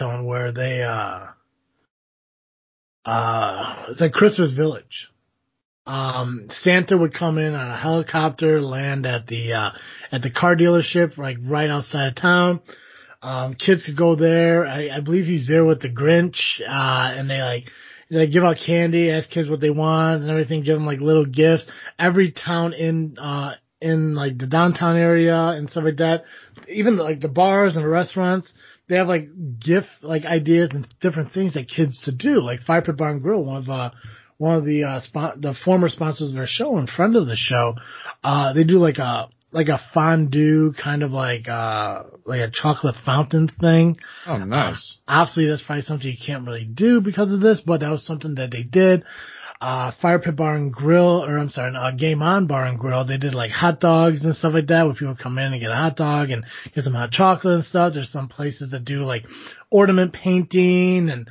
in 0.00 0.26
where 0.26 0.52
they 0.52 0.82
uh, 0.82 1.26
uh, 3.04 3.86
it's 3.88 4.00
like 4.00 4.12
Christmas 4.12 4.52
Village. 4.52 5.08
Um, 5.86 6.48
Santa 6.50 6.96
would 6.96 7.12
come 7.12 7.36
in 7.36 7.54
on 7.54 7.70
a 7.70 7.76
helicopter, 7.76 8.62
land 8.62 9.04
at 9.04 9.26
the 9.26 9.52
uh, 9.52 9.70
at 10.10 10.22
the 10.22 10.30
car 10.30 10.56
dealership, 10.56 11.18
like 11.18 11.36
right 11.44 11.68
outside 11.68 12.08
of 12.08 12.14
town. 12.16 12.60
Um, 13.20 13.54
kids 13.54 13.84
could 13.84 13.96
go 13.96 14.16
there. 14.16 14.66
I, 14.66 14.88
I 14.88 15.00
believe 15.00 15.26
he's 15.26 15.46
there 15.46 15.64
with 15.64 15.80
the 15.80 15.90
Grinch, 15.90 16.60
uh, 16.60 17.18
and 17.18 17.28
they 17.28 17.40
like 17.40 17.64
they 18.10 18.26
give 18.28 18.44
out 18.44 18.58
candy, 18.64 19.10
ask 19.10 19.28
kids 19.28 19.50
what 19.50 19.60
they 19.60 19.70
want 19.70 20.22
and 20.22 20.30
everything, 20.30 20.62
give 20.62 20.76
them 20.76 20.86
like 20.86 21.00
little 21.00 21.26
gifts. 21.26 21.66
Every 21.98 22.32
town 22.32 22.72
in 22.72 23.18
uh 23.18 23.54
in 23.84 24.14
like 24.14 24.38
the 24.38 24.46
downtown 24.46 24.96
area 24.96 25.36
and 25.36 25.68
stuff 25.68 25.84
like 25.84 25.98
that, 25.98 26.24
even 26.68 26.96
like 26.96 27.20
the 27.20 27.28
bars 27.28 27.76
and 27.76 27.84
the 27.84 27.88
restaurants, 27.88 28.50
they 28.88 28.96
have 28.96 29.08
like 29.08 29.28
gift 29.60 29.88
like 30.00 30.24
ideas 30.24 30.70
and 30.72 30.88
different 31.02 31.32
things 31.32 31.52
that 31.54 31.68
kids 31.68 32.00
to 32.04 32.12
do. 32.12 32.40
Like 32.40 32.62
Fire 32.62 32.80
Pit 32.80 32.96
Bar 32.96 33.10
and 33.10 33.22
Grill, 33.22 33.44
one 33.44 33.62
of 33.62 33.68
uh 33.68 33.90
one 34.38 34.56
of 34.56 34.64
the 34.64 34.84
uh 34.84 35.00
spon- 35.00 35.40
the 35.42 35.54
former 35.64 35.90
sponsors 35.90 36.32
of 36.32 36.38
our 36.38 36.46
show 36.46 36.78
and 36.78 36.88
friend 36.88 37.14
of 37.14 37.26
the 37.26 37.36
show, 37.36 37.74
uh 38.22 38.54
they 38.54 38.64
do 38.64 38.78
like 38.78 38.96
a 38.96 39.28
like 39.52 39.68
a 39.68 39.80
fondue 39.92 40.72
kind 40.82 41.02
of 41.02 41.12
like 41.12 41.46
uh 41.46 42.04
like 42.24 42.40
a 42.40 42.50
chocolate 42.50 42.96
fountain 43.04 43.48
thing. 43.60 43.98
Oh, 44.26 44.38
nice. 44.38 44.98
Obviously, 45.06 45.46
that's 45.46 45.62
probably 45.62 45.82
something 45.82 46.10
you 46.10 46.16
can't 46.26 46.46
really 46.46 46.64
do 46.64 47.02
because 47.02 47.30
of 47.30 47.40
this, 47.40 47.60
but 47.60 47.80
that 47.80 47.90
was 47.90 48.06
something 48.06 48.34
that 48.36 48.50
they 48.50 48.62
did. 48.62 49.04
Uh, 49.60 49.92
Fire 50.02 50.18
Pit 50.18 50.36
Bar 50.36 50.56
and 50.56 50.72
Grill, 50.72 51.24
or 51.24 51.38
I'm 51.38 51.48
sorry, 51.48 51.74
uh, 51.74 51.92
Game 51.92 52.22
On 52.22 52.46
Bar 52.46 52.64
and 52.64 52.78
Grill, 52.78 53.06
they 53.06 53.16
did 53.16 53.34
like 53.34 53.50
hot 53.50 53.80
dogs 53.80 54.22
and 54.22 54.34
stuff 54.34 54.52
like 54.52 54.66
that 54.66 54.84
where 54.84 54.94
people 54.94 55.16
come 55.20 55.38
in 55.38 55.52
and 55.52 55.60
get 55.60 55.70
a 55.70 55.74
hot 55.74 55.96
dog 55.96 56.30
and 56.30 56.44
get 56.74 56.84
some 56.84 56.92
hot 56.92 57.12
chocolate 57.12 57.54
and 57.54 57.64
stuff. 57.64 57.94
There's 57.94 58.12
some 58.12 58.28
places 58.28 58.72
that 58.72 58.84
do 58.84 59.04
like 59.04 59.24
ornament 59.70 60.12
painting 60.12 61.08
and, 61.08 61.30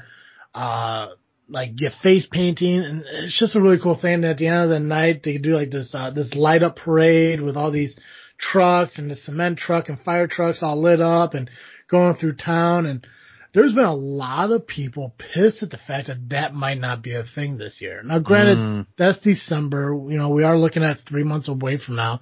uh, 0.56 1.10
like 1.50 1.76
get 1.76 1.92
face 2.02 2.26
painting 2.32 2.80
and 2.80 3.04
it's 3.06 3.38
just 3.38 3.56
a 3.56 3.62
really 3.62 3.80
cool 3.82 4.00
thing. 4.00 4.16
And 4.16 4.26
at 4.26 4.38
the 4.38 4.48
end 4.48 4.64
of 4.64 4.70
the 4.70 4.80
night, 4.80 5.22
they 5.24 5.38
do 5.38 5.56
like 5.56 5.70
this, 5.70 5.94
uh, 5.94 6.10
this 6.10 6.34
light 6.34 6.64
up 6.64 6.78
parade 6.78 7.42
with 7.42 7.58
all 7.58 7.72
these 7.72 7.96
trucks 8.40 8.98
and 8.98 9.12
the 9.12 9.16
cement 9.16 9.60
truck 9.60 9.90
and 9.90 10.00
fire 10.00 10.28
trucks 10.28 10.64
all 10.64 10.82
lit 10.82 11.02
up 11.02 11.34
and 11.34 11.50
going 11.90 12.16
through 12.16 12.36
town. 12.38 12.86
And 12.86 13.06
there's 13.54 13.74
been 13.74 13.84
a 13.86 13.94
lot 13.96 14.52
of 14.52 14.66
people 14.68 15.14
pissed 15.18 15.62
at 15.64 15.70
the 15.70 15.78
fact 15.78 16.08
that 16.08 16.30
that 16.30 16.54
might 16.54 16.80
not 16.80 17.02
be 17.04 17.14
a 17.14 17.24
thing 17.36 17.58
this 17.58 17.80
year. 17.82 18.02
Now, 18.04 18.20
granted, 18.20 18.58
Mm. 18.58 18.88
that's 18.98 19.20
December. 19.20 19.96
You 20.10 20.18
know, 20.18 20.30
we 20.30 20.44
are 20.44 20.58
looking 20.58 20.84
at 20.84 21.00
three 21.08 21.24
months 21.24 21.48
away 21.48 21.78
from 21.78 21.96
now, 21.96 22.22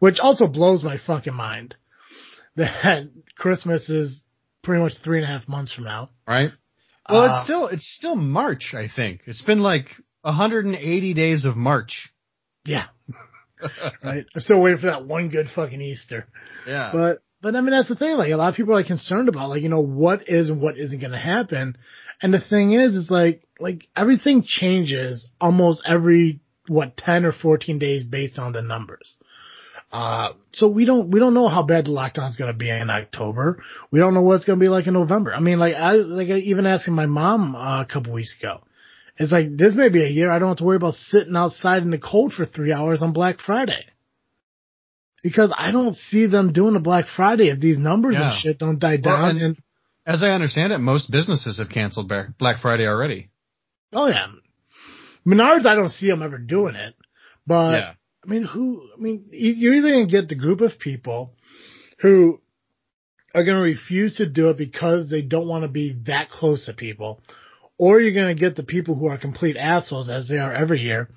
which 0.00 0.18
also 0.18 0.46
blows 0.46 0.82
my 0.82 0.98
fucking 0.98 1.34
mind 1.34 1.76
that 2.56 3.08
Christmas 3.36 3.88
is 3.88 4.20
pretty 4.62 4.82
much 4.82 4.94
three 5.02 5.18
and 5.22 5.24
a 5.24 5.38
half 5.38 5.48
months 5.48 5.72
from 5.72 5.84
now. 5.84 6.10
Right? 6.26 6.50
Well, 7.08 7.22
Uh, 7.22 7.26
it's 7.36 7.44
still 7.44 7.66
it's 7.68 7.94
still 7.96 8.16
March, 8.16 8.74
I 8.74 8.88
think. 8.94 9.22
It's 9.26 9.42
been 9.42 9.60
like 9.60 9.86
180 10.22 11.14
days 11.14 11.44
of 11.44 11.56
March. 11.56 12.10
Yeah. 12.64 12.86
right. 14.04 14.24
I'm 14.34 14.40
still 14.40 14.60
waiting 14.60 14.78
for 14.78 14.86
that 14.86 15.04
one 15.04 15.28
good 15.28 15.48
fucking 15.54 15.80
Easter. 15.80 16.26
Yeah. 16.66 16.90
But 16.92 17.18
but 17.42 17.56
I 17.56 17.60
mean 17.60 17.72
that's 17.72 17.88
the 17.88 17.96
thing. 17.96 18.16
Like 18.16 18.30
a 18.30 18.36
lot 18.36 18.50
of 18.50 18.54
people 18.54 18.72
are 18.72 18.76
like 18.76 18.86
concerned 18.86 19.28
about 19.28 19.50
like 19.50 19.62
you 19.62 19.68
know 19.68 19.82
what 19.82 20.28
is 20.28 20.48
and 20.48 20.60
what 20.60 20.78
isn't 20.78 21.00
going 21.00 21.12
to 21.12 21.18
happen. 21.18 21.76
And 22.22 22.32
the 22.32 22.40
thing 22.40 22.72
is, 22.72 22.94
is 22.94 23.10
like 23.10 23.42
like 23.58 23.88
everything 23.96 24.44
changes 24.46 25.28
almost 25.40 25.82
every 25.86 26.40
what 26.68 26.96
ten 26.96 27.24
or 27.24 27.32
fourteen 27.32 27.78
days 27.78 28.04
based 28.04 28.38
on 28.38 28.52
the 28.52 28.62
numbers. 28.62 29.16
Uh, 29.90 30.30
so 30.52 30.68
we 30.68 30.84
don't 30.84 31.10
we 31.10 31.18
don't 31.18 31.34
know 31.34 31.48
how 31.48 31.62
bad 31.62 31.86
the 31.86 31.90
lockdown 31.90 32.30
is 32.30 32.36
going 32.36 32.52
to 32.52 32.56
be 32.56 32.70
in 32.70 32.88
October. 32.88 33.62
We 33.90 33.98
don't 33.98 34.14
know 34.14 34.22
what 34.22 34.36
it's 34.36 34.44
going 34.44 34.58
to 34.58 34.64
be 34.64 34.68
like 34.68 34.86
in 34.86 34.94
November. 34.94 35.34
I 35.34 35.40
mean, 35.40 35.58
like 35.58 35.74
I 35.74 35.94
like 35.94 36.28
I 36.28 36.38
even 36.38 36.64
asking 36.64 36.94
my 36.94 37.06
mom 37.06 37.56
uh, 37.56 37.82
a 37.82 37.86
couple 37.86 38.12
weeks 38.12 38.36
ago. 38.38 38.62
It's 39.18 39.32
like 39.32 39.56
this 39.56 39.74
may 39.74 39.88
be 39.88 40.02
a 40.02 40.08
year 40.08 40.30
I 40.30 40.38
don't 40.38 40.48
have 40.48 40.56
to 40.58 40.64
worry 40.64 40.76
about 40.76 40.94
sitting 40.94 41.36
outside 41.36 41.82
in 41.82 41.90
the 41.90 41.98
cold 41.98 42.32
for 42.32 42.46
three 42.46 42.72
hours 42.72 43.02
on 43.02 43.12
Black 43.12 43.40
Friday 43.44 43.84
because 45.22 45.52
I 45.56 45.70
don't 45.70 45.94
see 45.96 46.26
them 46.26 46.52
doing 46.52 46.76
a 46.76 46.80
Black 46.80 47.06
Friday 47.14 47.48
if 47.48 47.60
these 47.60 47.78
numbers 47.78 48.14
Yeah. 48.14 48.32
and 48.32 48.40
shit 48.40 48.58
don't 48.58 48.78
die 48.78 48.98
Well, 49.02 49.16
down. 49.16 49.30
and- 49.30 49.40
and 49.40 49.56
As 50.04 50.22
I 50.22 50.30
understand 50.30 50.72
it, 50.72 50.78
most 50.78 51.10
businesses 51.10 51.58
have 51.58 51.68
canceled 51.68 52.12
Black 52.38 52.58
Friday 52.60 52.86
already. 52.88 53.30
oh 53.92 54.06
yeah, 54.08 54.28
Menards 55.26 55.66
I 55.66 55.74
don't 55.76 55.90
see 55.90 56.08
them 56.08 56.22
ever 56.22 56.38
doing 56.38 56.74
it, 56.74 56.94
but 57.46 57.72
yeah. 57.74 57.92
I 58.24 58.28
mean, 58.28 58.42
who? 58.44 58.88
I 58.96 59.00
mean, 59.00 59.26
you're 59.32 59.74
either 59.74 59.90
gonna 59.92 60.06
get 60.06 60.28
the 60.28 60.34
group 60.34 60.60
of 60.60 60.78
people 60.78 61.34
who 62.00 62.40
are 63.34 63.44
going 63.44 63.56
to 63.56 63.62
refuse 63.62 64.16
to 64.16 64.26
do 64.28 64.50
it 64.50 64.58
because 64.58 65.08
they 65.08 65.22
don't 65.22 65.46
want 65.48 65.62
to 65.62 65.68
be 65.68 65.94
that 66.06 66.28
close 66.30 66.66
to 66.66 66.72
people, 66.74 67.22
or 67.78 67.98
you're 68.00 68.12
going 68.12 68.34
to 68.36 68.38
get 68.38 68.56
the 68.56 68.62
people 68.62 68.94
who 68.94 69.06
are 69.06 69.16
complete 69.16 69.56
assholes 69.56 70.10
as 70.10 70.28
they 70.28 70.36
are 70.38 70.52
every 70.52 70.82
year, 70.82 71.08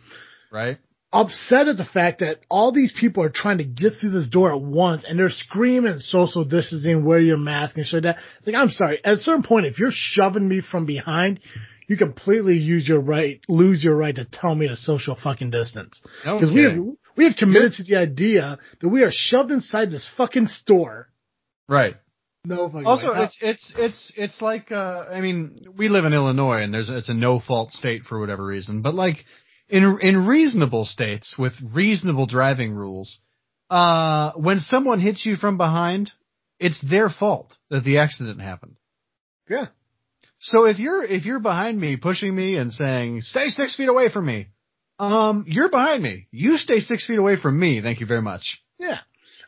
Right? 0.51 0.77
Upset 1.15 1.67
at 1.67 1.77
the 1.77 1.85
fact 1.85 2.19
that 2.19 2.39
all 2.49 2.71
these 2.71 2.91
people 2.99 3.23
are 3.23 3.29
trying 3.33 3.59
to 3.59 3.63
get 3.63 3.93
through 3.99 4.11
this 4.11 4.29
door 4.29 4.53
at 4.53 4.61
once 4.61 5.05
and 5.07 5.17
they're 5.17 5.29
screaming 5.29 5.99
social 5.99 6.43
distancing, 6.43 7.05
wear 7.05 7.19
your 7.19 7.37
mask 7.37 7.77
and 7.77 7.85
shit 7.85 8.03
like 8.03 8.15
that. 8.15 8.23
Like, 8.45 8.55
I'm 8.55 8.69
sorry. 8.69 8.99
At 9.03 9.13
a 9.13 9.17
certain 9.17 9.43
point, 9.43 9.65
if 9.65 9.79
you're 9.79 9.91
shoving 9.91 10.47
me 10.47 10.61
from 10.61 10.85
behind, 10.85 11.39
you 11.87 11.95
completely 11.97 12.57
use 12.57 12.87
your 12.87 12.99
right, 12.99 13.39
lose 13.47 13.83
your 13.83 13.95
right 13.95 14.15
to 14.15 14.25
tell 14.25 14.53
me 14.53 14.67
to 14.67 14.75
social 14.75 15.15
fucking 15.21 15.51
distance. 15.51 16.01
Because 16.23 16.51
we 16.53 16.63
have, 16.63 16.77
we 17.15 17.23
have 17.25 17.35
committed 17.37 17.73
to 17.73 17.83
the 17.83 17.95
idea 17.95 18.57
that 18.81 18.89
we 18.89 19.03
are 19.03 19.11
shoved 19.11 19.51
inside 19.51 19.91
this 19.91 20.09
fucking 20.17 20.47
store. 20.47 21.09
Right. 21.69 21.95
No 22.43 22.67
fucking 22.69 22.85
Also, 22.85 23.13
way. 23.13 23.23
it's 23.23 23.37
it's 23.41 23.73
it's 23.75 24.11
it's 24.15 24.41
like 24.41 24.71
uh, 24.71 25.05
I 25.11 25.19
mean, 25.21 25.65
we 25.75 25.89
live 25.89 26.05
in 26.05 26.13
Illinois, 26.13 26.61
and 26.61 26.71
there's 26.73 26.89
it's 26.89 27.09
a 27.09 27.13
no 27.13 27.39
fault 27.39 27.71
state 27.71 28.03
for 28.03 28.19
whatever 28.19 28.45
reason. 28.45 28.81
But 28.83 28.93
like 28.93 29.25
in 29.69 29.99
in 30.01 30.25
reasonable 30.25 30.85
states 30.85 31.35
with 31.37 31.53
reasonable 31.73 32.25
driving 32.25 32.73
rules, 32.73 33.19
uh, 33.69 34.31
when 34.33 34.59
someone 34.59 34.99
hits 34.99 35.25
you 35.25 35.35
from 35.35 35.57
behind, 35.57 36.11
it's 36.59 36.81
their 36.81 37.09
fault 37.09 37.57
that 37.69 37.83
the 37.83 37.99
accident 37.99 38.41
happened. 38.41 38.77
yeah. 39.49 39.67
So 40.39 40.65
if 40.65 40.77
you're 40.79 41.03
if 41.03 41.25
you're 41.25 41.39
behind 41.39 41.79
me, 41.79 41.97
pushing 41.97 42.35
me 42.35 42.57
and 42.57 42.71
saying 42.71 43.21
stay 43.21 43.49
six 43.49 43.75
feet 43.75 43.89
away 43.89 44.09
from 44.11 44.25
me, 44.25 44.47
um, 44.99 45.45
you're 45.47 45.69
behind 45.69 46.03
me. 46.03 46.27
You 46.31 46.57
stay 46.57 46.79
six 46.79 47.05
feet 47.07 47.17
away 47.17 47.35
from 47.41 47.59
me. 47.59 47.81
Thank 47.81 47.99
you 47.99 48.05
very 48.05 48.21
much. 48.21 48.61
Yeah. 48.77 48.99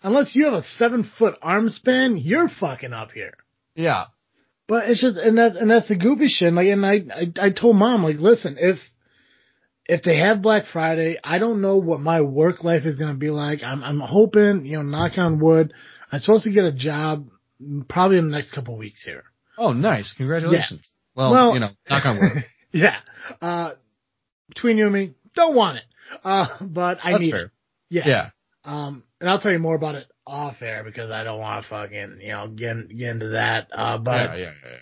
Unless 0.03 0.35
you 0.35 0.45
have 0.45 0.53
a 0.53 0.63
seven 0.63 1.09
foot 1.17 1.35
arm 1.41 1.69
span, 1.69 2.17
you're 2.17 2.49
fucking 2.49 2.93
up 2.93 3.11
here. 3.11 3.33
Yeah. 3.75 4.05
But 4.67 4.89
it's 4.89 5.01
just, 5.01 5.17
and 5.17 5.37
that, 5.37 5.55
and 5.55 5.71
that's 5.71 5.87
the 5.87 5.95
goofy 5.95 6.27
shit. 6.27 6.51
Like, 6.53 6.67
and 6.67 6.85
I, 6.85 6.95
I, 7.13 7.47
I 7.47 7.49
told 7.51 7.77
mom, 7.77 8.03
like, 8.03 8.17
listen, 8.17 8.57
if, 8.59 8.77
if 9.87 10.03
they 10.03 10.17
have 10.17 10.41
Black 10.41 10.65
Friday, 10.71 11.17
I 11.23 11.39
don't 11.39 11.61
know 11.61 11.77
what 11.77 11.99
my 11.99 12.21
work 12.21 12.63
life 12.63 12.85
is 12.85 12.97
going 12.97 13.11
to 13.11 13.17
be 13.17 13.29
like. 13.29 13.63
I'm, 13.63 13.83
I'm 13.83 13.99
hoping, 13.99 14.65
you 14.65 14.77
know, 14.77 14.83
knock 14.83 15.17
on 15.17 15.39
wood, 15.39 15.73
I'm 16.11 16.19
supposed 16.19 16.43
to 16.45 16.51
get 16.51 16.63
a 16.65 16.71
job 16.71 17.27
probably 17.89 18.17
in 18.17 18.29
the 18.29 18.35
next 18.35 18.51
couple 18.51 18.77
weeks 18.77 19.03
here. 19.03 19.23
Oh, 19.57 19.73
nice. 19.73 20.13
Congratulations. 20.17 20.91
Well, 21.15 21.31
Well- 21.31 21.53
you 21.53 21.59
know, 21.59 21.69
knock 21.89 22.05
on 22.05 22.17
wood. 22.17 22.45
yeah. 22.71 22.97
Uh, 23.41 23.71
between 24.49 24.77
you 24.77 24.85
and 24.85 24.93
me, 24.93 25.15
don't 25.35 25.55
want 25.55 25.77
it. 25.77 25.83
Uh, 26.23 26.47
but 26.61 26.99
I 27.03 27.11
That's 27.11 27.21
need 27.21 27.31
fair. 27.31 27.45
it. 27.45 27.51
Yeah. 27.89 28.03
Yeah. 28.05 28.29
Um, 28.63 29.03
and 29.19 29.29
I'll 29.29 29.39
tell 29.39 29.51
you 29.51 29.59
more 29.59 29.75
about 29.75 29.95
it 29.95 30.07
off 30.25 30.61
air 30.61 30.83
because 30.83 31.11
I 31.11 31.23
don't 31.23 31.39
want 31.39 31.63
to 31.63 31.69
fucking, 31.69 32.19
you 32.21 32.29
know, 32.33 32.47
get, 32.49 32.75
get 32.89 33.09
into 33.09 33.29
that. 33.29 33.67
Uh, 33.73 33.97
but 33.97 34.11
yeah, 34.11 34.35
yeah, 34.35 34.51
yeah. 34.63 34.77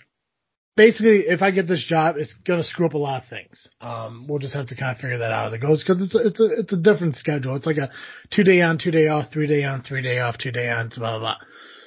Basically, 0.76 1.24
if 1.26 1.42
I 1.42 1.50
get 1.50 1.66
this 1.66 1.84
job, 1.84 2.16
it's 2.18 2.32
gonna 2.46 2.62
screw 2.62 2.86
up 2.86 2.94
a 2.94 2.98
lot 2.98 3.22
of 3.22 3.28
things. 3.28 3.68
Um, 3.80 4.26
we'll 4.28 4.38
just 4.38 4.54
have 4.54 4.68
to 4.68 4.76
kind 4.76 4.94
of 4.94 4.98
figure 4.98 5.18
that 5.18 5.32
out 5.32 5.48
as 5.48 5.54
it 5.54 5.58
goes 5.60 5.82
because 5.82 6.02
it's 6.02 6.14
a, 6.14 6.26
it's 6.26 6.40
a 6.40 6.60
it's 6.60 6.72
a 6.72 6.76
different 6.76 7.16
schedule. 7.16 7.56
It's 7.56 7.66
like 7.66 7.78
a 7.78 7.90
two 8.30 8.44
day 8.44 8.60
on, 8.60 8.78
two 8.78 8.90
day 8.90 9.08
off, 9.08 9.32
three 9.32 9.46
day 9.46 9.64
on, 9.64 9.82
three 9.82 10.02
day 10.02 10.20
off, 10.20 10.38
two 10.38 10.52
day 10.52 10.70
on, 10.70 10.90
blah 10.90 11.18
blah 11.18 11.18
blah. 11.18 11.36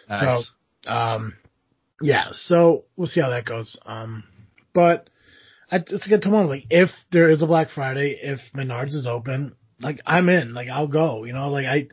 Nice. 0.09 0.51
So, 0.83 0.91
um, 0.91 1.35
yeah. 2.01 2.29
So 2.31 2.85
we'll 2.97 3.07
see 3.07 3.21
how 3.21 3.29
that 3.29 3.45
goes. 3.45 3.79
Um, 3.85 4.23
but 4.73 5.09
I 5.71 5.79
just 5.79 6.07
get 6.09 6.23
to 6.23 6.29
one 6.29 6.47
like 6.47 6.65
if 6.69 6.89
there 7.11 7.29
is 7.29 7.41
a 7.41 7.47
Black 7.47 7.69
Friday, 7.73 8.19
if 8.21 8.39
Menards 8.55 8.95
is 8.95 9.07
open, 9.07 9.55
like 9.79 10.01
I'm 10.05 10.27
in. 10.29 10.53
Like 10.53 10.67
I'll 10.69 10.87
go. 10.87 11.23
You 11.23 11.33
know, 11.33 11.49
like 11.49 11.65
I. 11.65 11.87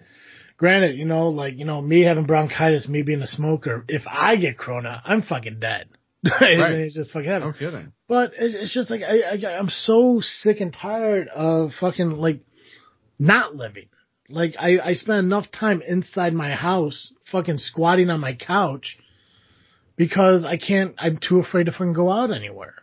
Granted, 0.59 0.97
you 0.97 1.05
know, 1.05 1.29
like 1.29 1.59
you 1.59 1.67
know, 1.67 1.83
me 1.83 2.01
having 2.01 2.25
bronchitis, 2.25 2.89
me 2.89 3.03
being 3.03 3.21
a 3.21 3.27
smoker. 3.27 3.85
If 3.89 4.05
I 4.07 4.37
get 4.37 4.57
corona, 4.57 5.03
I'm 5.05 5.21
fucking 5.21 5.61
dead. 5.61 5.87
It's, 6.27 6.61
Right. 6.61 6.75
it's 6.79 6.95
just 6.95 7.13
fucking 7.13 7.29
heaven. 7.29 7.49
no 7.49 7.53
kidding. 7.53 7.93
But 8.09 8.33
it, 8.35 8.55
it's 8.55 8.75
just 8.75 8.91
like 8.91 9.03
I, 9.03 9.21
I 9.21 9.59
I'm 9.59 9.69
so 9.69 10.21
sick 10.21 10.61
and 10.61 10.73
tired 10.73 11.29
of 11.29 11.73
fucking 11.81 12.11
like 12.13 12.41
not 13.19 13.55
living. 13.57 13.89
Like 14.29 14.55
I 14.59 14.79
I 14.81 14.95
spend 14.95 15.19
enough 15.21 15.51
time 15.51 15.83
inside 15.87 16.33
my 16.35 16.51
house, 16.53 17.13
fucking 17.31 17.59
squatting 17.59 18.11
on 18.11 18.21
my 18.21 18.35
couch, 18.35 18.99
because 19.97 20.45
I 20.45 20.57
can't. 20.57 20.95
I'm 20.99 21.19
too 21.19 21.39
afraid 21.39 21.67
to 21.67 21.73
fucking 21.73 21.93
go 21.93 22.11
out 22.11 22.33
anywhere. 22.35 22.75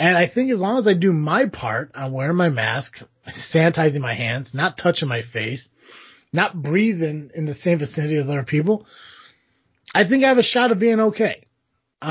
And 0.00 0.16
I 0.16 0.28
think 0.28 0.50
as 0.52 0.58
long 0.58 0.78
as 0.78 0.88
I 0.88 0.94
do 0.94 1.12
my 1.12 1.46
part 1.46 1.92
I'm 1.94 2.12
wearing 2.12 2.36
my 2.36 2.48
mask, 2.48 2.98
sanitizing 3.54 4.00
my 4.00 4.14
hands, 4.14 4.50
not 4.52 4.76
touching 4.76 5.08
my 5.08 5.22
face, 5.22 5.68
not 6.32 6.60
breathing 6.60 7.30
in 7.34 7.46
the 7.46 7.54
same 7.54 7.78
vicinity 7.78 8.16
as 8.16 8.28
other 8.28 8.42
people, 8.42 8.86
I 9.94 10.08
think 10.08 10.24
I 10.24 10.28
have 10.28 10.38
a 10.38 10.42
shot 10.42 10.72
of 10.72 10.80
being 10.80 10.98
okay. 10.98 11.43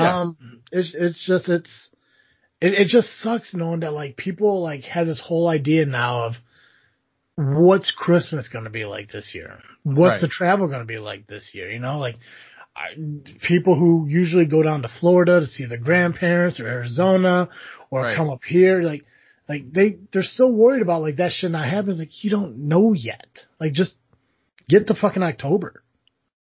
Yeah. 0.00 0.20
Um, 0.20 0.36
it's 0.72 0.94
it's 0.94 1.26
just 1.26 1.48
it's 1.48 1.88
it, 2.60 2.74
it 2.74 2.88
just 2.88 3.08
sucks 3.20 3.54
knowing 3.54 3.80
that 3.80 3.92
like 3.92 4.16
people 4.16 4.62
like 4.62 4.84
have 4.84 5.06
this 5.06 5.20
whole 5.24 5.48
idea 5.48 5.86
now 5.86 6.26
of 6.26 6.32
what's 7.36 7.90
Christmas 7.90 8.48
going 8.48 8.64
to 8.64 8.70
be 8.70 8.84
like 8.84 9.10
this 9.10 9.34
year? 9.34 9.58
What's 9.82 9.98
Right. 10.14 10.20
the 10.22 10.28
travel 10.28 10.66
going 10.68 10.80
to 10.80 10.84
be 10.86 10.98
like 10.98 11.26
this 11.26 11.50
year? 11.54 11.70
You 11.70 11.80
know, 11.80 11.98
like 11.98 12.16
I, 12.76 12.94
people 13.46 13.76
who 13.78 14.06
usually 14.08 14.46
go 14.46 14.62
down 14.62 14.82
to 14.82 14.88
Florida 15.00 15.40
to 15.40 15.46
see 15.46 15.66
their 15.66 15.78
grandparents 15.78 16.60
or 16.60 16.66
Arizona 16.66 17.48
or 17.90 18.02
Right. 18.02 18.16
come 18.16 18.30
up 18.30 18.42
here, 18.44 18.82
like, 18.82 19.04
like 19.48 19.72
they, 19.72 19.98
they're 20.12 20.22
so 20.22 20.48
worried 20.48 20.82
about 20.82 21.02
like 21.02 21.16
that 21.16 21.32
shit 21.32 21.50
not 21.50 21.66
happening. 21.68 21.90
It's 21.90 21.98
like, 21.98 22.24
you 22.24 22.30
don't 22.30 22.68
know 22.68 22.92
yet. 22.92 23.26
Like 23.60 23.72
just 23.72 23.94
get 24.68 24.86
the 24.86 24.94
fucking 24.94 25.22
October, 25.22 25.82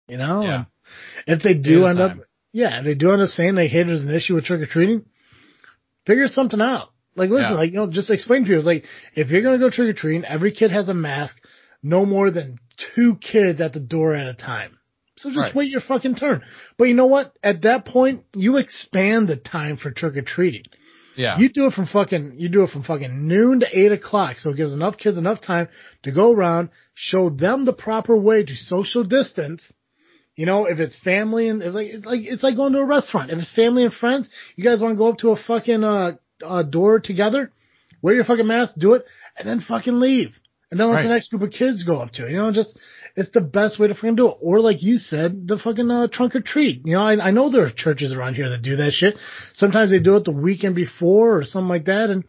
you 0.08 0.16
know? 0.16 0.42
Yeah. 0.42 0.64
If 1.26 1.42
they 1.42 1.54
do 1.54 1.86
end 1.86 2.00
up, 2.00 2.10
time. 2.12 2.24
Yeah, 2.52 2.82
they 2.82 2.94
do 2.94 3.10
end 3.12 3.22
up 3.22 3.30
saying 3.30 3.54
they 3.54 3.68
hate 3.68 3.86
there's 3.86 4.02
an 4.02 4.14
issue 4.14 4.34
with 4.34 4.44
trick 4.44 4.60
or 4.60 4.66
treating, 4.66 5.04
figure 6.06 6.28
something 6.28 6.60
out. 6.60 6.90
Like, 7.14 7.30
listen, 7.30 7.50
Yeah. 7.50 7.56
like, 7.56 7.70
you 7.72 7.76
know, 7.76 7.86
just 7.90 8.10
explain 8.10 8.42
to 8.42 8.46
people, 8.46 8.58
it's 8.58 8.66
like, 8.66 8.86
if 9.14 9.30
you're 9.30 9.42
gonna 9.42 9.58
go 9.58 9.70
trick 9.70 9.88
or 9.88 9.92
treating, 9.92 10.24
every 10.24 10.52
kid 10.52 10.70
has 10.70 10.88
a 10.88 10.94
mask, 10.94 11.36
no 11.82 12.06
more 12.06 12.30
than 12.30 12.58
two 12.94 13.16
kids 13.16 13.60
at 13.60 13.72
the 13.72 13.80
door 13.80 14.14
at 14.14 14.26
a 14.26 14.34
time. 14.34 14.78
So 15.18 15.28
just 15.28 15.38
Right. 15.38 15.54
wait 15.54 15.70
your 15.70 15.80
fucking 15.80 16.14
turn. 16.16 16.42
But 16.78 16.84
you 16.84 16.94
know 16.94 17.06
what? 17.06 17.32
At 17.42 17.62
that 17.62 17.84
point, 17.84 18.22
you 18.34 18.56
expand 18.56 19.28
the 19.28 19.36
time 19.36 19.76
for 19.76 19.90
trick 19.90 20.16
or 20.16 20.22
treating. 20.22 20.64
Yeah. 21.14 21.38
You 21.38 21.50
do 21.50 21.66
it 21.66 21.74
from 21.74 21.86
fucking, 21.86 22.36
you 22.38 22.48
do 22.48 22.62
it 22.62 22.70
from 22.70 22.82
fucking 22.82 23.28
noon 23.28 23.60
to 23.60 23.78
eight 23.78 23.92
o'clock. 23.92 24.38
So 24.38 24.50
it 24.50 24.56
gives 24.56 24.72
enough 24.72 24.96
kids 24.96 25.18
enough 25.18 25.40
time 25.40 25.68
to 26.04 26.10
go 26.12 26.32
around, 26.32 26.70
show 26.94 27.28
them 27.28 27.66
the 27.66 27.74
proper 27.74 28.16
way 28.16 28.42
to 28.44 28.54
social 28.56 29.04
distance. 29.04 29.62
You 30.42 30.46
know, 30.46 30.66
if 30.66 30.80
it's 30.80 30.96
family 31.04 31.46
and 31.48 31.62
it's 31.62 31.72
like, 31.72 31.86
it's 31.86 32.04
like, 32.04 32.20
it's 32.24 32.42
like 32.42 32.56
going 32.56 32.72
to 32.72 32.80
a 32.80 32.84
restaurant. 32.84 33.30
If 33.30 33.38
it's 33.38 33.52
family 33.54 33.84
and 33.84 33.94
friends, 33.94 34.28
you 34.56 34.64
guys 34.64 34.80
want 34.80 34.94
to 34.94 34.98
go 34.98 35.10
up 35.10 35.18
to 35.18 35.30
a 35.30 35.36
fucking, 35.36 35.84
uh, 35.84 36.16
uh, 36.44 36.64
door 36.64 36.98
together, 36.98 37.52
wear 38.02 38.16
your 38.16 38.24
fucking 38.24 38.48
mask, 38.48 38.74
do 38.76 38.94
it, 38.94 39.04
and 39.38 39.46
then 39.46 39.60
fucking 39.60 40.00
leave. 40.00 40.30
And 40.68 40.80
then 40.80 40.88
let 40.88 40.94
Right. 40.94 41.02
the 41.04 41.10
next 41.10 41.30
group 41.30 41.42
of 41.42 41.52
kids 41.52 41.84
go 41.84 42.00
up 42.02 42.10
to 42.14 42.26
it. 42.26 42.32
You 42.32 42.38
know, 42.38 42.50
just, 42.50 42.76
it's 43.14 43.30
the 43.30 43.40
best 43.40 43.78
way 43.78 43.86
to 43.86 43.94
fucking 43.94 44.16
do 44.16 44.30
it. 44.30 44.36
Or 44.40 44.60
like 44.60 44.82
you 44.82 44.98
said, 44.98 45.46
the 45.46 45.58
fucking, 45.58 45.88
uh, 45.88 46.08
trunk 46.10 46.34
or 46.34 46.40
treat. 46.40 46.84
You 46.84 46.94
know, 46.96 47.02
I, 47.02 47.28
I 47.28 47.30
know 47.30 47.48
there 47.48 47.64
are 47.66 47.70
churches 47.70 48.12
around 48.12 48.34
here 48.34 48.50
that 48.50 48.62
do 48.62 48.74
that 48.78 48.90
shit. 48.94 49.14
Sometimes 49.54 49.92
they 49.92 50.00
do 50.00 50.16
it 50.16 50.24
the 50.24 50.32
weekend 50.32 50.74
before 50.74 51.36
or 51.38 51.44
something 51.44 51.68
like 51.68 51.84
that. 51.84 52.10
And 52.10 52.24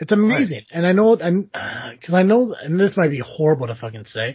it's 0.00 0.10
amazing. 0.10 0.62
And 0.72 0.84
I 0.84 0.90
know, 0.90 1.14
and, 1.14 1.48
uh, 1.54 1.90
cause 2.04 2.12
I 2.16 2.24
know, 2.24 2.56
and 2.60 2.80
this 2.80 2.96
might 2.96 3.10
be 3.12 3.22
horrible 3.24 3.68
to 3.68 3.76
fucking 3.76 4.06
say. 4.06 4.34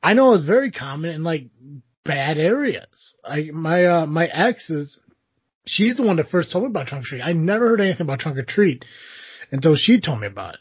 I 0.00 0.14
know 0.14 0.34
it's 0.34 0.44
very 0.44 0.70
common 0.70 1.10
in 1.10 1.24
like 1.24 1.48
bad 2.06 2.38
areas. 2.38 3.14
I, 3.24 3.50
my, 3.52 3.84
uh, 3.84 4.06
my 4.06 4.26
ex 4.26 4.70
is, 4.70 4.98
she's 5.64 5.96
the 5.96 6.02
one 6.02 6.16
that 6.16 6.28
first 6.30 6.52
told 6.52 6.64
me 6.64 6.70
about 6.70 6.86
trunk 6.86 7.04
or 7.04 7.08
treat. 7.08 7.22
I 7.22 7.32
never 7.32 7.68
heard 7.68 7.80
anything 7.80 8.02
about 8.02 8.20
trunk 8.20 8.38
or 8.38 8.44
treat 8.44 8.84
until 9.50 9.76
she 9.76 10.00
told 10.00 10.20
me 10.20 10.26
about 10.26 10.54
it. 10.54 10.60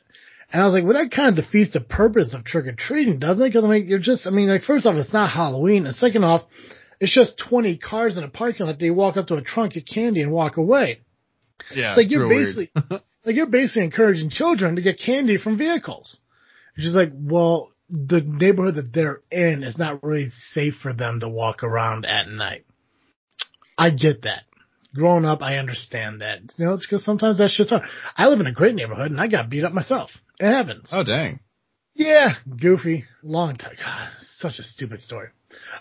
And 0.51 0.61
I 0.61 0.65
was 0.65 0.73
like, 0.73 0.83
well, 0.83 0.93
that 0.93 1.11
kind 1.11 1.29
of 1.29 1.43
defeats 1.43 1.73
the 1.73 1.81
purpose 1.81 2.33
of 2.33 2.45
trick 2.45 2.67
or 2.67 2.73
treating, 2.73 3.19
doesn't 3.19 3.43
it? 3.43 3.49
Because 3.49 3.63
I 3.63 3.67
mean, 3.67 3.87
you're 3.87 3.99
just, 3.99 4.27
I 4.27 4.29
mean, 4.29 4.47
like, 4.47 4.63
first 4.63 4.85
off, 4.85 4.95
it's 4.95 5.11
not 5.11 5.31
Halloween, 5.31 5.85
and 5.85 5.95
second 5.95 6.23
off, 6.23 6.43
it's 6.99 7.13
just 7.13 7.41
20 7.49 7.77
cars 7.77 8.17
in 8.17 8.23
a 8.23 8.29
parking 8.29 8.65
lot. 8.65 8.79
They 8.79 8.89
walk 8.89 9.17
up 9.17 9.27
to 9.27 9.35
a 9.35 9.41
trunk, 9.41 9.75
of 9.75 9.83
candy, 9.85 10.21
and 10.21 10.31
walk 10.31 10.57
away. 10.57 11.01
yeah. 11.73 11.89
It's 11.89 11.97
like 11.97 12.11
you're 12.11 12.29
basically, 12.29 12.71
like 13.25 13.35
you're 13.35 13.47
basically 13.47 13.85
encouraging 13.85 14.29
children 14.29 14.75
to 14.75 14.81
get 14.81 14.99
candy 14.99 15.37
from 15.37 15.57
vehicles. 15.57 16.17
Is 16.77 16.93
like, 16.93 17.11
well, 17.13 17.71
the 17.89 18.21
neighborhood 18.21 18.75
that 18.75 18.93
they're 18.93 19.21
in 19.31 19.63
is 19.63 19.77
not 19.77 20.03
really 20.03 20.31
safe 20.53 20.75
for 20.81 20.93
them 20.93 21.19
to 21.19 21.29
walk 21.29 21.63
around 21.63 22.05
at 22.05 22.27
night. 22.27 22.65
I 23.77 23.91
get 23.91 24.23
that. 24.23 24.43
Growing 24.93 25.25
up, 25.25 25.41
I 25.41 25.57
understand 25.57 26.21
that. 26.21 26.39
You 26.55 26.65
know, 26.65 26.73
it's 26.73 26.85
because 26.85 27.03
sometimes 27.03 27.39
that 27.39 27.49
shit's 27.49 27.69
hard. 27.69 27.83
I 28.17 28.27
live 28.27 28.39
in 28.39 28.47
a 28.47 28.53
great 28.53 28.75
neighborhood 28.75 29.11
and 29.11 29.19
I 29.19 29.27
got 29.27 29.49
beat 29.49 29.65
up 29.65 29.73
myself. 29.73 30.09
It 30.39 30.49
happens. 30.49 30.89
Oh 30.91 31.03
dang. 31.03 31.41
Yeah, 31.93 32.35
goofy, 32.59 33.05
long 33.23 33.55
time. 33.55 33.75
God, 33.81 34.09
such 34.37 34.59
a 34.59 34.63
stupid 34.63 34.99
story. 34.99 35.29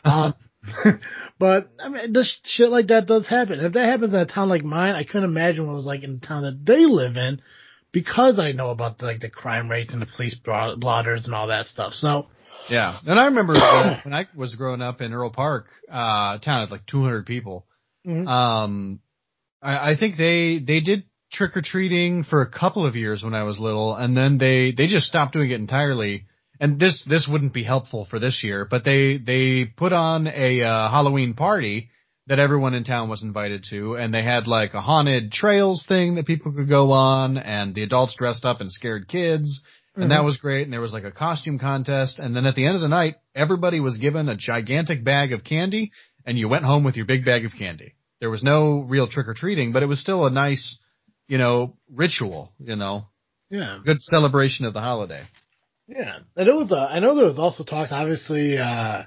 Um, 0.05 0.35
but 1.39 1.71
I 1.83 1.89
mean, 1.89 2.13
this 2.13 2.39
shit 2.45 2.69
like 2.69 2.89
that 2.89 3.07
does 3.07 3.27
happen. 3.27 3.61
If 3.61 3.73
that 3.73 3.89
happens 3.89 4.15
in 4.15 4.21
a 4.21 4.27
town 4.27 4.49
like 4.49 4.65
mine, 4.65 4.95
I 4.95 5.05
couldn't 5.05 5.25
imagine 5.25 5.67
what 5.67 5.73
it 5.73 5.77
was 5.77 5.87
like 5.87 6.03
in 6.03 6.19
the 6.21 6.27
town 6.27 6.43
that 6.43 6.65
they 6.65 6.87
live 6.87 7.17
in 7.17 7.41
because 7.95 8.41
I 8.41 8.53
know 8.53 8.71
about 8.71 9.01
like 9.01 9.21
the 9.21 9.31
crime 9.31 9.71
rates 9.71 9.93
and 9.95 10.03
the 10.03 10.09
police 10.17 10.35
blotters 10.35 11.25
and 11.25 11.35
all 11.35 11.47
that 11.47 11.67
stuff. 11.67 11.95
So 11.95 12.27
yeah, 12.69 12.99
and 13.07 13.19
I 13.19 13.27
remember 13.27 13.55
when 14.05 14.13
I 14.13 14.27
was 14.37 14.55
growing 14.57 14.83
up 14.83 15.01
in 15.01 15.15
Earl 15.15 15.31
Park, 15.31 15.67
uh, 15.91 16.39
town 16.39 16.65
of 16.65 16.71
like 16.71 16.85
200 16.87 17.25
people. 17.25 17.65
Mm-hmm. 18.07 18.27
Um, 18.29 19.01
I, 19.63 19.93
I 19.93 19.97
think 19.99 20.17
they 20.19 20.59
they 20.59 20.81
did 20.81 21.05
trick 21.33 21.57
or 21.57 21.63
treating 21.63 22.25
for 22.25 22.43
a 22.43 22.51
couple 22.51 22.85
of 22.85 22.97
years 22.97 23.23
when 23.23 23.33
I 23.33 23.45
was 23.45 23.59
little, 23.59 23.95
and 23.95 24.17
then 24.17 24.39
they 24.39 24.73
they 24.77 24.89
just 24.89 25.07
stopped 25.07 25.33
doing 25.33 25.51
it 25.51 25.61
entirely. 25.61 26.27
And 26.61 26.79
this 26.79 27.07
this 27.09 27.29
wouldn't 27.31 27.55
be 27.55 27.65
helpful 27.65 28.07
for 28.11 28.19
this 28.19 28.43
year, 28.43 28.67
but 28.69 28.85
they 28.85 29.19
they 29.19 29.65
put 29.65 29.93
on 29.93 30.27
a 30.27 30.63
uh, 30.63 30.91
Halloween 30.91 31.35
party 31.35 31.91
that 32.27 32.39
everyone 32.39 32.75
in 32.75 32.85
town 32.85 33.09
was 33.09 33.23
invited 33.23 33.65
to, 33.71 33.97
and 33.97 34.13
they 34.13 34.23
had 34.23 34.47
like 34.47 34.75
a 34.75 34.81
haunted 34.81 35.33
trails 35.33 35.85
thing 35.87 36.15
that 36.15 36.27
people 36.27 36.53
could 36.53 36.69
go 36.69 36.91
on, 36.93 37.37
and 37.37 37.75
the 37.75 37.83
adults 37.83 38.15
dressed 38.17 38.45
up 38.45 38.61
and 38.61 38.73
scared 38.73 39.09
kids, 39.09 39.61
and 39.95 40.05
mm-hmm. 40.05 40.13
that 40.13 40.25
was 40.25 40.37
great. 40.39 40.63
And 40.63 40.73
there 40.73 40.81
was 40.81 40.93
like 40.93 41.05
a 41.05 41.13
costume 41.13 41.59
contest, 41.59 42.19
and 42.19 42.35
then 42.35 42.47
at 42.47 42.55
the 42.55 42.67
end 42.67 42.77
of 42.77 42.81
the 42.81 42.89
night, 42.89 43.17
everybody 43.35 43.81
was 43.81 43.99
given 43.99 44.29
a 44.29 44.37
gigantic 44.37 45.05
bag 45.05 45.33
of 45.33 45.45
candy, 45.45 45.93
and 46.25 46.39
you 46.39 46.49
went 46.49 46.65
home 46.65 46.85
with 46.85 46.97
your 46.97 47.07
big 47.07 47.25
bag 47.25 47.45
of 47.45 47.53
candy. 47.59 47.95
There 48.21 48.31
was 48.31 48.43
no 48.43 48.87
real 48.89 49.07
trick 49.07 49.29
or 49.29 49.35
treating, 49.35 49.73
but 49.73 49.83
it 49.83 49.87
was 49.87 50.01
still 50.01 50.25
a 50.25 50.31
nice 50.31 50.79
you 51.27 51.39
know, 51.39 51.77
ritual, 51.91 52.53
you 52.59 52.77
know. 52.77 53.07
Yeah. 53.51 53.79
Good 53.85 54.01
celebration 54.01 54.67
of 54.67 54.75
the 54.75 54.81
holiday. 54.81 55.25
Yeah. 55.87 56.19
And 56.37 56.49
it 56.49 56.55
was, 56.55 56.73
uh, 56.73 56.77
I 56.77 57.01
know 57.01 57.15
there 57.15 57.27
was 57.27 57.39
also 57.39 57.65
talk, 57.65 57.93
obviously, 57.93 58.57
uh, 58.59 59.05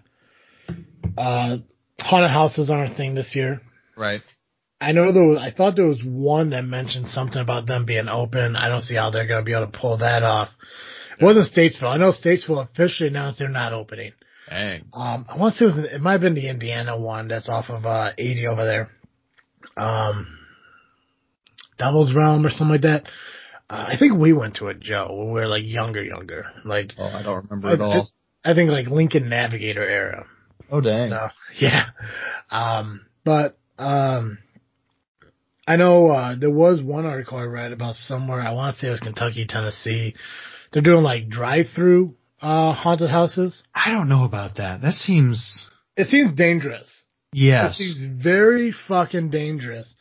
uh, 1.17 1.57
haunted 1.99 2.31
houses 2.31 2.69
aren't 2.69 2.93
a 2.93 2.95
thing 2.95 3.15
this 3.15 3.35
year. 3.35 3.61
Right. 3.95 4.21
I 4.79 4.91
know 4.91 5.11
there 5.11 5.23
was, 5.23 5.39
I 5.39 5.51
thought 5.51 5.75
there 5.75 5.87
was 5.87 6.01
one 6.03 6.51
that 6.51 6.63
mentioned 6.63 7.07
something 7.07 7.41
about 7.41 7.65
them 7.65 7.85
being 7.85 8.07
open. 8.07 8.55
I 8.55 8.69
don't 8.69 8.81
see 8.81 8.95
how 8.95 9.09
they're 9.09 9.27
going 9.27 9.41
to 9.41 9.45
be 9.45 9.53
able 9.53 9.71
to 9.71 9.77
pull 9.77 9.97
that 9.97 10.21
off. 10.21 10.49
It 11.19 11.23
wasn't 11.23 11.51
Statesville. 11.51 11.89
I 11.89 11.97
know 11.97 12.11
Statesville 12.11 12.69
officially 12.69 13.09
announced 13.09 13.39
they're 13.39 13.49
not 13.49 13.73
opening. 13.73 14.11
Dang. 14.49 14.85
Um, 14.93 15.25
I 15.27 15.37
want 15.37 15.55
to 15.55 15.57
say 15.57 15.65
it 15.65 15.75
was, 15.75 15.85
it 15.93 16.01
might 16.01 16.13
have 16.13 16.21
been 16.21 16.35
the 16.35 16.47
Indiana 16.47 16.97
one 16.97 17.27
that's 17.27 17.49
off 17.49 17.69
of, 17.69 17.85
uh, 17.85 18.11
80 18.17 18.47
over 18.47 18.65
there. 18.65 18.91
Um, 19.75 20.37
Devil's 21.79 22.13
Realm 22.13 22.45
or 22.45 22.49
something 22.51 22.69
like 22.69 22.81
that. 22.81 23.07
Uh, 23.69 23.87
I 23.89 23.95
think 23.97 24.13
we 24.13 24.31
went 24.31 24.55
to 24.57 24.67
it, 24.67 24.79
Joe, 24.79 25.07
when 25.09 25.27
we 25.27 25.33
were 25.33 25.47
like 25.47 25.63
younger, 25.65 26.03
younger. 26.03 26.45
Like, 26.63 26.93
oh, 26.99 27.07
I 27.07 27.23
don't 27.23 27.43
remember 27.49 27.69
at 27.69 27.81
all. 27.81 28.09
I 28.45 28.53
think 28.53 28.71
like 28.71 28.87
Lincoln 28.87 29.27
Navigator 29.27 29.83
era. 29.83 30.27
Oh 30.71 30.81
dang. 30.81 31.09
So, 31.09 31.27
yeah. 31.59 31.85
Um, 32.49 33.05
but 33.23 33.57
um, 33.77 34.37
I 35.67 35.75
know 35.75 36.09
uh, 36.09 36.35
there 36.39 36.51
was 36.51 36.81
one 36.81 37.05
article 37.05 37.37
I 37.37 37.43
read 37.43 37.71
about 37.71 37.95
somewhere. 37.95 38.41
I 38.41 38.53
want 38.53 38.75
to 38.75 38.81
say 38.81 38.87
it 38.87 38.91
was 38.91 38.99
Kentucky, 38.99 39.45
Tennessee. 39.47 40.15
They're 40.71 40.81
doing 40.81 41.03
like 41.03 41.29
drive-through 41.29 42.15
uh, 42.41 42.73
haunted 42.73 43.09
houses. 43.09 43.63
I 43.73 43.91
don't 43.91 44.09
know 44.09 44.23
about 44.23 44.57
that. 44.57 44.81
That 44.81 44.93
seems. 44.93 45.69
It 45.95 46.07
seems 46.07 46.33
dangerous. 46.33 47.03
Yes. 47.33 47.71
It 47.71 47.75
seems 47.75 48.23
very 48.23 48.73
fucking 48.87 49.29
dangerous. 49.29 49.93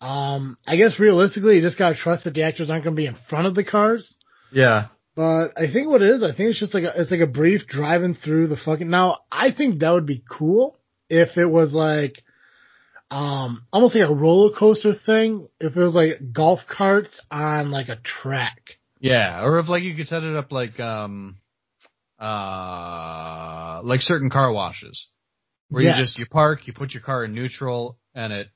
Um, 0.00 0.58
I 0.66 0.76
guess 0.76 0.98
realistically, 0.98 1.56
you 1.56 1.62
just 1.62 1.78
gotta 1.78 1.94
trust 1.94 2.24
that 2.24 2.34
the 2.34 2.42
actors 2.42 2.68
aren't 2.68 2.84
gonna 2.84 2.96
be 2.96 3.06
in 3.06 3.16
front 3.30 3.46
of 3.46 3.54
the 3.54 3.64
cars. 3.64 4.14
Yeah. 4.52 4.88
But 5.16 5.52
I 5.56 5.70
think 5.72 5.88
what 5.88 6.02
it 6.02 6.10
is, 6.10 6.22
I 6.22 6.34
think 6.34 6.50
it's 6.50 6.58
just 6.58 6.74
like 6.74 6.84
a, 6.84 7.00
it's 7.00 7.10
like 7.10 7.20
a 7.20 7.26
brief 7.26 7.66
driving 7.68 8.14
through 8.14 8.48
the 8.48 8.56
fucking. 8.56 8.90
Now, 8.90 9.18
I 9.30 9.52
think 9.52 9.78
that 9.78 9.90
would 9.90 10.06
be 10.06 10.24
cool 10.28 10.76
if 11.08 11.36
it 11.36 11.46
was 11.46 11.72
like, 11.72 12.22
um, 13.10 13.64
almost 13.72 13.94
like 13.94 14.08
a 14.08 14.12
roller 14.12 14.52
coaster 14.56 14.92
thing. 14.94 15.48
If 15.60 15.76
it 15.76 15.80
was 15.80 15.94
like 15.94 16.32
golf 16.32 16.60
carts 16.68 17.20
on 17.30 17.70
like 17.70 17.88
a 17.88 17.96
track. 17.96 18.60
Yeah, 18.98 19.42
or 19.42 19.58
if 19.58 19.68
like 19.68 19.82
you 19.82 19.94
could 19.94 20.08
set 20.08 20.24
it 20.24 20.34
up 20.34 20.50
like 20.50 20.80
um, 20.80 21.36
uh, 22.18 23.82
like 23.84 24.00
certain 24.00 24.30
car 24.30 24.50
washes, 24.50 25.06
where 25.68 25.82
yeah. 25.82 25.96
you 25.96 26.02
just 26.02 26.18
you 26.18 26.26
park, 26.26 26.66
you 26.66 26.72
put 26.72 26.92
your 26.92 27.02
car 27.02 27.24
in 27.24 27.34
neutral, 27.34 27.98
and 28.14 28.32
it 28.32 28.48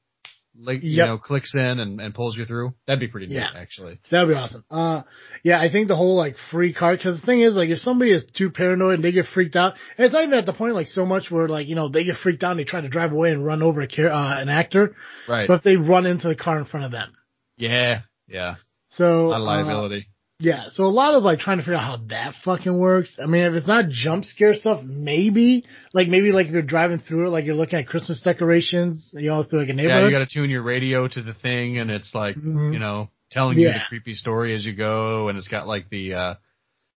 like 0.60 0.82
you 0.82 0.98
know 0.98 1.18
clicks 1.18 1.54
in 1.54 1.78
and, 1.78 2.00
and 2.00 2.14
pulls 2.14 2.36
you 2.36 2.44
through. 2.44 2.74
That'd 2.86 3.00
be 3.00 3.08
pretty 3.08 3.26
neat, 3.26 3.36
yeah. 3.36 3.50
actually. 3.54 4.00
That'd 4.10 4.28
be 4.28 4.34
awesome. 4.34 4.64
Uh, 4.70 5.02
yeah, 5.42 5.60
I 5.60 5.70
think 5.70 5.88
the 5.88 5.96
whole 5.96 6.16
like 6.16 6.36
free 6.50 6.72
card 6.72 6.98
because 6.98 7.20
the 7.20 7.26
thing 7.26 7.40
is 7.40 7.54
like 7.54 7.68
if 7.68 7.78
somebody 7.78 8.12
is 8.12 8.26
too 8.34 8.50
paranoid 8.50 8.96
and 8.96 9.04
they 9.04 9.12
get 9.12 9.26
freaked 9.26 9.56
out, 9.56 9.74
it's 9.96 10.12
not 10.12 10.24
even 10.24 10.38
at 10.38 10.46
the 10.46 10.52
point 10.52 10.74
like 10.74 10.88
so 10.88 11.06
much 11.06 11.30
where 11.30 11.48
like 11.48 11.68
you 11.68 11.74
know 11.74 11.88
they 11.88 12.04
get 12.04 12.16
freaked 12.16 12.42
out 12.42 12.52
and 12.52 12.60
they 12.60 12.64
try 12.64 12.80
to 12.80 12.88
drive 12.88 13.12
away 13.12 13.30
and 13.30 13.44
run 13.44 13.62
over 13.62 13.80
a 13.80 13.84
uh, 13.84 14.40
an 14.40 14.48
actor, 14.48 14.94
right? 15.28 15.46
But 15.46 15.62
they 15.62 15.76
run 15.76 16.06
into 16.06 16.28
the 16.28 16.36
car 16.36 16.58
in 16.58 16.64
front 16.64 16.86
of 16.86 16.92
them. 16.92 17.12
Yeah, 17.56 18.02
yeah. 18.26 18.56
So 18.88 19.28
a 19.28 19.38
liability. 19.38 20.08
Uh, 20.08 20.17
yeah, 20.40 20.66
so 20.70 20.84
a 20.84 20.86
lot 20.86 21.14
of 21.14 21.24
like 21.24 21.40
trying 21.40 21.56
to 21.56 21.64
figure 21.64 21.74
out 21.74 21.82
how 21.82 22.06
that 22.08 22.34
fucking 22.44 22.78
works. 22.78 23.18
I 23.20 23.26
mean, 23.26 23.42
if 23.42 23.54
it's 23.54 23.66
not 23.66 23.88
jump 23.88 24.24
scare 24.24 24.54
stuff, 24.54 24.84
maybe 24.84 25.64
like 25.92 26.06
maybe 26.06 26.30
like 26.30 26.46
if 26.46 26.52
you're 26.52 26.62
driving 26.62 27.00
through 27.00 27.26
it, 27.26 27.30
like 27.30 27.44
you're 27.44 27.56
looking 27.56 27.80
at 27.80 27.88
Christmas 27.88 28.20
decorations, 28.20 29.10
you 29.14 29.30
know, 29.30 29.42
through 29.42 29.60
like 29.60 29.68
a 29.68 29.72
neighborhood. 29.72 30.02
Yeah, 30.02 30.06
you 30.06 30.12
got 30.12 30.28
to 30.28 30.32
tune 30.32 30.48
your 30.48 30.62
radio 30.62 31.08
to 31.08 31.22
the 31.22 31.34
thing, 31.34 31.78
and 31.78 31.90
it's 31.90 32.14
like 32.14 32.36
mm-hmm. 32.36 32.72
you 32.72 32.78
know 32.78 33.10
telling 33.32 33.58
yeah. 33.58 33.66
you 33.66 33.72
the 33.74 33.80
creepy 33.88 34.14
story 34.14 34.54
as 34.54 34.64
you 34.64 34.74
go, 34.74 35.28
and 35.28 35.38
it's 35.38 35.48
got 35.48 35.66
like 35.66 35.90
the 35.90 36.14
uh 36.14 36.34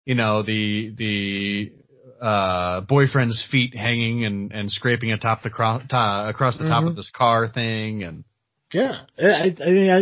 you 0.06 0.14
know 0.14 0.44
the 0.44 0.94
the 0.96 1.72
uh 2.24 2.82
boyfriend's 2.82 3.44
feet 3.50 3.74
hanging 3.74 4.24
and 4.24 4.52
and 4.52 4.70
scraping 4.70 5.10
atop 5.10 5.42
the 5.42 5.50
cro- 5.50 5.80
t- 5.80 5.86
across 5.90 6.58
the 6.58 6.62
mm-hmm. 6.62 6.70
top 6.70 6.84
of 6.84 6.94
this 6.94 7.10
car 7.12 7.48
thing, 7.48 8.04
and 8.04 8.22
yeah, 8.72 9.00
I 9.18 9.52
I 9.60 9.68
mean 9.68 9.90
I 9.90 9.98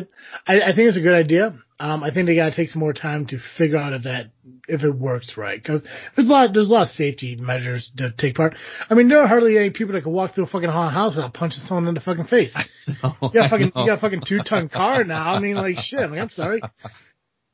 I, 0.46 0.60
I 0.60 0.74
think 0.74 0.88
it's 0.88 0.98
a 0.98 1.00
good 1.00 1.14
idea. 1.14 1.54
Um, 1.80 2.02
I 2.04 2.12
think 2.12 2.26
they 2.26 2.34
gotta 2.34 2.54
take 2.54 2.68
some 2.68 2.80
more 2.80 2.92
time 2.92 3.24
to 3.28 3.38
figure 3.56 3.78
out 3.78 3.94
if 3.94 4.02
that, 4.02 4.32
if 4.68 4.82
it 4.82 4.94
works 4.94 5.32
right. 5.38 5.64
Cause 5.64 5.82
there's 6.14 6.28
a 6.28 6.30
lot, 6.30 6.52
there's 6.52 6.68
a 6.68 6.72
lot 6.72 6.82
of 6.82 6.88
safety 6.88 7.36
measures 7.36 7.90
to 7.96 8.12
take 8.18 8.34
part. 8.34 8.54
I 8.90 8.94
mean, 8.94 9.08
there 9.08 9.18
are 9.22 9.26
hardly 9.26 9.56
any 9.56 9.70
people 9.70 9.94
that 9.94 10.02
can 10.02 10.12
walk 10.12 10.34
through 10.34 10.44
a 10.44 10.46
fucking 10.46 10.68
haunted 10.68 10.92
house 10.92 11.16
without 11.16 11.32
punching 11.32 11.62
someone 11.64 11.88
in 11.88 11.94
the 11.94 12.00
fucking 12.00 12.26
face. 12.26 12.54
Know, 13.02 13.14
you 13.22 13.30
got 13.32 13.46
a 13.46 13.48
fucking, 13.48 13.72
you 13.74 13.86
got 13.86 13.98
a 13.98 14.00
fucking 14.00 14.22
two 14.26 14.40
ton 14.44 14.68
car 14.68 15.04
now. 15.04 15.32
I 15.32 15.38
mean, 15.38 15.54
like 15.54 15.76
shit, 15.78 16.10
like, 16.10 16.20
I'm 16.20 16.28
sorry. 16.28 16.60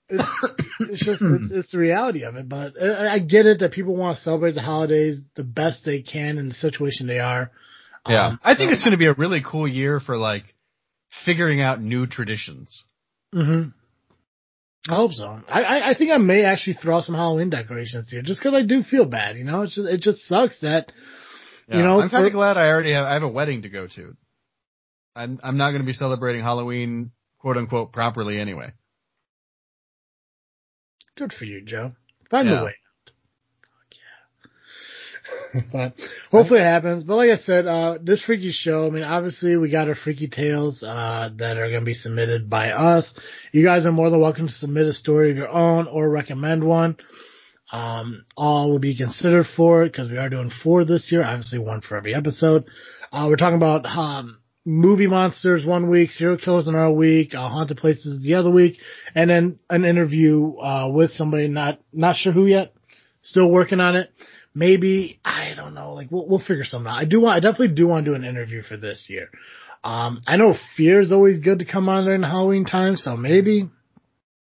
It's, 0.08 0.22
it's 0.80 1.04
just, 1.04 1.20
it's, 1.20 1.52
it's, 1.52 1.72
the 1.72 1.78
reality 1.78 2.24
of 2.24 2.36
it, 2.36 2.48
but 2.48 2.80
I, 2.80 3.14
I 3.14 3.18
get 3.18 3.46
it 3.46 3.60
that 3.60 3.72
people 3.72 3.94
want 3.94 4.16
to 4.16 4.22
celebrate 4.22 4.54
the 4.54 4.62
holidays 4.62 5.20
the 5.34 5.44
best 5.44 5.84
they 5.84 6.02
can 6.02 6.38
in 6.38 6.48
the 6.48 6.54
situation 6.54 7.06
they 7.06 7.18
are. 7.18 7.50
Yeah. 8.08 8.28
Um, 8.28 8.40
I 8.42 8.56
think 8.56 8.70
so, 8.70 8.74
it's 8.74 8.82
going 8.82 8.92
to 8.92 8.98
be 8.98 9.06
a 9.06 9.14
really 9.14 9.42
cool 9.44 9.68
year 9.68 10.00
for 10.00 10.16
like 10.16 10.54
figuring 11.24 11.60
out 11.60 11.82
new 11.82 12.06
traditions. 12.06 12.84
Mm-hmm. 13.34 13.70
I 14.88 14.96
hope 14.96 15.12
so. 15.12 15.40
I, 15.48 15.62
I, 15.62 15.90
I 15.90 15.94
think 15.94 16.12
I 16.12 16.18
may 16.18 16.44
actually 16.44 16.74
throw 16.74 17.00
some 17.00 17.14
Halloween 17.14 17.50
decorations 17.50 18.10
here, 18.10 18.22
just 18.22 18.40
because 18.40 18.54
I 18.54 18.64
do 18.64 18.82
feel 18.82 19.04
bad. 19.04 19.36
You 19.36 19.44
know, 19.44 19.62
it's 19.62 19.74
just, 19.74 19.88
it 19.88 20.00
just 20.00 20.26
sucks 20.26 20.60
that. 20.60 20.92
Yeah, 21.68 21.78
you 21.78 21.82
know, 21.82 22.00
I'm 22.00 22.08
kind 22.08 22.26
of 22.26 22.32
glad 22.32 22.56
I 22.56 22.68
already 22.68 22.92
have 22.92 23.06
I 23.06 23.14
have 23.14 23.24
a 23.24 23.28
wedding 23.28 23.62
to 23.62 23.68
go 23.68 23.88
to. 23.88 24.16
I'm 25.16 25.40
I'm 25.42 25.56
not 25.56 25.70
going 25.70 25.82
to 25.82 25.86
be 25.86 25.92
celebrating 25.92 26.42
Halloween 26.42 27.10
quote 27.40 27.56
unquote 27.56 27.92
properly 27.92 28.38
anyway. 28.38 28.72
Good 31.16 31.32
for 31.32 31.44
you, 31.44 31.64
Joe. 31.64 31.92
Find 32.30 32.48
yeah. 32.48 32.60
a 32.60 32.64
way. 32.64 32.74
But 35.72 35.94
hopefully 36.30 36.60
it 36.60 36.64
happens. 36.64 37.04
But 37.04 37.16
like 37.16 37.30
I 37.30 37.36
said, 37.36 37.66
uh, 37.66 37.98
this 38.02 38.22
freaky 38.22 38.52
show, 38.52 38.86
I 38.86 38.90
mean, 38.90 39.04
obviously 39.04 39.56
we 39.56 39.70
got 39.70 39.88
our 39.88 39.94
freaky 39.94 40.28
tales, 40.28 40.82
uh, 40.82 41.30
that 41.36 41.56
are 41.56 41.68
going 41.68 41.80
to 41.80 41.86
be 41.86 41.94
submitted 41.94 42.48
by 42.48 42.70
us. 42.70 43.12
You 43.52 43.64
guys 43.64 43.86
are 43.86 43.92
more 43.92 44.10
than 44.10 44.20
welcome 44.20 44.48
to 44.48 44.52
submit 44.52 44.86
a 44.86 44.92
story 44.92 45.30
of 45.30 45.36
your 45.36 45.48
own 45.48 45.86
or 45.86 46.08
recommend 46.08 46.64
one. 46.64 46.96
Um, 47.72 48.24
all 48.36 48.70
will 48.70 48.78
be 48.78 48.96
considered 48.96 49.46
for 49.56 49.82
it 49.82 49.92
because 49.92 50.10
we 50.10 50.18
are 50.18 50.30
doing 50.30 50.52
four 50.62 50.84
this 50.84 51.10
year, 51.10 51.24
obviously 51.24 51.58
one 51.58 51.80
for 51.80 51.96
every 51.96 52.14
episode. 52.14 52.64
Uh, 53.12 53.26
we're 53.28 53.36
talking 53.36 53.56
about, 53.56 53.84
um, 53.86 54.38
movie 54.64 55.06
monsters 55.06 55.64
one 55.64 55.88
week, 55.90 56.10
serial 56.10 56.38
killers 56.38 56.68
another 56.68 56.92
week, 56.92 57.34
uh, 57.34 57.48
haunted 57.48 57.76
places 57.76 58.22
the 58.22 58.34
other 58.34 58.50
week, 58.50 58.78
and 59.14 59.30
then 59.30 59.58
an 59.68 59.84
interview, 59.84 60.56
uh, 60.58 60.88
with 60.92 61.10
somebody 61.12 61.48
not, 61.48 61.80
not 61.92 62.16
sure 62.16 62.32
who 62.32 62.46
yet. 62.46 62.72
Still 63.22 63.50
working 63.50 63.80
on 63.80 63.96
it 63.96 64.12
maybe 64.56 65.20
I 65.22 65.52
don't 65.54 65.74
know. 65.74 65.92
Like 65.92 66.10
we'll 66.10 66.26
we'll 66.26 66.40
figure 66.40 66.64
something 66.64 66.90
out. 66.90 66.98
I 66.98 67.04
do 67.04 67.20
want. 67.20 67.36
I 67.36 67.40
definitely 67.40 67.76
do 67.76 67.86
want 67.86 68.04
to 68.06 68.10
do 68.10 68.14
an 68.16 68.24
interview 68.24 68.62
for 68.62 68.76
this 68.76 69.06
year. 69.08 69.28
Um, 69.84 70.22
I 70.26 70.36
know 70.36 70.56
fear 70.76 71.00
is 71.00 71.12
always 71.12 71.38
good 71.38 71.60
to 71.60 71.64
come 71.64 71.88
on 71.88 72.06
during 72.06 72.22
Halloween 72.22 72.64
time, 72.64 72.96
so 72.96 73.16
maybe. 73.16 73.68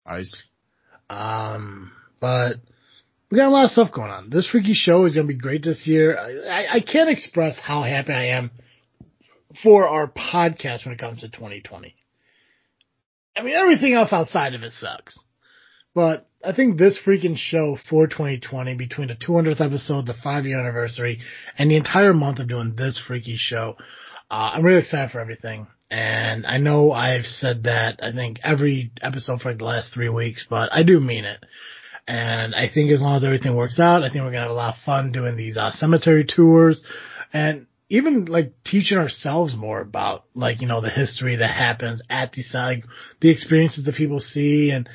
Nice. 0.07 0.45
Um, 1.11 1.93
but 2.21 2.57
we 3.31 3.37
got 3.37 3.49
a 3.49 3.51
lot 3.51 3.67
of 3.67 3.73
stuff 3.73 3.93
going 3.93 4.11
on. 4.11 4.31
This 4.31 4.49
freaky 4.49 4.73
show 4.75 5.05
is 5.05 5.15
going 5.15 5.27
to 5.27 5.33
be 5.33 5.39
great 5.39 5.65
this 5.65 5.87
year. 5.87 6.17
I, 6.17 6.77
I 6.77 6.81
can't 6.81 7.11
express 7.11 7.59
how 7.59 7.83
happy 7.83 8.13
I 8.13 8.29
am 8.39 8.53
for 9.63 9.87
our 9.89 10.07
podcast 10.07 10.87
when 10.87 10.95
it 10.95 11.01
comes 11.01 11.21
to 11.21 11.29
2020. 11.29 11.95
I 13.37 13.43
mean, 13.43 13.55
everything 13.55 13.95
else 13.95 14.13
outside 14.13 14.55
of 14.55 14.63
it 14.63 14.73
sucks. 14.73 15.19
But 15.95 16.27
I 16.45 16.53
think 16.53 16.77
this 16.77 16.99
freaking 17.05 17.37
show 17.37 17.79
for 17.89 18.07
2020, 18.07 18.75
between 18.75 19.09
the 19.09 19.15
200th 19.15 19.61
episode, 19.61 20.07
the 20.07 20.15
five 20.15 20.45
year 20.45 20.61
anniversary, 20.61 21.21
and 21.57 21.71
the 21.71 21.77
entire 21.77 22.13
month 22.13 22.39
of 22.39 22.49
doing 22.49 22.75
this 22.77 23.03
freaky 23.07 23.37
show, 23.39 23.77
uh, 24.31 24.51
I'm 24.53 24.65
really 24.65 24.81
excited 24.81 25.11
for 25.11 25.21
everything. 25.21 25.67
And 25.91 26.47
I 26.47 26.59
know 26.59 26.93
I've 26.93 27.25
said 27.25 27.65
that, 27.65 28.01
I 28.03 28.13
think 28.13 28.39
every 28.43 28.93
episode 29.01 29.41
for 29.41 29.55
the 29.55 29.65
last 29.65 29.93
three 29.95 30.09
weeks, 30.09 30.47
but 30.49 30.73
I 30.73 30.83
do 30.83 31.01
mean 31.01 31.25
it. 31.25 31.43
And 32.07 32.55
I 32.55 32.69
think 32.73 32.91
as 32.91 33.01
long 33.01 33.17
as 33.17 33.25
everything 33.25 33.55
works 33.55 33.79
out, 33.79 34.03
I 34.03 34.09
think 34.09 34.25
we're 34.25 34.33
to 34.33 34.41
have 34.41 34.51
a 34.51 34.55
lot 34.55 34.75
of 34.75 34.83
fun 34.85 35.13
doing 35.13 35.37
these 35.37 35.57
uh, 35.57 35.71
cemetery 35.73 36.27
tours 36.27 36.83
and 37.33 37.67
even 37.89 38.27
like 38.27 38.53
teaching 38.65 38.99
ourselves 38.99 39.55
more 39.55 39.81
about 39.81 40.25
like, 40.35 40.61
you 40.61 40.67
know, 40.67 40.81
the 40.81 40.91
history 40.91 41.37
that 41.37 41.51
happens 41.51 42.03
at 42.11 42.33
these, 42.33 42.51
like 42.53 42.85
the 43.21 43.31
experiences 43.31 43.85
that 43.85 43.95
people 43.95 44.21
see 44.21 44.71
and 44.71 44.89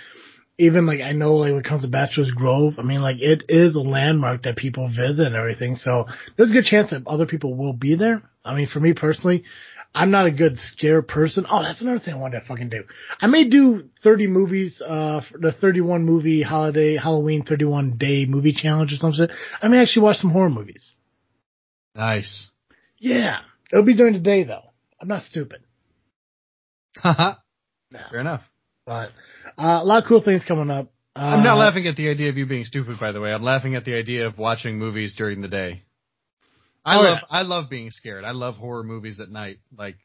even 0.60 0.86
like 0.86 1.00
I 1.00 1.14
know 1.14 1.36
like 1.36 1.52
when 1.52 1.62
it 1.62 1.66
comes 1.66 1.84
to 1.84 1.90
Bachelor's 1.90 2.32
Grove, 2.32 2.76
I 2.78 2.84
mean 2.84 3.02
like 3.02 3.22
it 3.22 3.46
is 3.48 3.76
a 3.76 3.80
landmark 3.80 4.44
that 4.44 4.58
people 4.58 4.90
visit 4.90 5.26
and 5.26 5.36
everything. 5.36 5.78
So 5.78 6.06
there's 6.36 6.52
a 6.52 6.54
good 6.54 6.66
chance 6.66 6.92
that 6.92 7.08
other 7.08 7.26
people 7.26 7.56
will 7.56 7.74
be 7.74 7.96
there. 7.96 8.22
I 8.44 8.56
mean, 8.56 8.68
for 8.68 8.82
me 8.82 8.94
personally, 8.94 9.46
I'm 9.96 10.12
not 10.12 10.26
a 10.26 10.32
good 10.32 10.60
scare 10.60 11.02
person. 11.02 11.46
Oh, 11.50 11.64
that's 11.64 11.82
another 11.82 12.00
thing 12.00 12.14
I 12.14 12.18
wanted 12.18 12.42
to 12.42 12.46
fucking 12.46 12.70
do. 12.70 12.84
I 13.22 13.28
may 13.28 13.48
do 13.48 13.90
30 14.04 14.28
movies, 14.28 14.82
uh, 14.86 15.22
the 15.40 15.54
31 15.54 16.04
movie 16.04 16.44
holiday, 16.44 16.98
Halloween 16.98 17.44
31 17.44 17.98
day 17.98 18.26
movie 18.26 18.54
challenge 18.54 18.92
or 18.92 18.98
something. 18.98 19.28
I 19.62 19.68
may 19.70 19.80
actually 19.80 20.04
watch 20.04 20.18
some 20.18 20.32
horror 20.32 20.50
movies. 20.50 20.94
Nice. 21.96 22.52
Yeah. 22.98 23.40
It'll 23.72 23.86
be 23.86 23.96
during 23.96 24.14
the 24.14 24.20
day 24.20 24.44
though. 24.44 24.64
I'm 25.02 25.08
not 25.08 25.24
stupid. 25.24 25.62
Haha. 26.98 27.36
No. 27.92 28.02
Fair 28.12 28.20
enough. 28.20 28.44
But, 28.90 29.12
uh, 29.56 29.82
a 29.84 29.86
lot 29.86 30.02
of 30.02 30.06
cool 30.08 30.24
things 30.24 30.44
coming 30.48 30.72
up. 30.72 30.92
Uh, 31.16 31.20
I'm 31.20 31.44
not 31.44 31.60
laughing 31.60 31.86
at 31.86 31.96
the 31.96 32.10
idea 32.10 32.30
of 32.30 32.38
you 32.38 32.48
being 32.48 32.66
stupid, 32.66 33.00
by 33.00 33.12
the 33.12 33.22
way. 33.22 33.32
I'm 33.32 33.44
laughing 33.44 33.76
at 33.76 33.86
the 33.86 33.94
idea 33.96 34.26
of 34.26 34.40
watching 34.40 34.80
movies 34.80 35.14
during 35.16 35.42
the 35.42 35.48
day. 35.48 35.84
I 36.84 36.96
Oh, 36.98 37.02
love 37.02 37.20
yeah. 37.22 37.28
I 37.30 37.42
love 37.44 37.70
being 37.70 37.92
scared. 37.92 38.24
I 38.26 38.32
love 38.32 38.56
horror 38.56 38.84
movies 38.84 39.20
at 39.20 39.30
night. 39.30 39.60
Like 39.78 39.98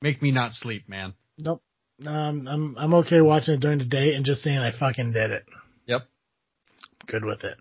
make 0.00 0.22
me 0.22 0.30
not 0.30 0.52
sleep, 0.52 0.88
man. 0.88 1.12
Nope. 1.36 1.62
Um, 2.06 2.48
I'm, 2.48 2.76
I'm 2.78 2.94
okay 2.94 3.20
watching 3.20 3.52
it 3.54 3.60
during 3.60 3.76
the 3.78 3.84
day 3.84 4.14
and 4.14 4.24
just 4.24 4.40
saying 4.42 4.56
I 4.56 4.70
fucking 4.70 5.12
did 5.12 5.32
it. 5.32 5.44
Yep. 5.84 6.08
good 7.08 7.26
with 7.26 7.44
it. 7.44 7.58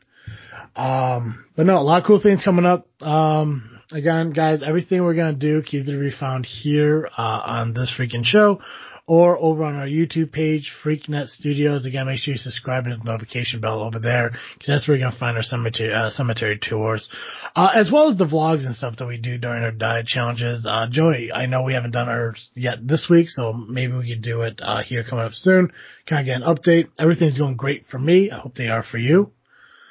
Um, 0.78 1.44
but 1.58 1.66
no, 1.66 1.78
a 1.78 1.82
lot 1.84 2.02
of 2.02 2.08
cool 2.08 2.22
things 2.22 2.42
coming 2.46 2.66
up. 2.66 2.88
Um, 3.02 3.82
again, 3.92 4.32
guys, 4.32 4.62
everything 4.66 5.04
we're 5.04 5.14
gonna 5.16 5.34
do 5.34 5.62
can 5.62 5.80
either 5.82 6.00
be 6.00 6.12
found 6.18 6.46
here 6.46 7.10
uh, 7.18 7.22
on 7.44 7.74
this 7.74 7.92
freaking 8.00 8.24
show 8.26 8.62
or 9.10 9.40
over 9.40 9.64
on 9.64 9.76
our 9.76 9.88
YouTube 9.88 10.32
page, 10.32 10.72
FreakNet 10.84 11.30
Studios. 11.30 11.84
Again, 11.88 12.06
make 12.06 12.20
sure 12.20 12.34
you 12.36 12.38
subscribe 12.38 12.84
and 12.84 12.94
hit 12.94 13.04
the 13.04 13.12
notification 13.12 13.60
bell 13.60 13.82
over 13.82 13.98
there 13.98 14.30
because 14.54 14.68
that's 14.68 14.88
where 14.88 14.96
you're 14.96 15.10
gonna 15.10 15.20
find 15.20 15.36
our 15.36 15.42
cemetery 15.42 15.92
uh, 15.92 16.12
cemetery 16.12 16.60
tours, 16.62 17.10
uh, 17.56 17.72
as 17.74 17.92
well 17.92 18.12
as 18.12 18.20
the 18.20 18.26
vlogs 18.26 18.68
and 18.68 18.76
stuff 18.76 18.98
that 18.98 19.08
we 19.08 19.18
do 19.18 19.40
during 19.40 19.64
our 19.64 19.72
diet 19.72 20.06
challenges. 20.06 20.64
Uh, 20.64 20.86
Joey, 20.92 21.32
I 21.34 21.48
know 21.48 21.64
we 21.64 21.74
haven't 21.74 21.90
done 21.90 22.08
ours 22.08 22.52
yet 22.54 22.88
this 22.88 23.08
week, 23.10 23.30
so 23.32 23.52
maybe 23.52 23.94
we 23.94 24.14
could 24.14 24.22
do 24.22 24.42
it 24.42 24.60
uh, 24.62 24.84
here 24.84 25.04
coming 25.04 25.26
up 25.26 25.34
soon. 25.34 25.72
Kind 26.08 26.20
of 26.20 26.26
get 26.28 26.42
an 26.44 26.56
update. 26.56 26.90
Everything's 27.00 27.36
going 27.36 27.56
great 27.56 27.88
for 27.90 27.98
me. 27.98 28.30
I 28.30 28.38
hope 28.38 28.54
they 28.54 28.68
are 28.68 28.84
for 28.84 29.00
you. 29.00 29.32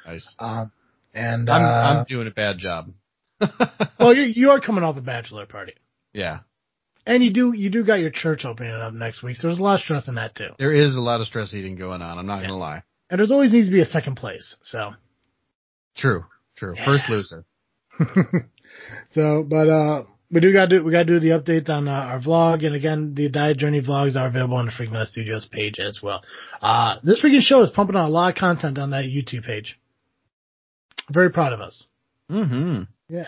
Nice. 0.07 0.33
Um, 0.39 0.71
and 1.13 1.49
I'm 1.49 1.61
uh, 1.61 1.99
I'm 1.99 2.05
doing 2.07 2.27
a 2.27 2.31
bad 2.31 2.57
job. 2.57 2.93
well, 3.99 4.15
you 4.15 4.23
you 4.23 4.51
are 4.51 4.61
coming 4.61 4.85
off 4.85 4.95
a 4.95 5.01
bachelor 5.01 5.45
party, 5.45 5.73
yeah. 6.13 6.39
And 7.05 7.23
you 7.23 7.33
do 7.33 7.53
you 7.53 7.69
do 7.69 7.83
got 7.83 7.99
your 7.99 8.11
church 8.11 8.45
opening 8.45 8.71
up 8.73 8.93
next 8.93 9.23
week, 9.23 9.37
so 9.37 9.47
there's 9.47 9.59
a 9.59 9.63
lot 9.63 9.75
of 9.75 9.81
stress 9.81 10.07
in 10.07 10.15
that 10.15 10.35
too. 10.35 10.49
There 10.59 10.73
is 10.73 10.95
a 10.95 11.01
lot 11.01 11.21
of 11.21 11.27
stress 11.27 11.53
eating 11.53 11.75
going 11.75 12.01
on. 12.01 12.17
I'm 12.17 12.27
not 12.27 12.41
gonna 12.41 12.57
lie. 12.57 12.83
And 13.09 13.19
there's 13.19 13.31
always 13.31 13.51
needs 13.51 13.67
to 13.67 13.71
be 13.71 13.81
a 13.81 13.85
second 13.85 14.15
place. 14.15 14.55
So, 14.61 14.91
True. 15.95 16.25
True. 16.55 16.75
Yeah. 16.75 16.85
First 16.85 17.09
loser. 17.09 17.45
so, 19.11 19.43
but 19.43 19.69
uh, 19.69 20.03
we 20.31 20.39
do 20.41 20.53
got 20.53 20.69
to 20.69 20.79
do 20.79 20.83
we 20.83 20.91
got 20.91 21.07
to 21.07 21.19
do 21.19 21.19
the 21.19 21.39
update 21.39 21.69
on 21.69 21.87
uh, 21.87 21.91
our 21.91 22.19
vlog, 22.19 22.65
and 22.65 22.75
again, 22.75 23.13
the 23.15 23.29
diet 23.29 23.57
journey 23.57 23.81
vlogs 23.81 24.15
are 24.15 24.27
available 24.27 24.57
on 24.57 24.65
the 24.65 24.71
FreakNet 24.71 25.07
Studios 25.07 25.47
page 25.51 25.79
as 25.79 25.99
well. 26.01 26.21
Uh, 26.61 26.97
this 27.03 27.21
freaking 27.23 27.41
show 27.41 27.61
is 27.61 27.69
pumping 27.71 27.95
out 27.95 28.07
a 28.07 28.11
lot 28.11 28.29
of 28.29 28.35
content 28.35 28.77
on 28.77 28.91
that 28.91 29.05
YouTube 29.05 29.45
page. 29.45 29.79
Very 31.09 31.31
proud 31.31 31.53
of 31.53 31.61
us. 31.61 31.87
Mm-hmm. 32.29 32.83
Yeah. 33.09 33.25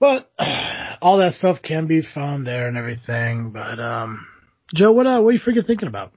But 0.00 0.30
all 1.00 1.18
that 1.18 1.34
stuff 1.34 1.62
can 1.62 1.86
be 1.86 2.02
found 2.02 2.46
there 2.46 2.68
and 2.68 2.76
everything. 2.76 3.52
But 3.52 3.80
um, 3.80 4.26
Joe, 4.74 4.92
what 4.92 5.06
uh, 5.06 5.20
what 5.20 5.30
are 5.30 5.32
you 5.32 5.40
freaking 5.40 5.66
thinking 5.66 5.88
about? 5.88 6.12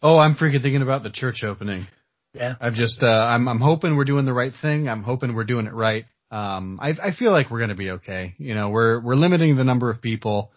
Oh, 0.00 0.18
I'm 0.18 0.36
freaking 0.36 0.62
thinking 0.62 0.82
about 0.82 1.02
the 1.02 1.10
church 1.10 1.42
opening. 1.42 1.86
Yeah. 2.34 2.54
I'm 2.60 2.74
just, 2.74 3.02
uh, 3.02 3.06
I'm, 3.06 3.48
I'm 3.48 3.60
hoping 3.60 3.96
we're 3.96 4.04
doing 4.04 4.24
the 4.24 4.32
right 4.32 4.52
thing. 4.62 4.88
I'm 4.88 5.02
hoping 5.02 5.34
we're 5.34 5.44
doing 5.44 5.66
it 5.66 5.74
right. 5.74 6.04
Um, 6.30 6.78
I, 6.80 6.90
I 7.02 7.12
feel 7.12 7.32
like 7.32 7.50
we're 7.50 7.58
going 7.58 7.70
to 7.70 7.76
be 7.76 7.90
okay. 7.92 8.34
You 8.38 8.54
know, 8.54 8.68
we're, 8.70 9.00
we're 9.00 9.16
limiting 9.16 9.56
the 9.56 9.64
number 9.64 9.90
of 9.90 10.00
people 10.00 10.52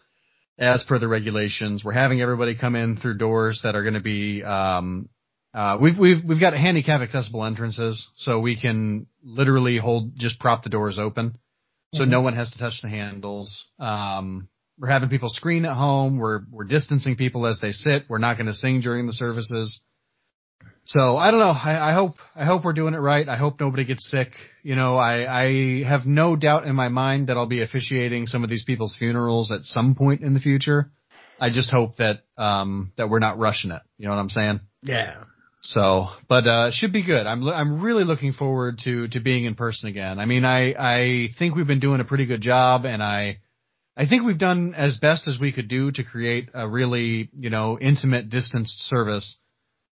as 0.59 0.83
per 0.83 0.99
the 0.99 1.07
regulations. 1.07 1.83
We're 1.83 1.93
having 1.93 2.21
everybody 2.21 2.55
come 2.55 2.75
in 2.75 2.97
through 2.97 3.17
doors 3.17 3.61
that 3.63 3.75
are 3.75 3.81
going 3.81 3.95
to 3.95 4.01
be, 4.01 4.43
um, 4.43 5.09
uh, 5.53 5.77
we've, 5.81 5.97
we've, 5.97 6.23
we've 6.23 6.39
got 6.39 6.53
handicap 6.53 7.01
accessible 7.01 7.43
entrances 7.45 8.11
so 8.15 8.39
we 8.39 8.59
can 8.59 9.07
literally 9.23 9.77
hold, 9.77 10.15
just 10.17 10.39
prop 10.39 10.63
the 10.63 10.69
doors 10.69 10.99
open. 10.99 11.37
So 11.93 12.05
no 12.05 12.21
one 12.21 12.35
has 12.35 12.49
to 12.51 12.57
touch 12.57 12.81
the 12.81 12.89
handles. 12.89 13.67
Um, 13.77 14.47
we're 14.79 14.87
having 14.87 15.09
people 15.09 15.29
screen 15.29 15.65
at 15.65 15.75
home. 15.75 16.17
We're, 16.17 16.41
we're 16.49 16.63
distancing 16.63 17.17
people 17.17 17.45
as 17.45 17.59
they 17.61 17.73
sit. 17.73 18.03
We're 18.09 18.17
not 18.17 18.37
going 18.37 18.47
to 18.47 18.53
sing 18.53 18.81
during 18.81 19.07
the 19.07 19.13
services. 19.13 19.81
So 20.85 21.17
I 21.17 21.31
don't 21.31 21.39
know. 21.39 21.51
I, 21.51 21.91
I 21.91 21.93
hope 21.93 22.15
I 22.35 22.45
hope 22.45 22.63
we're 22.65 22.73
doing 22.73 22.93
it 22.93 22.99
right. 22.99 23.27
I 23.27 23.35
hope 23.35 23.59
nobody 23.59 23.85
gets 23.85 24.09
sick. 24.09 24.31
You 24.63 24.75
know, 24.75 24.95
I, 24.95 25.43
I 25.43 25.83
have 25.83 26.05
no 26.05 26.35
doubt 26.35 26.65
in 26.65 26.75
my 26.75 26.87
mind 26.87 27.27
that 27.27 27.37
I'll 27.37 27.47
be 27.47 27.61
officiating 27.61 28.25
some 28.25 28.43
of 28.43 28.49
these 28.49 28.63
people's 28.63 28.95
funerals 28.97 29.51
at 29.51 29.61
some 29.61 29.93
point 29.93 30.21
in 30.21 30.33
the 30.33 30.39
future. 30.39 30.91
I 31.39 31.49
just 31.49 31.71
hope 31.71 31.97
that 31.97 32.21
um 32.37 32.93
that 32.97 33.09
we're 33.09 33.19
not 33.19 33.37
rushing 33.37 33.71
it. 33.71 33.81
You 33.97 34.05
know 34.07 34.15
what 34.15 34.21
I'm 34.21 34.29
saying? 34.29 34.61
Yeah. 34.81 35.23
So, 35.63 36.07
but 36.27 36.47
uh 36.47 36.71
should 36.71 36.91
be 36.91 37.03
good. 37.03 37.27
I'm 37.27 37.47
I'm 37.47 37.81
really 37.81 38.03
looking 38.03 38.33
forward 38.33 38.79
to 38.83 39.07
to 39.09 39.19
being 39.19 39.45
in 39.45 39.53
person 39.53 39.89
again. 39.89 40.19
I 40.19 40.25
mean, 40.25 40.43
I 40.43 40.73
I 40.73 41.27
think 41.37 41.55
we've 41.55 41.67
been 41.67 41.79
doing 41.79 42.01
a 42.01 42.05
pretty 42.05 42.25
good 42.25 42.41
job 42.41 42.85
and 42.85 43.01
I 43.01 43.37
I 43.95 44.07
think 44.07 44.23
we've 44.23 44.39
done 44.39 44.73
as 44.73 44.97
best 44.97 45.27
as 45.27 45.39
we 45.39 45.51
could 45.51 45.67
do 45.67 45.91
to 45.91 46.03
create 46.03 46.49
a 46.55 46.67
really, 46.67 47.29
you 47.35 47.51
know, 47.51 47.77
intimate 47.79 48.29
distanced 48.31 48.79
service. 48.89 49.37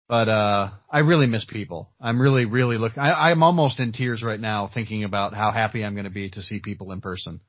But 0.07 0.29
uh 0.29 0.69
I 0.89 0.99
really 0.99 1.27
miss 1.27 1.43
people. 1.43 1.89
I'm 1.99 2.21
really 2.21 2.45
really 2.45 2.77
looking 2.77 2.99
I'm 3.03 3.43
almost 3.43 3.81
in 3.81 3.91
tears 3.91 4.23
right 4.23 4.39
now 4.39 4.69
thinking 4.73 5.03
about 5.03 5.33
how 5.33 5.51
happy 5.51 5.83
I'm 5.83 5.95
going 5.95 6.05
to 6.05 6.09
be 6.09 6.29
to 6.29 6.41
see 6.41 6.61
people 6.61 6.93
in 6.93 7.01
person. 7.01 7.41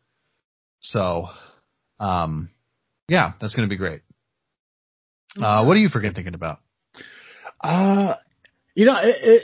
So, 0.81 1.29
um 2.01 2.51
yeah, 3.09 3.35
that's 3.41 3.55
going 3.55 3.69
to 3.69 3.73
be 3.73 3.79
great. 3.79 4.01
Uh 5.41 5.63
what 5.65 5.77
are 5.77 5.81
you 5.81 5.89
freaking 5.89 6.17
thinking 6.17 6.35
about? 6.35 6.59
Uh, 7.61 8.15
you 8.75 8.87
know, 8.87 8.97
it, 9.03 9.17
it, 9.23 9.43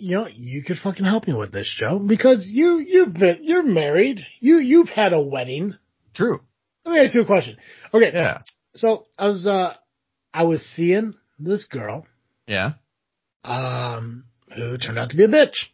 you 0.00 0.16
know, 0.16 0.26
you 0.26 0.62
could 0.62 0.78
fucking 0.78 1.04
help 1.04 1.26
me 1.26 1.34
with 1.34 1.52
this, 1.52 1.72
Joe, 1.78 1.98
because 1.98 2.48
you 2.48 2.78
you've 2.78 3.14
been 3.14 3.38
you're 3.42 3.62
married. 3.62 4.20
You 4.40 4.58
you've 4.58 4.88
had 4.88 5.12
a 5.12 5.20
wedding. 5.20 5.74
True. 6.14 6.40
Let 6.84 6.92
me 6.92 7.00
ask 7.00 7.14
you 7.14 7.22
a 7.22 7.26
question. 7.26 7.58
Okay. 7.92 8.10
Yeah. 8.14 8.42
So 8.74 9.06
I 9.18 9.26
was 9.26 9.46
uh 9.46 9.74
I 10.32 10.44
was 10.44 10.64
seeing 10.74 11.14
this 11.38 11.64
girl 11.66 12.06
Yeah. 12.46 12.72
um 13.44 14.24
who 14.56 14.78
turned 14.78 14.98
out 14.98 15.10
to 15.10 15.16
be 15.16 15.24
a 15.24 15.28
bitch. 15.28 15.66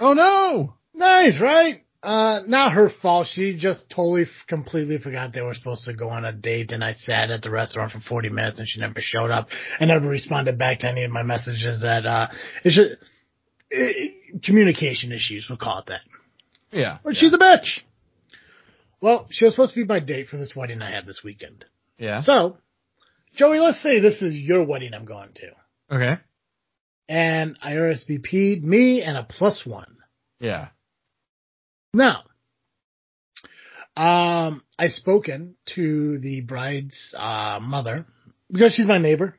Oh 0.00 0.12
no. 0.14 0.74
Nice, 0.94 1.40
right? 1.40 1.84
Uh, 2.06 2.42
not 2.46 2.72
her 2.72 2.88
fault. 3.02 3.26
She 3.26 3.56
just 3.58 3.90
totally, 3.90 4.22
f- 4.22 4.28
completely 4.46 4.98
forgot 4.98 5.32
they 5.32 5.40
were 5.40 5.54
supposed 5.54 5.84
to 5.86 5.92
go 5.92 6.08
on 6.08 6.24
a 6.24 6.32
date, 6.32 6.70
and 6.70 6.84
I 6.84 6.92
sat 6.92 7.30
at 7.32 7.42
the 7.42 7.50
restaurant 7.50 7.90
for 7.90 7.98
40 7.98 8.28
minutes, 8.28 8.60
and 8.60 8.68
she 8.68 8.80
never 8.80 9.00
showed 9.00 9.32
up, 9.32 9.48
and 9.80 9.88
never 9.88 10.06
responded 10.08 10.56
back 10.56 10.78
to 10.80 10.88
any 10.88 11.02
of 11.02 11.10
my 11.10 11.24
messages. 11.24 11.82
That 11.82 12.06
uh, 12.06 12.28
it's 12.64 12.76
just 12.76 12.94
eh, 13.72 14.38
communication 14.44 15.10
issues. 15.10 15.46
We'll 15.48 15.58
call 15.58 15.80
it 15.80 15.86
that. 15.86 16.02
Yeah. 16.70 16.98
But 17.02 17.14
yeah. 17.14 17.20
she's 17.20 17.34
a 17.34 17.38
bitch. 17.38 17.80
Well, 19.00 19.26
she 19.30 19.44
was 19.44 19.54
supposed 19.54 19.74
to 19.74 19.80
be 19.80 19.84
my 19.86 19.98
date 19.98 20.28
for 20.28 20.36
this 20.36 20.54
wedding 20.54 20.82
I 20.82 20.92
had 20.92 21.06
this 21.06 21.22
weekend. 21.24 21.64
yeah. 21.98 22.20
So, 22.22 22.58
Joey, 23.34 23.58
let's 23.58 23.82
say 23.82 23.98
this 24.00 24.22
is 24.22 24.32
your 24.32 24.64
wedding 24.64 24.94
I'm 24.94 25.04
going 25.06 25.30
to, 25.34 25.94
Okay. 25.96 26.20
and 27.08 27.58
I 27.62 27.72
RSVP'd 27.72 28.62
me 28.64 29.02
and 29.02 29.16
a 29.16 29.24
plus 29.24 29.66
one. 29.66 29.96
Yeah. 30.40 30.68
Now, 31.96 32.24
um, 33.96 34.62
I 34.78 34.88
spoken 34.88 35.54
to 35.74 36.18
the 36.18 36.42
bride's 36.42 37.14
uh, 37.16 37.58
mother 37.62 38.04
because 38.52 38.74
she's 38.74 38.86
my 38.86 38.98
neighbor, 38.98 39.34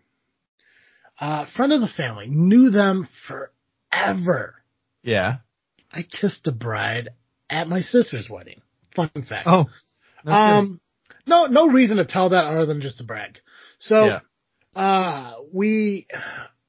uh, 1.19 1.45
friend 1.55 1.71
of 1.71 1.81
the 1.81 1.87
family, 1.95 2.25
knew 2.27 2.71
them 2.71 3.07
forever. 3.27 4.55
Yeah. 5.03 5.37
I 5.91 6.01
kissed 6.01 6.45
the 6.45 6.51
bride 6.51 7.09
at 7.47 7.69
my 7.69 7.81
sister's 7.81 8.27
wedding. 8.27 8.61
Fun 8.95 9.11
fact. 9.29 9.47
Oh. 9.47 9.65
um, 10.25 10.81
no, 11.27 11.45
no 11.45 11.67
reason 11.67 11.97
to 11.97 12.05
tell 12.05 12.29
that 12.29 12.45
other 12.45 12.65
than 12.65 12.81
just 12.81 12.97
to 12.97 13.03
brag. 13.03 13.37
So, 13.77 14.05
Yeah. 14.05 14.19
uh, 14.75 15.33
we, 15.53 16.07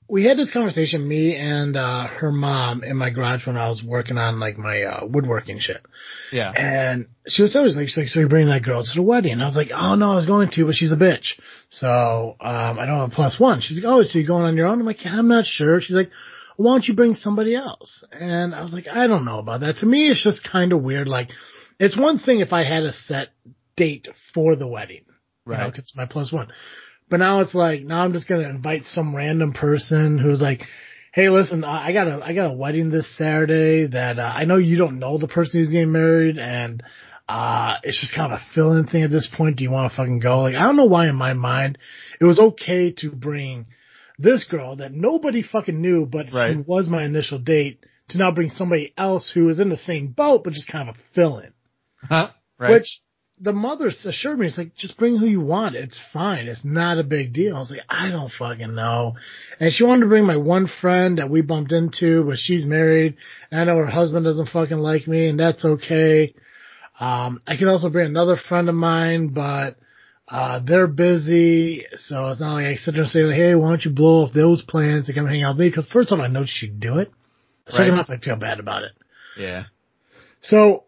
we 0.09 0.25
had 0.25 0.39
this 0.39 0.51
conversation, 0.51 1.07
me 1.07 1.37
and 1.37 1.77
uh, 1.77 2.07
her 2.07 2.33
mom, 2.33 2.83
in 2.83 2.97
my 2.97 3.11
garage 3.11 3.47
when 3.47 3.59
I 3.59 3.69
was 3.69 3.83
working 3.85 4.17
on 4.17 4.41
like 4.41 4.57
my 4.57 4.83
uh, 4.83 5.07
woodworking 5.07 5.59
shit. 5.59 5.85
Yeah. 6.33 6.51
And 6.51 7.09
she 7.27 7.43
was 7.43 7.55
always 7.55 7.77
like, 7.77 7.89
she's 7.89 7.97
like, 7.99 8.09
so 8.09 8.21
you're 8.21 8.29
bringing 8.29 8.49
that 8.49 8.63
girl 8.63 8.83
to 8.83 8.91
the 8.95 9.03
wedding? 9.03 9.33
And 9.33 9.43
I 9.43 9.45
was 9.45 9.57
like, 9.57 9.69
oh 9.75 9.97
no, 9.97 10.13
I 10.13 10.15
was 10.15 10.27
going 10.27 10.49
to, 10.51 10.65
but 10.65 10.75
she's 10.75 10.93
a 10.93 10.97
bitch. 10.97 11.39
So, 11.71 12.37
um, 12.41 12.79
I 12.79 12.87
don't 12.87 13.01
have 13.01 13.13
a 13.13 13.15
plus 13.15 13.39
one. 13.39 13.61
She's 13.61 13.83
like, 13.83 13.87
oh, 13.87 14.03
so 14.03 14.19
you're 14.19 14.27
going 14.27 14.45
on 14.45 14.57
your 14.57 14.67
own? 14.67 14.81
I'm 14.81 14.87
like, 14.87 15.05
yeah, 15.05 15.13
I'm 15.13 15.29
not 15.29 15.45
sure. 15.45 15.81
She's 15.83 15.97
like, 15.97 16.11
why 16.57 16.73
don't 16.73 16.89
you 16.89 16.95
bring 16.95 17.15
somebody 17.15 17.55
else? 17.55 18.03
And 18.11 18.55
I 18.55 18.63
was 18.63 18.73
like, 18.73 18.89
I 18.89 19.07
don't 19.07 19.27
know 19.27 19.39
about 19.39 19.61
that. 19.61 19.77
To 19.77 19.87
me, 19.87 20.09
it's 20.09 20.25
just 20.25 20.43
kind 20.43 20.73
of 20.73 20.83
weird. 20.83 21.07
Like, 21.07 21.29
it's 21.79 21.97
one 21.97 22.19
thing 22.19 22.41
if 22.41 22.53
I 22.53 22.65
had 22.65 22.83
a 22.83 22.93
set 22.93 23.29
date 23.77 24.09
for 24.33 24.57
the 24.57 24.67
wedding. 24.67 25.05
Right. 25.45 25.59
You 25.59 25.65
know, 25.67 25.73
it's 25.77 25.95
my 25.95 26.07
plus 26.07 26.33
one. 26.33 26.49
But 27.11 27.21
now 27.21 27.41
it's 27.41 27.55
like, 27.55 27.83
now 27.83 28.05
I'm 28.05 28.13
just 28.13 28.29
going 28.29 28.43
to 28.43 28.49
invite 28.49 28.85
some 28.85 29.15
random 29.15 29.53
person 29.53 30.19
who's 30.19 30.41
like, 30.41 30.63
Hey, 31.13 31.31
listen, 31.31 31.65
I 31.65 31.93
got 31.93 32.07
a, 32.07 32.21
I 32.23 32.35
got 32.35 32.51
a 32.51 32.55
wedding 32.55 32.91
this 32.91 33.07
Saturday 33.17 33.87
that, 33.89 34.19
uh, 34.19 34.33
I 34.35 34.45
know 34.45 34.57
you 34.57 34.77
don't 34.77 34.99
know 34.99 35.19
the 35.19 35.27
person 35.27 35.61
who's 35.61 35.71
getting 35.71 35.93
married 35.93 36.39
and, 36.39 36.83
uh, 37.29 37.77
it's 37.83 38.01
just 38.01 38.15
kind 38.15 38.33
of 38.33 38.39
a 38.39 38.55
fill-in 38.55 38.87
thing 38.87 39.03
at 39.03 39.11
this 39.11 39.29
point. 39.37 39.57
Do 39.57 39.65
you 39.65 39.71
want 39.71 39.91
to 39.91 39.97
fucking 39.97 40.21
go? 40.21 40.41
Like, 40.41 40.55
I 40.55 40.61
don't 40.61 40.77
know 40.77 40.85
why 40.85 41.09
in 41.09 41.15
my 41.15 41.33
mind 41.33 41.79
it 42.21 42.25
was 42.25 42.39
okay 42.39 42.93
to 42.99 43.11
bring 43.11 43.67
this 44.19 44.45
girl 44.45 44.77
that 44.77 44.93
nobody 44.93 45.43
fucking 45.43 45.81
knew, 45.81 46.07
but 46.07 46.27
right. 46.33 46.57
who 46.57 46.63
was 46.67 46.89
my 46.89 47.05
initial 47.05 47.39
date 47.39 47.85
to 48.11 48.19
now 48.19 48.31
bring 48.31 48.51
somebody 48.51 48.93
else 48.97 49.31
who 49.33 49.49
is 49.49 49.61
in 49.61 49.69
the 49.69 49.77
same 49.77 50.09
boat, 50.09 50.43
but 50.45 50.53
just 50.53 50.71
kind 50.71 50.89
of 50.89 50.95
a 50.95 50.99
fill-in. 51.15 51.53
Huh? 52.03 52.31
Right. 52.59 52.73
Which 52.73 53.01
the 53.41 53.53
mother 53.53 53.87
assured 53.87 54.39
me, 54.39 54.47
it's 54.49 54.59
like, 54.59 54.75
just 54.77 54.97
bring 54.97 55.17
who 55.17 55.27
you 55.27 55.41
want. 55.41 55.77
It's 55.77 56.01
fine. 56.13 56.47
It's 56.47 56.65
not 56.65 56.99
a 56.99 57.05
big 57.05 57.33
deal. 57.33 57.57
I 57.57 57.59
was 57.59 57.71
like, 57.71 57.81
I 57.89 58.11
don't 58.11 58.33
fucking 58.33 58.75
know. 58.75 59.15
And 59.61 59.73
she 59.73 59.85
wanted 59.85 60.03
to 60.03 60.09
bring 60.09 60.27
my 60.27 60.37
one 60.37 60.69
friend 60.81 61.19
that 61.19 61.31
we 61.31 61.43
bumped 61.43 61.73
into, 61.73 62.25
but 62.25 62.39
she's 62.39 62.67
married. 62.67 63.17
And 63.51 63.61
I 63.61 63.65
know 63.65 63.79
her 63.79 63.87
husband 63.87 64.25
doesn't 64.25 64.49
fucking 64.49 64.79
like 64.79 65.07
me 65.07 65.29
and 65.29 65.39
that's 65.39 65.65
okay. 65.65 66.35
Um, 66.99 67.41
I 67.47 67.57
could 67.57 67.69
also 67.69 67.91
bring 67.91 68.07
another 68.07 68.37
friend 68.37 68.69
of 68.69 68.75
mine, 68.75 69.29
but, 69.29 69.77
uh, 70.27 70.61
they're 70.65 70.89
busy. 70.89 71.87
So 71.97 72.29
it's 72.29 72.41
not 72.41 72.55
like 72.55 72.67
I 72.67 72.75
sit 72.77 72.93
there 72.93 73.05
and 73.05 73.11
say, 73.11 73.21
Hey, 73.33 73.55
why 73.55 73.69
don't 73.69 73.85
you 73.85 73.93
blow 73.93 74.25
off 74.25 74.35
those 74.35 74.63
plans 74.63 75.07
to 75.07 75.15
come 75.15 75.27
hang 75.27 75.45
out 75.45 75.57
with 75.57 75.67
me? 75.67 75.73
Cause 75.73 75.89
first 75.93 76.13
off, 76.13 76.19
I 76.19 76.27
know 76.27 76.45
she'd 76.45 76.81
do 76.81 76.99
it. 76.99 77.11
Second 77.69 77.93
right. 77.93 78.01
off, 78.01 78.11
I 78.11 78.19
feel 78.19 78.37
bad 78.37 78.59
about 78.59 78.83
it. 78.83 78.93
Yeah. 79.39 79.65
So 80.41 80.85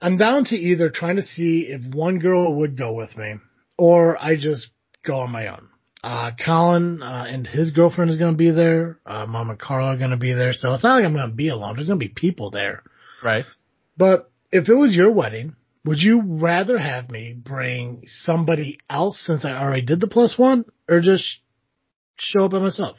I'm 0.00 0.16
down 0.16 0.44
to 0.46 0.56
either 0.56 0.90
trying 0.90 1.16
to 1.16 1.22
see 1.22 1.66
if 1.68 1.94
one 1.94 2.18
girl 2.18 2.54
would 2.58 2.76
go 2.76 2.92
with 2.94 3.16
me 3.16 3.34
or 3.76 4.22
I 4.22 4.36
just 4.36 4.68
go 5.04 5.16
on 5.16 5.30
my 5.30 5.48
own. 5.48 5.68
Uh, 6.04 6.32
Colin, 6.44 7.00
uh, 7.00 7.26
and 7.28 7.46
his 7.46 7.70
girlfriend 7.70 8.10
is 8.10 8.16
going 8.16 8.32
to 8.32 8.38
be 8.38 8.50
there. 8.50 8.98
Uh, 9.06 9.24
Mom 9.26 9.50
and 9.50 9.58
Carla 9.58 9.94
are 9.94 9.98
going 9.98 10.10
to 10.10 10.16
be 10.16 10.32
there. 10.32 10.52
So 10.52 10.72
it's 10.72 10.82
not 10.82 10.96
like 10.96 11.04
I'm 11.04 11.14
going 11.14 11.30
to 11.30 11.34
be 11.34 11.48
alone. 11.48 11.76
There's 11.76 11.86
going 11.86 12.00
to 12.00 12.04
be 12.04 12.12
people 12.12 12.50
there. 12.50 12.82
Right. 13.22 13.44
But 13.96 14.30
if 14.50 14.68
it 14.68 14.74
was 14.74 14.92
your 14.92 15.12
wedding, 15.12 15.54
would 15.84 15.98
you 15.98 16.22
rather 16.24 16.76
have 16.76 17.08
me 17.08 17.34
bring 17.36 18.04
somebody 18.06 18.78
else 18.90 19.22
since 19.24 19.44
I 19.44 19.50
already 19.50 19.82
did 19.82 20.00
the 20.00 20.08
plus 20.08 20.36
one 20.36 20.64
or 20.88 21.00
just 21.00 21.24
show 22.16 22.46
up 22.46 22.50
by 22.50 22.58
myself? 22.58 22.96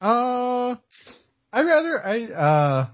Uh, 0.00 0.76
I'd 1.52 1.66
rather, 1.66 2.04
I, 2.04 2.24
uh, 2.26 2.86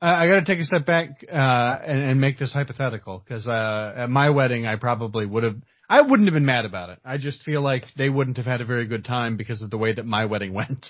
I 0.00 0.28
got 0.28 0.40
to 0.40 0.44
take 0.44 0.60
a 0.60 0.64
step 0.64 0.86
back 0.86 1.24
uh, 1.30 1.78
and, 1.84 1.98
and, 1.98 2.20
make 2.20 2.38
this 2.38 2.52
hypothetical 2.52 3.20
because 3.24 3.48
uh, 3.48 3.94
at 3.96 4.10
my 4.10 4.30
wedding, 4.30 4.64
I 4.64 4.76
probably 4.76 5.26
would 5.26 5.42
have. 5.42 5.56
I 5.88 6.02
wouldn't 6.02 6.28
have 6.28 6.34
been 6.34 6.44
mad 6.44 6.66
about 6.66 6.90
it. 6.90 7.00
I 7.04 7.16
just 7.16 7.42
feel 7.42 7.62
like 7.62 7.84
they 7.96 8.08
wouldn't 8.08 8.36
have 8.36 8.46
had 8.46 8.60
a 8.60 8.64
very 8.64 8.86
good 8.86 9.04
time 9.04 9.36
because 9.36 9.60
of 9.62 9.70
the 9.70 9.78
way 9.78 9.92
that 9.92 10.06
my 10.06 10.26
wedding 10.26 10.52
went. 10.52 10.86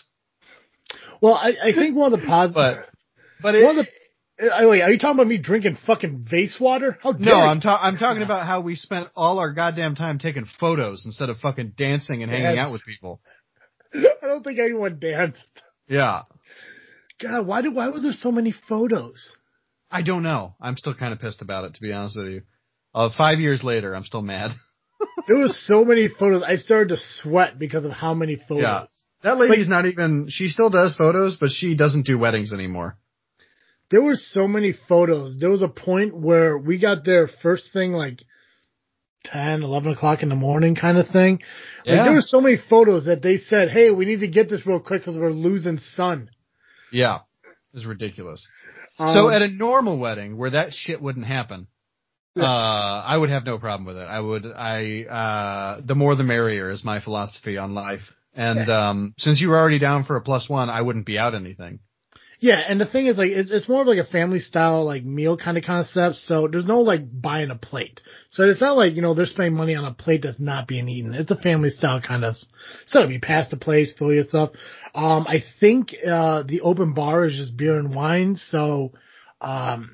Well, 1.22 1.34
I, 1.34 1.54
I 1.62 1.72
think 1.72 1.96
one 1.96 2.12
of 2.12 2.20
the 2.20 2.26
positives. 2.26 2.54
but 2.54 3.42
but 3.42 3.54
it, 3.54 3.64
one 3.64 3.78
of 3.78 3.86
the, 3.86 3.92
uh, 4.40 4.68
wait, 4.68 4.82
are 4.82 4.90
you 4.90 4.98
talking 4.98 5.16
about 5.16 5.26
me 5.26 5.38
drinking 5.38 5.78
fucking 5.86 6.26
vase 6.30 6.58
water? 6.60 6.98
How 7.02 7.12
dare 7.12 7.26
No, 7.26 7.34
I'm, 7.34 7.60
ta- 7.60 7.80
I'm 7.80 7.96
talking 7.96 8.22
about 8.22 8.46
how 8.46 8.60
we 8.60 8.74
spent 8.74 9.08
all 9.16 9.38
our 9.38 9.52
goddamn 9.52 9.94
time 9.94 10.18
taking 10.18 10.44
photos 10.60 11.04
instead 11.06 11.28
of 11.28 11.38
fucking 11.38 11.74
dancing 11.76 12.22
and 12.22 12.30
hanging 12.30 12.58
out 12.58 12.72
with 12.72 12.84
people. 12.84 13.20
I 13.94 14.26
don't 14.26 14.44
think 14.44 14.58
anyone 14.58 14.98
danced. 15.00 15.40
Yeah. 15.88 16.22
God, 17.20 17.46
why 17.46 17.62
did 17.62 17.74
why 17.74 17.88
was 17.88 18.02
there 18.02 18.12
so 18.12 18.30
many 18.30 18.54
photos? 18.68 19.32
I 19.90 20.02
don't 20.02 20.22
know. 20.22 20.54
I'm 20.60 20.76
still 20.76 20.94
kind 20.94 21.12
of 21.12 21.20
pissed 21.20 21.42
about 21.42 21.64
it, 21.64 21.74
to 21.74 21.80
be 21.80 21.92
honest 21.92 22.16
with 22.16 22.28
you. 22.28 22.42
Uh, 22.94 23.10
five 23.16 23.38
years 23.38 23.62
later, 23.64 23.94
I'm 23.94 24.04
still 24.04 24.22
mad. 24.22 24.50
there 25.26 25.36
was 25.36 25.58
so 25.66 25.84
many 25.84 26.08
photos. 26.08 26.42
I 26.42 26.56
started 26.56 26.90
to 26.90 26.96
sweat 27.22 27.58
because 27.58 27.84
of 27.84 27.92
how 27.92 28.14
many 28.14 28.36
photos. 28.36 28.62
Yeah. 28.62 28.84
That 29.22 29.38
lady's 29.38 29.68
like, 29.68 29.84
not 29.84 29.86
even, 29.86 30.26
she 30.28 30.48
still 30.48 30.70
does 30.70 30.94
photos, 30.94 31.36
but 31.40 31.50
she 31.50 31.74
doesn't 31.74 32.06
do 32.06 32.18
weddings 32.18 32.52
anymore. 32.52 32.96
There 33.90 34.02
were 34.02 34.16
so 34.16 34.46
many 34.46 34.74
photos. 34.88 35.38
There 35.38 35.50
was 35.50 35.62
a 35.62 35.68
point 35.68 36.16
where 36.16 36.56
we 36.56 36.78
got 36.78 37.04
there 37.04 37.28
first 37.42 37.72
thing 37.72 37.92
like 37.92 38.22
10, 39.24 39.62
11 39.62 39.92
o'clock 39.92 40.22
in 40.22 40.28
the 40.28 40.34
morning 40.34 40.76
kind 40.76 40.98
of 40.98 41.08
thing. 41.08 41.40
Like 41.84 41.96
yeah. 41.96 42.04
there 42.04 42.12
were 42.12 42.20
so 42.20 42.40
many 42.40 42.58
photos 42.68 43.06
that 43.06 43.22
they 43.22 43.38
said, 43.38 43.70
hey, 43.70 43.90
we 43.90 44.04
need 44.04 44.20
to 44.20 44.28
get 44.28 44.48
this 44.48 44.66
real 44.66 44.80
quick 44.80 45.02
because 45.02 45.18
we're 45.18 45.30
losing 45.30 45.78
sun. 45.78 46.30
Yeah. 46.92 47.18
It's 47.74 47.84
ridiculous. 47.84 48.46
Um, 48.98 49.12
so 49.12 49.28
at 49.28 49.42
a 49.42 49.48
normal 49.48 49.98
wedding 49.98 50.36
where 50.36 50.50
that 50.50 50.72
shit 50.72 51.00
wouldn't 51.00 51.26
happen, 51.26 51.68
yeah. 52.34 52.44
uh, 52.44 53.04
I 53.06 53.16
would 53.16 53.30
have 53.30 53.44
no 53.44 53.58
problem 53.58 53.86
with 53.86 53.96
it. 53.96 54.06
I 54.06 54.20
would, 54.20 54.46
I, 54.46 55.04
uh, 55.04 55.80
the 55.84 55.94
more 55.94 56.16
the 56.16 56.24
merrier 56.24 56.70
is 56.70 56.82
my 56.84 57.00
philosophy 57.00 57.58
on 57.58 57.74
life. 57.74 58.12
And, 58.34 58.68
um, 58.70 59.14
since 59.18 59.40
you 59.40 59.48
were 59.48 59.58
already 59.58 59.78
down 59.78 60.04
for 60.04 60.16
a 60.16 60.20
plus 60.20 60.48
one, 60.48 60.70
I 60.70 60.82
wouldn't 60.82 61.06
be 61.06 61.18
out 61.18 61.34
anything. 61.34 61.80
Yeah, 62.40 62.60
and 62.68 62.80
the 62.80 62.86
thing 62.86 63.08
is, 63.08 63.18
like, 63.18 63.30
it's, 63.30 63.50
it's 63.50 63.68
more 63.68 63.82
of 63.82 63.88
like 63.88 63.98
a 63.98 64.08
family 64.08 64.38
style, 64.38 64.84
like, 64.84 65.02
meal 65.04 65.36
kind 65.36 65.58
of 65.58 65.64
concept, 65.64 66.16
so 66.22 66.46
there's 66.46 66.66
no, 66.66 66.80
like, 66.82 67.00
buying 67.20 67.50
a 67.50 67.56
plate. 67.56 68.00
So 68.30 68.44
it's 68.44 68.60
not 68.60 68.76
like, 68.76 68.94
you 68.94 69.02
know, 69.02 69.12
they're 69.12 69.26
spending 69.26 69.54
money 69.56 69.74
on 69.74 69.84
a 69.84 69.92
plate 69.92 70.22
that's 70.22 70.38
not 70.38 70.68
being 70.68 70.88
eaten. 70.88 71.14
It's 71.14 71.32
a 71.32 71.36
family 71.36 71.70
style 71.70 72.00
kind 72.00 72.24
of, 72.24 72.36
gonna 72.92 73.08
be 73.08 73.18
past 73.18 73.50
the 73.50 73.56
place, 73.56 73.92
fill 73.98 74.12
your 74.12 74.28
stuff. 74.28 74.50
Um, 74.94 75.26
I 75.26 75.42
think, 75.58 75.94
uh, 76.08 76.44
the 76.44 76.60
open 76.60 76.94
bar 76.94 77.24
is 77.24 77.34
just 77.34 77.56
beer 77.56 77.76
and 77.76 77.92
wine, 77.92 78.36
so, 78.36 78.92
um, 79.40 79.90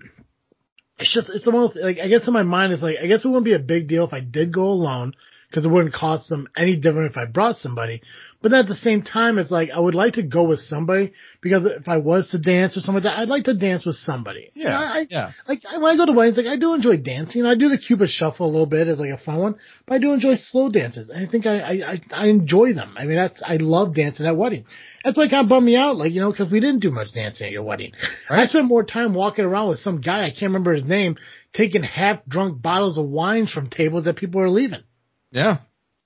it's 0.98 1.14
just, 1.14 1.30
it's 1.30 1.46
almost, 1.46 1.76
like, 1.76 1.98
I 1.98 2.08
guess 2.08 2.26
in 2.26 2.34
my 2.34 2.42
mind, 2.42 2.74
it's 2.74 2.82
like, 2.82 2.96
I 3.02 3.06
guess 3.06 3.24
it 3.24 3.28
wouldn't 3.28 3.46
be 3.46 3.54
a 3.54 3.58
big 3.58 3.88
deal 3.88 4.04
if 4.06 4.12
I 4.12 4.20
did 4.20 4.52
go 4.52 4.64
alone, 4.64 5.14
because 5.48 5.64
it 5.64 5.70
wouldn't 5.70 5.94
cost 5.94 6.28
them 6.28 6.48
any 6.56 6.76
different 6.76 7.12
if 7.12 7.16
I 7.16 7.24
brought 7.24 7.56
somebody. 7.56 8.02
But 8.44 8.50
then 8.50 8.60
at 8.60 8.66
the 8.66 8.74
same 8.74 9.00
time, 9.00 9.38
it's 9.38 9.50
like 9.50 9.70
I 9.74 9.80
would 9.80 9.94
like 9.94 10.12
to 10.14 10.22
go 10.22 10.42
with 10.42 10.60
somebody 10.60 11.14
because 11.40 11.64
if 11.64 11.88
I 11.88 11.96
was 11.96 12.28
to 12.32 12.38
dance 12.38 12.76
or 12.76 12.80
something 12.80 13.02
like 13.02 13.04
that, 13.04 13.18
I'd 13.18 13.30
like 13.30 13.44
to 13.44 13.54
dance 13.54 13.86
with 13.86 13.96
somebody. 13.96 14.50
Yeah, 14.54 14.64
you 14.64 14.68
know, 14.68 14.76
I, 14.76 15.06
yeah. 15.08 15.32
Like 15.48 15.62
when 15.72 15.86
I 15.86 15.96
go 15.96 16.04
to 16.04 16.12
weddings, 16.12 16.36
like 16.36 16.48
I 16.48 16.58
do 16.58 16.74
enjoy 16.74 16.98
dancing. 16.98 17.46
I 17.46 17.54
do 17.54 17.70
the 17.70 17.78
Cupid 17.78 18.10
shuffle 18.10 18.44
a 18.44 18.52
little 18.52 18.66
bit 18.66 18.86
as 18.86 18.98
like 18.98 19.08
a 19.08 19.16
fun 19.16 19.38
one, 19.38 19.54
but 19.86 19.94
I 19.94 19.98
do 19.98 20.12
enjoy 20.12 20.34
slow 20.34 20.68
dances. 20.68 21.10
I 21.10 21.24
think 21.24 21.46
I, 21.46 21.56
I, 21.56 22.00
I 22.12 22.26
enjoy 22.26 22.74
them. 22.74 22.94
I 22.98 23.06
mean, 23.06 23.16
that's 23.16 23.42
I 23.42 23.56
love 23.56 23.94
dancing 23.94 24.26
at 24.26 24.36
weddings. 24.36 24.66
That's 25.02 25.16
why 25.16 25.24
it 25.24 25.30
kind 25.30 25.46
of 25.46 25.48
bummed 25.48 25.64
me 25.64 25.76
out, 25.76 25.96
like 25.96 26.12
you 26.12 26.20
know, 26.20 26.30
because 26.30 26.52
we 26.52 26.60
didn't 26.60 26.80
do 26.80 26.90
much 26.90 27.14
dancing 27.14 27.46
at 27.46 27.52
your 27.54 27.62
wedding. 27.62 27.92
Right. 28.28 28.40
I 28.40 28.44
spent 28.44 28.66
more 28.66 28.84
time 28.84 29.14
walking 29.14 29.46
around 29.46 29.70
with 29.70 29.78
some 29.78 30.02
guy 30.02 30.22
I 30.22 30.28
can't 30.28 30.52
remember 30.52 30.74
his 30.74 30.84
name, 30.84 31.16
taking 31.54 31.82
half 31.82 32.26
drunk 32.28 32.60
bottles 32.60 32.98
of 32.98 33.08
wines 33.08 33.50
from 33.50 33.70
tables 33.70 34.04
that 34.04 34.16
people 34.16 34.42
are 34.42 34.50
leaving. 34.50 34.82
Yeah, 35.30 35.60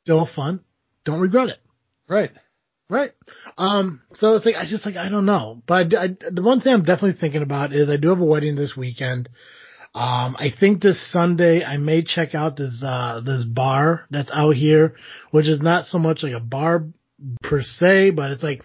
still 0.05 0.29
fun. 0.33 0.61
Don't 1.05 1.19
regret 1.21 1.49
it. 1.49 1.59
Right. 2.09 2.31
Right. 2.91 3.13
Um, 3.59 4.01
so 4.15 4.35
it's 4.35 4.47
like, 4.47 4.55
I 4.57 4.65
just 4.67 4.87
like, 4.87 4.97
I 4.97 5.11
don't 5.11 5.27
know. 5.27 5.63
But 5.67 5.95
I, 5.95 6.09
the 6.31 6.43
one 6.43 6.61
thing 6.61 6.73
I'm 6.73 6.85
definitely 6.85 7.21
thinking 7.21 7.43
about 7.43 7.75
is 7.75 7.91
I 7.91 7.97
do 7.97 8.09
have 8.09 8.21
a 8.21 8.25
wedding 8.25 8.57
this 8.57 8.75
weekend. 8.77 9.29
Um, 9.95 10.37
I 10.39 10.49
think 10.59 10.83
this 10.83 11.13
Sunday 11.13 11.65
I 11.65 11.77
may 11.77 12.03
check 12.03 12.35
out 12.35 12.57
this, 12.57 12.83
uh, 12.87 13.21
this 13.25 13.45
bar 13.45 14.07
that's 14.11 14.31
out 14.33 14.57
here, 14.57 14.95
which 15.33 15.49
is 15.49 15.61
not 15.61 15.87
so 15.87 15.99
much 15.99 16.23
like 16.23 16.33
a 16.33 16.41
bar 16.41 16.87
per 17.43 17.63
se, 17.63 18.11
but 18.11 18.31
it's 18.31 18.43
like 18.43 18.63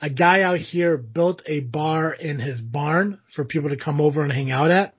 a 0.00 0.10
guy 0.10 0.42
out 0.42 0.58
here 0.58 0.96
built 0.96 1.42
a 1.46 1.60
bar 1.60 2.12
in 2.12 2.38
his 2.38 2.60
barn 2.60 3.20
for 3.34 3.44
people 3.44 3.70
to 3.70 3.76
come 3.76 4.00
over 4.00 4.22
and 4.22 4.32
hang 4.32 4.50
out 4.50 4.70
at. 4.70 4.94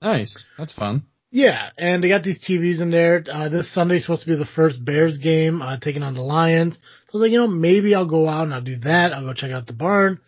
Nice. 0.00 0.46
That's 0.56 0.72
fun. 0.72 1.04
Yeah, 1.36 1.70
and 1.76 2.04
they 2.04 2.08
got 2.08 2.22
these 2.22 2.38
TVs 2.38 2.80
in 2.80 2.92
there. 2.92 3.24
Uh, 3.28 3.48
this 3.48 3.74
Sunday's 3.74 4.02
supposed 4.02 4.22
to 4.22 4.28
be 4.28 4.36
the 4.36 4.48
first 4.54 4.84
Bears 4.84 5.18
game, 5.18 5.62
uh, 5.62 5.80
taking 5.80 6.04
on 6.04 6.14
the 6.14 6.20
Lions 6.20 6.78
I 6.78 7.16
was 7.16 7.22
like, 7.22 7.32
you 7.32 7.38
know, 7.38 7.48
maybe 7.48 7.92
I'll 7.92 8.06
go 8.06 8.28
out 8.28 8.44
and 8.44 8.54
I'll 8.54 8.60
do 8.60 8.76
that. 8.84 9.12
I'll 9.12 9.24
go 9.24 9.34
check 9.34 9.50
out 9.50 9.66
the 9.66 9.72
barn. 9.72 10.20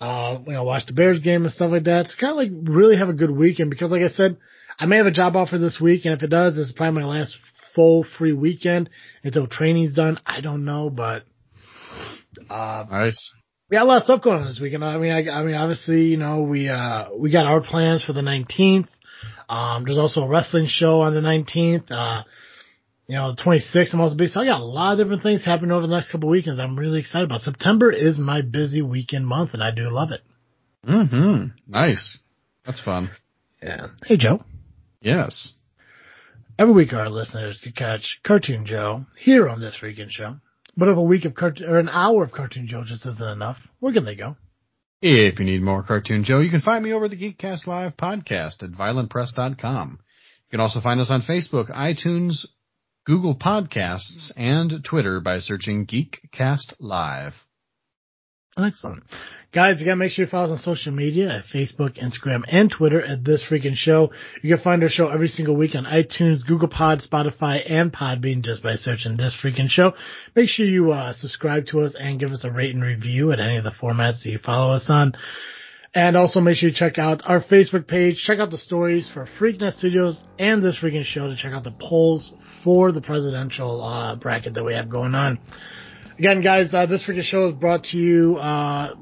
Uh, 0.00 0.38
you 0.46 0.52
know, 0.52 0.64
watch 0.64 0.86
the 0.86 0.94
Bears 0.94 1.20
game 1.20 1.44
and 1.44 1.52
stuff 1.52 1.70
like 1.70 1.84
that. 1.84 2.06
It's 2.06 2.14
kind 2.14 2.32
of 2.32 2.36
like 2.36 2.50
really 2.70 2.96
have 2.96 3.10
a 3.10 3.14
good 3.14 3.30
weekend 3.30 3.68
because 3.68 3.90
like 3.90 4.02
I 4.02 4.08
said, 4.08 4.38
I 4.78 4.86
may 4.86 4.96
have 4.98 5.06
a 5.06 5.10
job 5.10 5.36
offer 5.36 5.58
this 5.58 5.78
week 5.80 6.06
and 6.06 6.14
if 6.14 6.22
it 6.22 6.28
does, 6.28 6.56
it's 6.56 6.72
probably 6.72 7.02
my 7.02 7.08
last 7.08 7.34
full 7.74 8.06
free 8.18 8.32
weekend 8.32 8.88
until 9.22 9.46
training's 9.46 9.94
done. 9.94 10.18
I 10.24 10.40
don't 10.40 10.64
know, 10.64 10.88
but, 10.90 11.24
uh, 12.50 12.84
nice. 12.90 13.32
We 13.70 13.76
got 13.76 13.84
a 13.84 13.88
lot 13.88 13.98
of 13.98 14.04
stuff 14.04 14.22
going 14.22 14.40
on 14.40 14.46
this 14.46 14.60
weekend. 14.60 14.84
I 14.84 14.98
mean, 14.98 15.12
I, 15.12 15.30
I 15.30 15.42
mean, 15.44 15.54
obviously, 15.54 16.06
you 16.08 16.18
know, 16.18 16.42
we, 16.42 16.68
uh, 16.68 17.08
we 17.16 17.30
got 17.32 17.46
our 17.46 17.62
plans 17.62 18.04
for 18.04 18.12
the 18.14 18.20
19th. 18.20 18.88
Um, 19.48 19.84
there's 19.84 19.98
also 19.98 20.22
a 20.22 20.28
wrestling 20.28 20.66
show 20.68 21.02
on 21.02 21.14
the 21.14 21.20
19th. 21.20 21.90
Uh, 21.90 22.24
you 23.06 23.16
know, 23.16 23.34
the 23.34 23.42
26th, 23.42 23.92
I'm 23.92 24.00
also 24.00 24.16
big. 24.16 24.30
So 24.30 24.40
I 24.40 24.46
got 24.46 24.60
a 24.60 24.64
lot 24.64 24.92
of 24.92 24.98
different 24.98 25.22
things 25.22 25.44
happening 25.44 25.72
over 25.72 25.86
the 25.86 25.94
next 25.94 26.10
couple 26.10 26.28
weekends. 26.28 26.58
I'm 26.58 26.78
really 26.78 27.00
excited 27.00 27.24
about. 27.24 27.42
September 27.42 27.92
is 27.92 28.18
my 28.18 28.40
busy 28.40 28.80
weekend 28.80 29.26
month, 29.26 29.50
and 29.52 29.62
I 29.62 29.70
do 29.70 29.90
love 29.90 30.10
it. 30.10 30.22
Mm-hmm. 30.88 31.48
Nice. 31.66 32.18
That's 32.64 32.82
fun. 32.82 33.10
Yeah. 33.62 33.88
Hey, 34.04 34.16
Joe. 34.16 34.42
Yes. 35.00 35.52
Every 36.58 36.72
week, 36.72 36.92
our 36.92 37.10
listeners 37.10 37.60
can 37.62 37.72
catch 37.72 38.20
Cartoon 38.24 38.64
Joe 38.64 39.06
here 39.18 39.48
on 39.48 39.60
this 39.60 39.76
freaking 39.80 40.10
show. 40.10 40.36
But 40.76 40.88
if 40.88 40.96
a 40.96 41.02
week 41.02 41.24
of 41.24 41.34
cartoon 41.34 41.68
or 41.68 41.78
an 41.78 41.88
hour 41.88 42.24
of 42.24 42.32
Cartoon 42.32 42.66
Joe 42.66 42.84
just 42.84 43.06
isn't 43.06 43.22
enough, 43.22 43.58
where 43.80 43.92
can 43.92 44.04
they 44.04 44.14
go? 44.14 44.36
If 45.06 45.38
you 45.38 45.44
need 45.44 45.60
more 45.60 45.82
Cartoon 45.82 46.24
Joe, 46.24 46.40
you 46.40 46.50
can 46.50 46.62
find 46.62 46.82
me 46.82 46.94
over 46.94 47.10
the 47.10 47.16
Geekcast 47.16 47.66
Live 47.66 47.94
podcast 47.94 48.62
at 48.62 48.70
violentpress.com. 48.70 49.98
You 50.00 50.50
can 50.50 50.60
also 50.60 50.80
find 50.80 50.98
us 50.98 51.10
on 51.10 51.20
Facebook, 51.20 51.70
iTunes, 51.70 52.46
Google 53.04 53.36
Podcasts, 53.36 54.32
and 54.34 54.82
Twitter 54.82 55.20
by 55.20 55.40
searching 55.40 55.86
Geekcast 55.86 56.76
Live. 56.80 57.34
Excellent. 58.56 59.02
Guys, 59.52 59.80
you 59.80 59.86
gotta 59.86 59.96
make 59.96 60.12
sure 60.12 60.24
you 60.24 60.30
follow 60.30 60.54
us 60.54 60.66
on 60.66 60.76
social 60.76 60.92
media 60.92 61.38
at 61.38 61.44
Facebook, 61.46 62.00
Instagram, 62.02 62.42
and 62.48 62.70
Twitter 62.70 63.00
at 63.04 63.24
This 63.24 63.42
Freaking 63.48 63.74
Show. 63.74 64.12
You 64.42 64.54
can 64.54 64.62
find 64.62 64.82
our 64.82 64.88
show 64.88 65.08
every 65.08 65.28
single 65.28 65.56
week 65.56 65.74
on 65.74 65.84
iTunes, 65.84 66.46
Google 66.46 66.68
Pod, 66.68 67.00
Spotify, 67.00 67.68
and 67.68 67.92
Podbean 67.92 68.42
just 68.42 68.62
by 68.62 68.76
searching 68.76 69.16
This 69.16 69.36
Freaking 69.42 69.68
Show. 69.68 69.94
Make 70.36 70.48
sure 70.48 70.66
you 70.66 70.92
uh, 70.92 71.14
subscribe 71.14 71.66
to 71.66 71.80
us 71.80 71.94
and 71.98 72.20
give 72.20 72.30
us 72.30 72.44
a 72.44 72.50
rate 72.50 72.74
and 72.74 72.84
review 72.84 73.32
at 73.32 73.40
any 73.40 73.56
of 73.56 73.64
the 73.64 73.70
formats 73.70 74.22
that 74.22 74.30
you 74.30 74.38
follow 74.38 74.72
us 74.72 74.86
on. 74.88 75.14
And 75.92 76.16
also 76.16 76.40
make 76.40 76.56
sure 76.56 76.68
you 76.68 76.74
check 76.74 76.98
out 76.98 77.22
our 77.24 77.40
Facebook 77.40 77.86
page, 77.86 78.22
check 78.24 78.38
out 78.38 78.50
the 78.50 78.58
stories 78.58 79.08
for 79.12 79.28
Freaknet 79.38 79.74
Studios 79.78 80.20
and 80.38 80.64
This 80.64 80.78
Freaking 80.80 81.04
Show 81.04 81.28
to 81.28 81.36
check 81.36 81.52
out 81.52 81.64
the 81.64 81.74
polls 81.80 82.32
for 82.62 82.92
the 82.92 83.00
presidential 83.00 83.82
uh, 83.82 84.16
bracket 84.16 84.54
that 84.54 84.64
we 84.64 84.74
have 84.74 84.88
going 84.88 85.14
on. 85.14 85.38
Again, 86.18 86.42
guys, 86.42 86.72
uh, 86.72 86.86
this 86.86 87.02
freaking 87.04 87.22
show 87.22 87.48
is 87.48 87.54
brought 87.54 87.84
to 87.84 87.96
you 87.96 88.36
uh, 88.36 88.94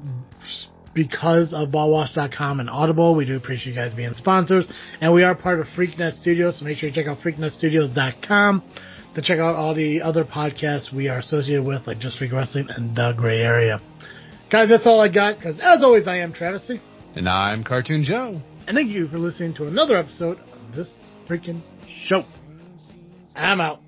because 0.95 1.53
of 1.53 1.69
ballwash.com 1.69 2.59
and 2.59 2.69
Audible. 2.69 3.13
We 3.15 3.25
do 3.25 3.35
appreciate 3.35 3.73
you 3.73 3.79
guys 3.79 3.93
being 3.93 4.13
sponsors. 4.15 4.67
And 4.99 5.13
we 5.13 5.23
are 5.23 5.35
part 5.35 5.59
of 5.59 5.67
Freaknet 5.67 6.19
Studios, 6.19 6.59
so 6.59 6.65
make 6.65 6.77
sure 6.77 6.89
you 6.89 6.95
check 6.95 7.05
out 7.05 7.19
freaknetstudios.com 7.19 8.63
to 9.13 9.21
check 9.21 9.39
out 9.39 9.55
all 9.55 9.75
the 9.75 10.01
other 10.01 10.25
podcasts 10.25 10.91
we 10.91 11.07
are 11.07 11.19
associated 11.19 11.65
with, 11.65 11.85
like 11.85 11.99
Just 11.99 12.17
Freak 12.17 12.31
Wrestling 12.31 12.67
and 12.69 12.95
The 12.95 13.13
Gray 13.15 13.41
Area. 13.41 13.79
Guys, 14.49 14.69
that's 14.69 14.87
all 14.87 14.99
I 14.99 15.09
got, 15.09 15.37
because 15.37 15.59
as 15.59 15.83
always, 15.83 16.07
I 16.07 16.17
am 16.17 16.33
Travesty. 16.33 16.81
And 17.15 17.29
I'm 17.29 17.63
Cartoon 17.63 18.03
Joe. 18.03 18.41
And 18.67 18.75
thank 18.75 18.89
you 18.89 19.07
for 19.07 19.19
listening 19.19 19.53
to 19.55 19.67
another 19.67 19.95
episode 19.97 20.39
of 20.39 20.75
this 20.75 20.89
freaking 21.27 21.61
show. 21.87 22.23
I'm 23.35 23.61
out. 23.61 23.82